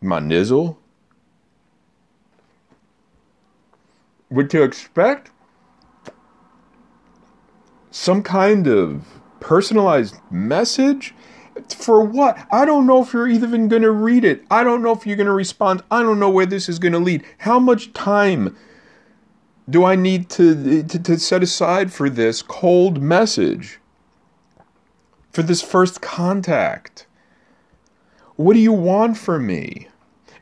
My 0.00 0.20
nizzle? 0.20 0.76
What 4.28 4.50
to 4.50 4.62
expect? 4.62 5.30
Some 7.94 8.24
kind 8.24 8.66
of 8.66 9.20
personalized 9.38 10.16
message? 10.28 11.14
for 11.76 12.02
what? 12.04 12.36
I 12.50 12.64
don't 12.64 12.88
know 12.88 13.00
if 13.00 13.12
you're 13.12 13.28
even 13.28 13.68
going 13.68 13.82
to 13.82 13.92
read 13.92 14.24
it. 14.24 14.44
I 14.50 14.64
don't 14.64 14.82
know 14.82 14.90
if 14.90 15.06
you're 15.06 15.16
going 15.16 15.28
to 15.28 15.32
respond. 15.32 15.84
I 15.92 16.02
don't 16.02 16.18
know 16.18 16.28
where 16.28 16.44
this 16.44 16.68
is 16.68 16.80
going 16.80 16.90
to 16.94 16.98
lead. 16.98 17.22
How 17.38 17.60
much 17.60 17.92
time 17.92 18.56
do 19.70 19.84
I 19.84 19.94
need 19.94 20.28
to, 20.30 20.82
to, 20.82 20.98
to 20.98 21.18
set 21.20 21.44
aside 21.44 21.92
for 21.92 22.10
this 22.10 22.42
cold 22.42 23.00
message? 23.00 23.78
For 25.30 25.44
this 25.44 25.62
first 25.62 26.02
contact? 26.02 27.06
What 28.34 28.54
do 28.54 28.58
you 28.58 28.72
want 28.72 29.16
from 29.16 29.46
me? 29.46 29.86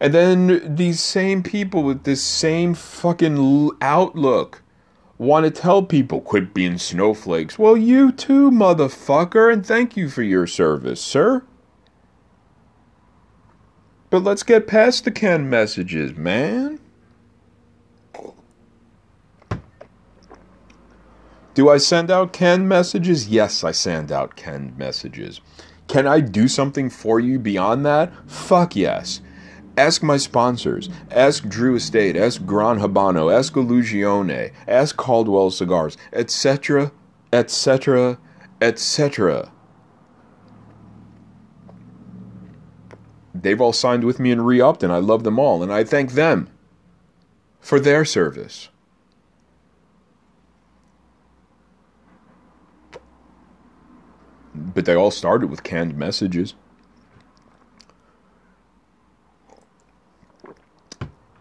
And 0.01 0.15
then 0.15 0.75
these 0.75 1.01
same 1.01 1.43
people 1.43 1.83
with 1.83 2.05
this 2.05 2.23
same 2.23 2.73
fucking 2.73 3.73
outlook 3.83 4.62
want 5.23 5.45
to 5.45 5.51
tell 5.51 5.83
people 5.83 6.21
quit 6.21 6.53
being 6.53 6.79
snowflakes. 6.79 7.59
Well, 7.59 7.77
you 7.77 8.13
too, 8.13 8.51
motherfucker, 8.51 9.53
and 9.53 9.65
thank 9.65 9.97
you 9.97 10.09
for 10.09 10.23
your 10.23 10.47
service, 10.47 11.01
sir. 11.01 11.45
But 14.11 14.25
let's 14.25 14.43
get 14.43 14.67
past 14.67 15.05
the 15.05 15.11
Ken 15.11 15.49
messages, 15.49 16.15
man. 16.15 16.81
Do 21.55 21.69
I 21.69 21.77
send 21.77 22.11
out 22.11 22.33
Ken 22.33 22.67
messages? 22.67 23.29
Yes, 23.29 23.63
I 23.63 23.73
send 23.73 24.11
out 24.11 24.37
Ken 24.37 24.75
messages. 24.77 25.41
Can 25.87 26.07
I 26.07 26.21
do 26.21 26.49
something 26.49 26.89
for 26.89 27.21
you 27.21 27.39
beyond 27.39 27.85
that? 27.85 28.13
Fuck 28.31 28.75
yes. 28.75 29.21
Ask 29.77 30.03
my 30.03 30.19
sponsors. 30.19 30.91
Ask 31.11 31.49
Drew 31.49 31.77
Estate. 31.77 32.17
Ask 32.17 32.45
Gran 32.45 32.81
Habano. 32.81 33.33
Ask 33.33 33.55
Illusione. 33.55 34.53
Ask 34.69 34.97
Caldwell 34.97 35.51
Cigars, 35.51 35.97
etc., 36.13 36.93
etc., 37.33 38.19
etc. 38.61 39.51
They've 43.35 43.61
all 43.61 43.73
signed 43.73 44.05
with 44.05 44.21
me 44.21 44.31
and 44.31 44.47
re 44.47 44.61
upped, 44.61 44.83
and 44.83 44.93
I 44.93 44.99
love 44.99 45.25
them 45.25 45.39
all, 45.39 45.63
and 45.63 45.73
I 45.73 45.85
thank 45.85 46.13
them 46.13 46.51
for 47.61 47.81
their 47.81 48.05
service. 48.05 48.69
But 54.55 54.85
they 54.85 54.95
all 54.95 55.11
started 55.11 55.51
with 55.51 55.63
canned 55.63 55.97
messages. 55.97 56.55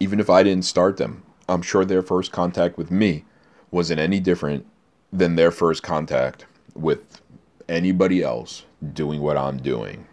Even 0.01 0.19
if 0.19 0.31
I 0.31 0.41
didn't 0.41 0.65
start 0.65 0.97
them, 0.97 1.21
I'm 1.47 1.61
sure 1.61 1.85
their 1.85 2.01
first 2.01 2.31
contact 2.31 2.75
with 2.75 2.89
me 2.89 3.23
wasn't 3.69 3.99
any 3.99 4.19
different 4.19 4.65
than 5.13 5.35
their 5.35 5.51
first 5.51 5.83
contact 5.83 6.47
with 6.73 7.21
anybody 7.69 8.23
else 8.23 8.65
doing 8.93 9.21
what 9.21 9.37
I'm 9.37 9.57
doing. 9.57 10.07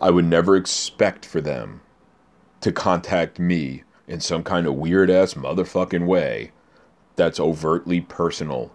I 0.00 0.10
would 0.10 0.24
never 0.24 0.56
expect 0.56 1.24
for 1.24 1.40
them 1.40 1.82
to 2.60 2.72
contact 2.72 3.38
me 3.38 3.84
in 4.08 4.20
some 4.20 4.42
kind 4.42 4.66
of 4.66 4.74
weird 4.74 5.08
ass 5.08 5.34
motherfucking 5.34 6.06
way 6.06 6.50
that's 7.14 7.38
overtly 7.38 8.00
personal 8.00 8.72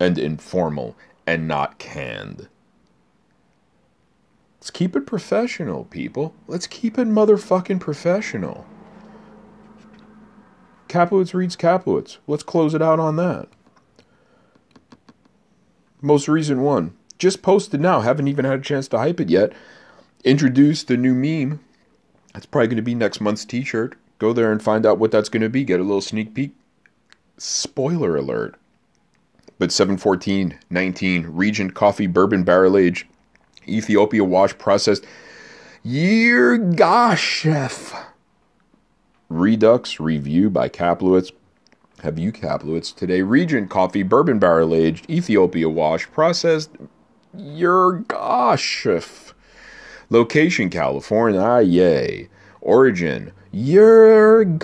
and 0.00 0.18
informal 0.18 0.96
and 1.26 1.46
not 1.46 1.78
canned. 1.78 2.48
Let's 4.60 4.70
keep 4.70 4.96
it 4.96 5.06
professional, 5.06 5.84
people. 5.84 6.34
Let's 6.46 6.66
keep 6.66 6.98
it 6.98 7.06
motherfucking 7.06 7.80
professional. 7.80 8.66
Kaplowitz 10.88 11.34
reads 11.34 11.56
Kaplowitz. 11.56 12.18
Let's 12.26 12.42
close 12.42 12.74
it 12.74 12.82
out 12.82 13.00
on 13.00 13.16
that. 13.16 13.48
Most 16.00 16.28
recent 16.28 16.60
one. 16.60 16.96
Just 17.18 17.42
posted 17.42 17.80
now. 17.80 18.00
Haven't 18.00 18.28
even 18.28 18.44
had 18.44 18.60
a 18.60 18.62
chance 18.62 18.86
to 18.88 18.98
hype 18.98 19.20
it 19.20 19.30
yet. 19.30 19.52
Introduced 20.24 20.88
the 20.88 20.96
new 20.96 21.14
meme. 21.14 21.60
That's 22.32 22.46
probably 22.46 22.68
going 22.68 22.76
to 22.76 22.82
be 22.82 22.94
next 22.94 23.20
month's 23.20 23.44
t 23.44 23.64
shirt. 23.64 23.96
Go 24.18 24.32
there 24.32 24.50
and 24.52 24.62
find 24.62 24.86
out 24.86 24.98
what 24.98 25.10
that's 25.10 25.28
going 25.28 25.42
to 25.42 25.48
be. 25.48 25.64
Get 25.64 25.80
a 25.80 25.82
little 25.82 26.00
sneak 26.00 26.34
peek. 26.34 26.54
Spoiler 27.38 28.16
alert. 28.16 28.56
But 29.58 29.72
714 29.72 30.58
19 30.68 31.26
Regent 31.28 31.74
Coffee 31.74 32.06
Bourbon 32.06 32.44
Barrel 32.44 32.76
Age 32.76 33.06
Ethiopia 33.66 34.22
Wash 34.22 34.56
Processed 34.58 35.06
Yirgacheffe 35.84 36.76
Redux 39.28 39.98
review 39.98 40.50
by 40.50 40.68
Kaplowitz. 40.68 41.32
Have 42.02 42.18
you 42.18 42.30
Kaplowitz 42.30 42.94
today? 42.94 43.22
Regent 43.22 43.70
coffee, 43.70 44.02
bourbon 44.02 44.38
barrel 44.38 44.74
aged, 44.74 45.08
Ethiopia 45.10 45.68
wash, 45.68 46.10
processed. 46.12 46.70
Yirgacheffe. 47.36 49.32
Location 50.08 50.70
California, 50.70 51.40
ah, 51.40 51.58
yay. 51.58 52.28
Origin 52.60 53.32
Yirgacheffe. 53.52 54.54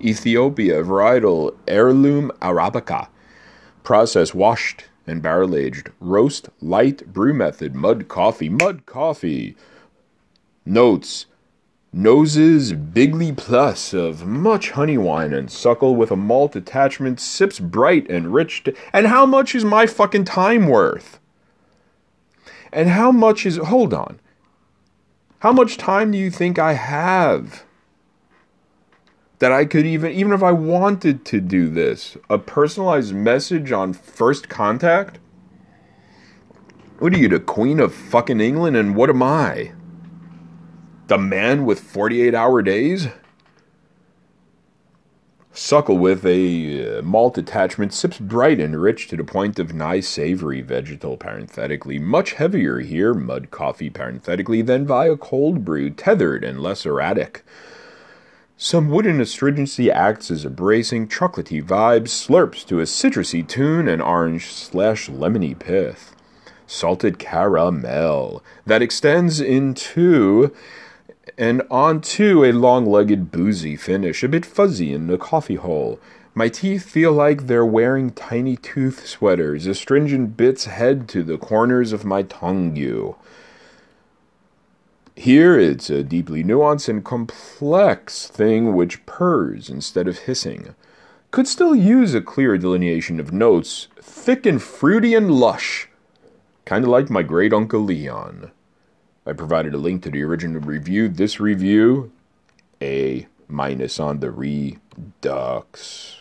Ethiopia 0.00 0.84
varietal 0.84 1.56
heirloom 1.66 2.30
Arabica. 2.40 3.08
Process 3.82 4.32
washed 4.32 4.84
and 5.06 5.20
barrel 5.20 5.56
aged. 5.56 5.90
Roast 5.98 6.50
light 6.60 7.12
brew 7.12 7.34
method 7.34 7.74
mud 7.74 8.06
coffee. 8.06 8.48
Mud 8.48 8.86
coffee. 8.86 9.56
Notes 10.64 11.26
Noses 11.92 12.74
Bigly 12.74 13.32
Plus 13.32 13.94
of 13.94 14.26
much 14.26 14.72
honey 14.72 14.98
wine 14.98 15.32
and 15.32 15.50
suckle 15.50 15.96
with 15.96 16.10
a 16.10 16.16
malt 16.16 16.54
attachment 16.54 17.18
sips 17.18 17.58
bright 17.58 18.08
and 18.10 18.34
rich. 18.34 18.64
To, 18.64 18.74
and 18.92 19.06
how 19.06 19.24
much 19.24 19.54
is 19.54 19.64
my 19.64 19.86
fucking 19.86 20.26
time 20.26 20.66
worth? 20.66 21.18
And 22.72 22.90
how 22.90 23.10
much 23.10 23.46
is. 23.46 23.56
Hold 23.56 23.94
on. 23.94 24.20
How 25.38 25.52
much 25.52 25.78
time 25.78 26.10
do 26.10 26.18
you 26.18 26.30
think 26.30 26.58
I 26.58 26.74
have? 26.74 27.64
That 29.38 29.52
I 29.52 29.64
could 29.64 29.86
even, 29.86 30.12
even 30.12 30.32
if 30.32 30.42
I 30.42 30.52
wanted 30.52 31.24
to 31.26 31.40
do 31.40 31.70
this, 31.70 32.18
a 32.28 32.38
personalized 32.38 33.14
message 33.14 33.72
on 33.72 33.94
first 33.94 34.50
contact? 34.50 35.20
What 36.98 37.14
are 37.14 37.18
you, 37.18 37.28
the 37.28 37.40
Queen 37.40 37.80
of 37.80 37.94
fucking 37.94 38.40
England, 38.40 38.76
and 38.76 38.94
what 38.94 39.08
am 39.08 39.22
I? 39.22 39.72
The 41.08 41.16
man 41.16 41.64
with 41.64 41.80
48 41.80 42.34
hour 42.34 42.60
days? 42.60 43.08
Suckle 45.52 45.96
with 45.96 46.22
a 46.26 46.98
uh, 46.98 47.02
malt 47.02 47.38
attachment 47.38 47.94
sips 47.94 48.18
bright 48.18 48.60
and 48.60 48.78
rich 48.78 49.08
to 49.08 49.16
the 49.16 49.24
point 49.24 49.58
of 49.58 49.72
nigh 49.72 50.00
savory 50.00 50.60
vegetal 50.60 51.16
parenthetically, 51.16 51.98
much 51.98 52.34
heavier 52.34 52.80
here, 52.80 53.14
mud 53.14 53.50
coffee 53.50 53.88
parenthetically, 53.88 54.60
than 54.60 54.86
via 54.86 55.16
cold 55.16 55.64
brew, 55.64 55.88
tethered 55.88 56.44
and 56.44 56.60
less 56.60 56.84
erratic. 56.84 57.42
Some 58.58 58.90
wooden 58.90 59.18
astringency 59.18 59.90
acts 59.90 60.30
as 60.30 60.44
a 60.44 60.50
bracing, 60.50 61.08
chocolatey 61.08 61.64
vibe, 61.64 62.08
slurps 62.08 62.66
to 62.66 62.80
a 62.80 62.84
citrusy 62.84 63.48
tune 63.48 63.88
and 63.88 64.02
orange 64.02 64.52
slash 64.52 65.08
lemony 65.08 65.58
pith. 65.58 66.14
Salted 66.66 67.18
caramel 67.18 68.44
that 68.66 68.82
extends 68.82 69.40
into 69.40 70.54
And 71.38 71.62
on 71.70 72.00
to 72.00 72.44
a 72.44 72.52
long 72.52 72.84
legged 72.84 73.30
boozy 73.30 73.76
finish, 73.76 74.24
a 74.24 74.28
bit 74.28 74.44
fuzzy 74.44 74.92
in 74.92 75.06
the 75.06 75.16
coffee 75.16 75.54
hole. 75.54 76.00
My 76.34 76.48
teeth 76.48 76.84
feel 76.84 77.12
like 77.12 77.46
they're 77.46 77.64
wearing 77.64 78.10
tiny 78.10 78.56
tooth 78.56 79.06
sweaters. 79.06 79.64
Astringent 79.66 80.36
bits 80.36 80.64
head 80.64 81.08
to 81.10 81.22
the 81.22 81.38
corners 81.38 81.92
of 81.92 82.04
my 82.04 82.24
tongue. 82.24 82.74
You. 82.74 83.14
Here 85.14 85.58
it's 85.58 85.90
a 85.90 86.02
deeply 86.02 86.42
nuanced 86.42 86.88
and 86.88 87.04
complex 87.04 88.26
thing 88.26 88.74
which 88.74 89.06
purrs 89.06 89.70
instead 89.70 90.08
of 90.08 90.18
hissing. 90.18 90.74
Could 91.30 91.46
still 91.46 91.74
use 91.74 92.14
a 92.14 92.20
clear 92.20 92.58
delineation 92.58 93.20
of 93.20 93.32
notes, 93.32 93.86
thick 94.00 94.44
and 94.44 94.60
fruity 94.60 95.14
and 95.14 95.30
lush. 95.30 95.88
Kinda 96.66 96.90
like 96.90 97.10
my 97.10 97.22
great 97.22 97.52
uncle 97.52 97.80
Leon. 97.80 98.50
I 99.28 99.34
provided 99.34 99.74
a 99.74 99.78
link 99.78 100.02
to 100.04 100.10
the 100.10 100.22
original 100.22 100.62
review. 100.62 101.06
This 101.10 101.38
review, 101.38 102.10
A 102.80 103.26
minus 103.46 104.00
on 104.00 104.20
the 104.20 104.30
Redux. 104.30 106.16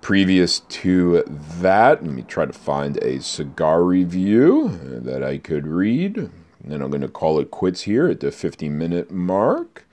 Previous 0.00 0.60
to 0.60 1.24
that, 1.26 2.04
let 2.04 2.12
me 2.12 2.22
try 2.22 2.46
to 2.46 2.52
find 2.52 2.98
a 2.98 3.20
cigar 3.20 3.82
review 3.82 4.78
that 4.80 5.24
I 5.24 5.38
could 5.38 5.66
read. 5.66 6.30
And 6.64 6.82
I'm 6.82 6.90
going 6.90 7.00
to 7.00 7.08
call 7.08 7.40
it 7.40 7.50
quits 7.50 7.82
here 7.82 8.06
at 8.06 8.20
the 8.20 8.30
50 8.30 8.68
minute 8.68 9.10
mark. 9.10 9.88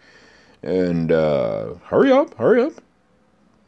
And 0.61 1.11
uh, 1.11 1.75
hurry 1.85 2.11
up, 2.11 2.35
hurry 2.35 2.61
up, 2.61 2.73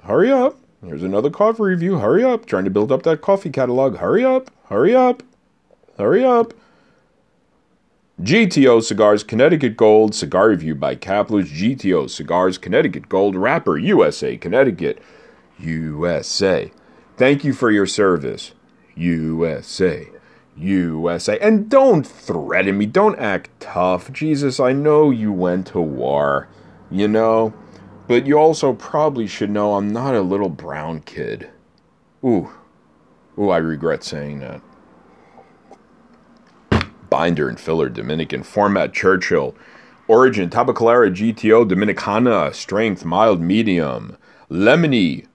hurry 0.03 0.31
up. 0.31 0.59
Here's 0.85 1.01
another 1.01 1.31
coffee 1.31 1.63
review. 1.63 1.97
Hurry 1.97 2.23
up. 2.23 2.45
Trying 2.45 2.65
to 2.65 2.69
build 2.69 2.91
up 2.91 3.01
that 3.01 3.21
coffee 3.21 3.49
catalog. 3.49 3.97
Hurry 3.97 4.23
up, 4.23 4.51
hurry 4.65 4.95
up, 4.95 5.23
hurry 5.97 6.23
up. 6.23 6.53
GTO 8.21 8.81
Cigars 8.81 9.21
Connecticut 9.23 9.77
Gold 9.77 10.15
Cigar 10.15 10.49
Review 10.49 10.73
by 10.73 10.95
Kaplowitz 10.95 11.51
GTO 11.51 12.09
Cigars 12.09 12.57
Connecticut 12.57 13.07
Gold 13.09 13.35
Wrapper 13.35 13.77
USA 13.77 14.35
Connecticut 14.37 14.99
USA. 15.59 16.71
Thank 17.15 17.43
you 17.43 17.53
for 17.53 17.69
your 17.69 17.85
service. 17.85 18.53
USA. 18.95 20.07
USA. 20.55 21.37
And 21.37 21.69
don't 21.69 22.07
threaten 22.07 22.79
me. 22.79 22.87
Don't 22.87 23.19
act 23.19 23.51
tough. 23.59 24.11
Jesus, 24.11 24.59
I 24.59 24.73
know 24.73 25.11
you 25.11 25.31
went 25.31 25.67
to 25.67 25.79
war, 25.79 26.47
you 26.89 27.07
know? 27.07 27.53
But 28.07 28.25
you 28.25 28.39
also 28.39 28.73
probably 28.73 29.27
should 29.27 29.51
know 29.51 29.75
I'm 29.75 29.93
not 29.93 30.15
a 30.15 30.21
little 30.21 30.49
brown 30.49 31.01
kid. 31.01 31.51
Ooh. 32.25 32.49
Ooh, 33.37 33.51
I 33.51 33.57
regret 33.57 34.03
saying 34.03 34.39
that. 34.39 34.61
Binder 37.09 37.49
and 37.49 37.59
filler, 37.59 37.89
Dominican 37.89 38.43
format, 38.43 38.93
Churchill. 38.93 39.55
Origin, 40.07 40.49
Tabacalera 40.49 41.11
GTO, 41.11 41.67
Dominicana, 41.67 42.53
strength, 42.53 43.03
mild, 43.03 43.41
medium. 43.41 44.17
Lemony, 44.49 45.27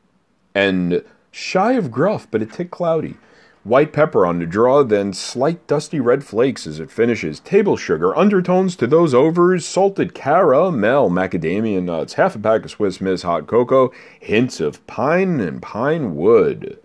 and 0.54 1.04
shy 1.30 1.72
of 1.72 1.90
gruff, 1.90 2.26
but 2.30 2.42
a 2.42 2.46
tick 2.46 2.70
cloudy. 2.70 3.16
White 3.64 3.92
pepper 3.92 4.26
on 4.26 4.40
the 4.40 4.46
draw, 4.46 4.82
then 4.82 5.12
slight 5.12 5.68
dusty 5.68 6.00
red 6.00 6.24
flakes 6.24 6.66
as 6.66 6.80
it 6.80 6.90
finishes. 6.90 7.38
Table 7.38 7.76
sugar, 7.76 8.16
undertones 8.16 8.74
to 8.76 8.88
those 8.88 9.14
overs, 9.14 9.64
salted 9.64 10.14
caramel, 10.14 11.10
macadamia 11.10 11.80
nuts, 11.80 12.14
half 12.14 12.34
a 12.34 12.40
pack 12.40 12.64
of 12.64 12.72
Swiss 12.72 13.00
Miss 13.00 13.22
hot 13.22 13.46
cocoa, 13.46 13.92
hints 14.18 14.58
of 14.58 14.84
pine 14.88 15.38
and 15.38 15.62
pine 15.62 16.16
wood. 16.16 16.81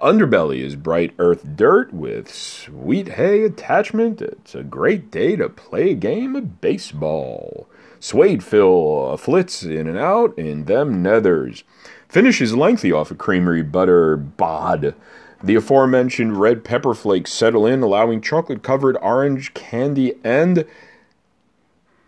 Underbelly 0.00 0.58
is 0.58 0.76
bright 0.76 1.14
earth 1.18 1.56
dirt 1.56 1.92
with 1.92 2.32
sweet 2.32 3.10
hay 3.10 3.42
attachment. 3.44 4.20
It's 4.20 4.54
a 4.54 4.62
great 4.62 5.10
day 5.10 5.36
to 5.36 5.48
play 5.48 5.90
a 5.90 5.94
game 5.94 6.34
of 6.34 6.60
baseball. 6.60 7.68
Suede 8.00 8.42
fill 8.42 9.16
flits 9.16 9.62
in 9.62 9.86
and 9.86 9.96
out 9.96 10.36
in 10.36 10.64
them 10.64 11.02
nethers. 11.02 11.62
Finish 12.08 12.40
is 12.40 12.54
lengthy 12.54 12.92
off 12.92 13.10
a 13.10 13.14
creamery 13.14 13.62
butter 13.62 14.16
bod. 14.16 14.94
The 15.42 15.54
aforementioned 15.54 16.38
red 16.38 16.64
pepper 16.64 16.94
flakes 16.94 17.32
settle 17.32 17.66
in, 17.66 17.82
allowing 17.82 18.20
chocolate 18.20 18.62
covered 18.62 18.96
orange 19.00 19.54
candy 19.54 20.14
and 20.24 20.66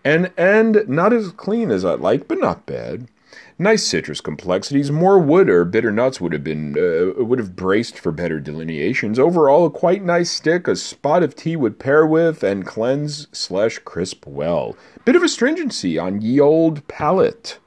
an 0.05 0.33
end 0.37 0.85
not 0.89 1.13
as 1.13 1.33
clean 1.33 1.71
as 1.71 1.85
I'd 1.85 2.01
like, 2.01 2.29
but 2.29 2.39
not 2.39 2.67
bad. 2.67 3.09
Nice 3.59 3.85
citrus 3.85 4.21
complexities. 4.21 4.91
More 4.91 5.19
wood 5.19 5.49
or 5.49 5.65
bitter 5.65 5.91
nuts 5.91 6.21
would 6.21 6.33
have 6.33 6.45
been 6.45 6.77
uh, 6.79 7.25
would 7.25 7.39
have 7.39 7.57
braced 7.57 7.99
for 7.99 8.13
better 8.13 8.39
delineations. 8.39 9.19
Overall, 9.19 9.67
a 9.67 9.71
quite 9.71 10.05
nice 10.05 10.31
stick. 10.31 10.69
A 10.69 10.77
spot 10.77 11.23
of 11.23 11.35
tea 11.35 11.57
would 11.57 11.79
pair 11.79 12.07
with 12.07 12.43
and 12.43 12.67
cleanse 12.67 13.29
slash 13.33 13.79
crisp 13.81 14.27
well. 14.27 14.77
Bit 15.05 15.17
of 15.17 15.23
astringency 15.23 15.99
on 15.99 16.21
ye 16.21 16.39
old 16.39 16.87
palate. 16.89 17.59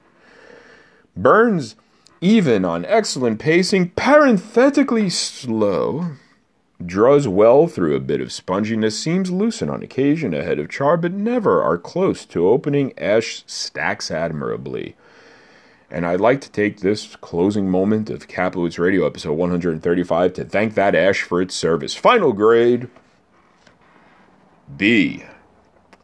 Burns 1.17 1.75
even 2.21 2.65
on 2.65 2.85
excellent 2.85 3.39
pacing, 3.39 3.89
parenthetically 3.91 5.09
slow. 5.09 6.11
Draws 6.85 7.27
well 7.27 7.67
through 7.67 7.95
a 7.95 8.01
bit 8.01 8.21
of 8.21 8.29
sponginess, 8.29 8.93
seems 8.93 9.31
lucid 9.31 9.69
on 9.69 9.83
occasion 9.83 10.33
ahead 10.33 10.59
of 10.59 10.69
char, 10.69 10.97
but 10.97 11.13
never 11.13 11.61
are 11.61 11.77
close 11.77 12.25
to 12.25 12.47
opening. 12.47 12.97
Ash 12.97 13.43
stacks 13.45 14.11
admirably. 14.11 14.95
And 15.91 16.05
I'd 16.05 16.21
like 16.21 16.41
to 16.41 16.51
take 16.51 16.79
this 16.79 17.15
closing 17.15 17.69
moment 17.69 18.09
of 18.09 18.27
Kaplowitz 18.27 18.77
Radio 18.77 19.05
episode 19.07 19.33
135 19.33 20.33
to 20.33 20.45
thank 20.45 20.75
that 20.75 20.93
Ash 20.93 21.23
for 21.23 21.41
its 21.41 21.55
service. 21.55 21.95
Final 21.95 22.31
grade 22.31 22.89
B. 24.77 25.23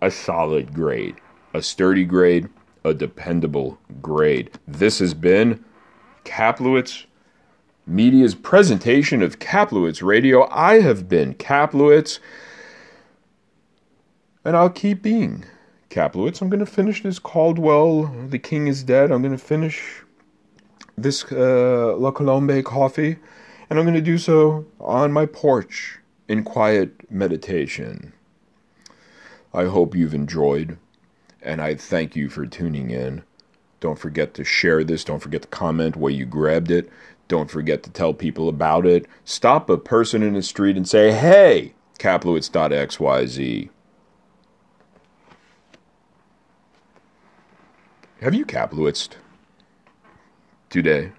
A 0.01 0.09
solid 0.09 0.73
grade, 0.73 1.15
a 1.53 1.61
sturdy 1.61 2.03
grade, 2.03 2.49
a 2.83 2.93
dependable 2.93 3.77
grade. 4.01 4.51
This 4.67 4.99
has 4.99 5.13
been 5.13 5.63
Kaplowitz 6.23 7.05
Media's 7.87 8.35
presentation 8.35 9.21
of 9.21 9.39
Kaplowitz 9.39 10.01
Radio. 10.01 10.47
I 10.49 10.81
have 10.81 11.07
been 11.07 11.35
Kaplowitz, 11.35 12.19
and 14.43 14.55
I'll 14.57 14.69
keep 14.69 15.01
being 15.01 15.45
Kaplowitz. 15.89 16.41
I'm 16.41 16.49
going 16.49 16.59
to 16.59 16.65
finish 16.65 17.03
this 17.03 17.19
Caldwell, 17.19 18.03
The 18.27 18.39
King 18.39 18.67
is 18.67 18.83
Dead. 18.83 19.11
I'm 19.11 19.21
going 19.21 19.37
to 19.37 19.43
finish 19.43 20.03
this 20.97 21.23
uh, 21.31 21.95
La 21.97 22.11
Colombe 22.11 22.63
coffee, 22.63 23.17
and 23.69 23.79
I'm 23.79 23.85
going 23.85 23.95
to 23.95 24.01
do 24.01 24.17
so 24.17 24.65
on 24.79 25.11
my 25.11 25.25
porch 25.25 25.99
in 26.27 26.43
quiet 26.43 27.09
meditation. 27.11 28.13
I 29.53 29.65
hope 29.65 29.95
you've 29.95 30.13
enjoyed, 30.13 30.77
and 31.41 31.61
I 31.61 31.75
thank 31.75 32.15
you 32.15 32.29
for 32.29 32.45
tuning 32.45 32.91
in. 32.91 33.23
Don't 33.79 33.99
forget 33.99 34.33
to 34.35 34.43
share 34.43 34.83
this. 34.83 35.03
Don't 35.03 35.21
forget 35.21 35.43
to 35.43 35.47
comment 35.47 35.95
where 35.95 36.11
you 36.11 36.25
grabbed 36.25 36.71
it. 36.71 36.89
Don't 37.27 37.49
forget 37.49 37.83
to 37.83 37.89
tell 37.89 38.13
people 38.13 38.49
about 38.49 38.85
it. 38.85 39.05
Stop 39.23 39.69
a 39.69 39.77
person 39.77 40.23
in 40.23 40.33
the 40.33 40.41
street 40.41 40.77
and 40.77 40.87
say, 40.87 41.11
hey, 41.11 41.73
Kaplowitz.xyz. 41.99 43.69
Have 48.25 48.33
you 48.33 48.43
Kaplowitzed 48.43 49.17
today? 50.71 51.11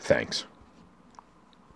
Thanks. 0.00 0.44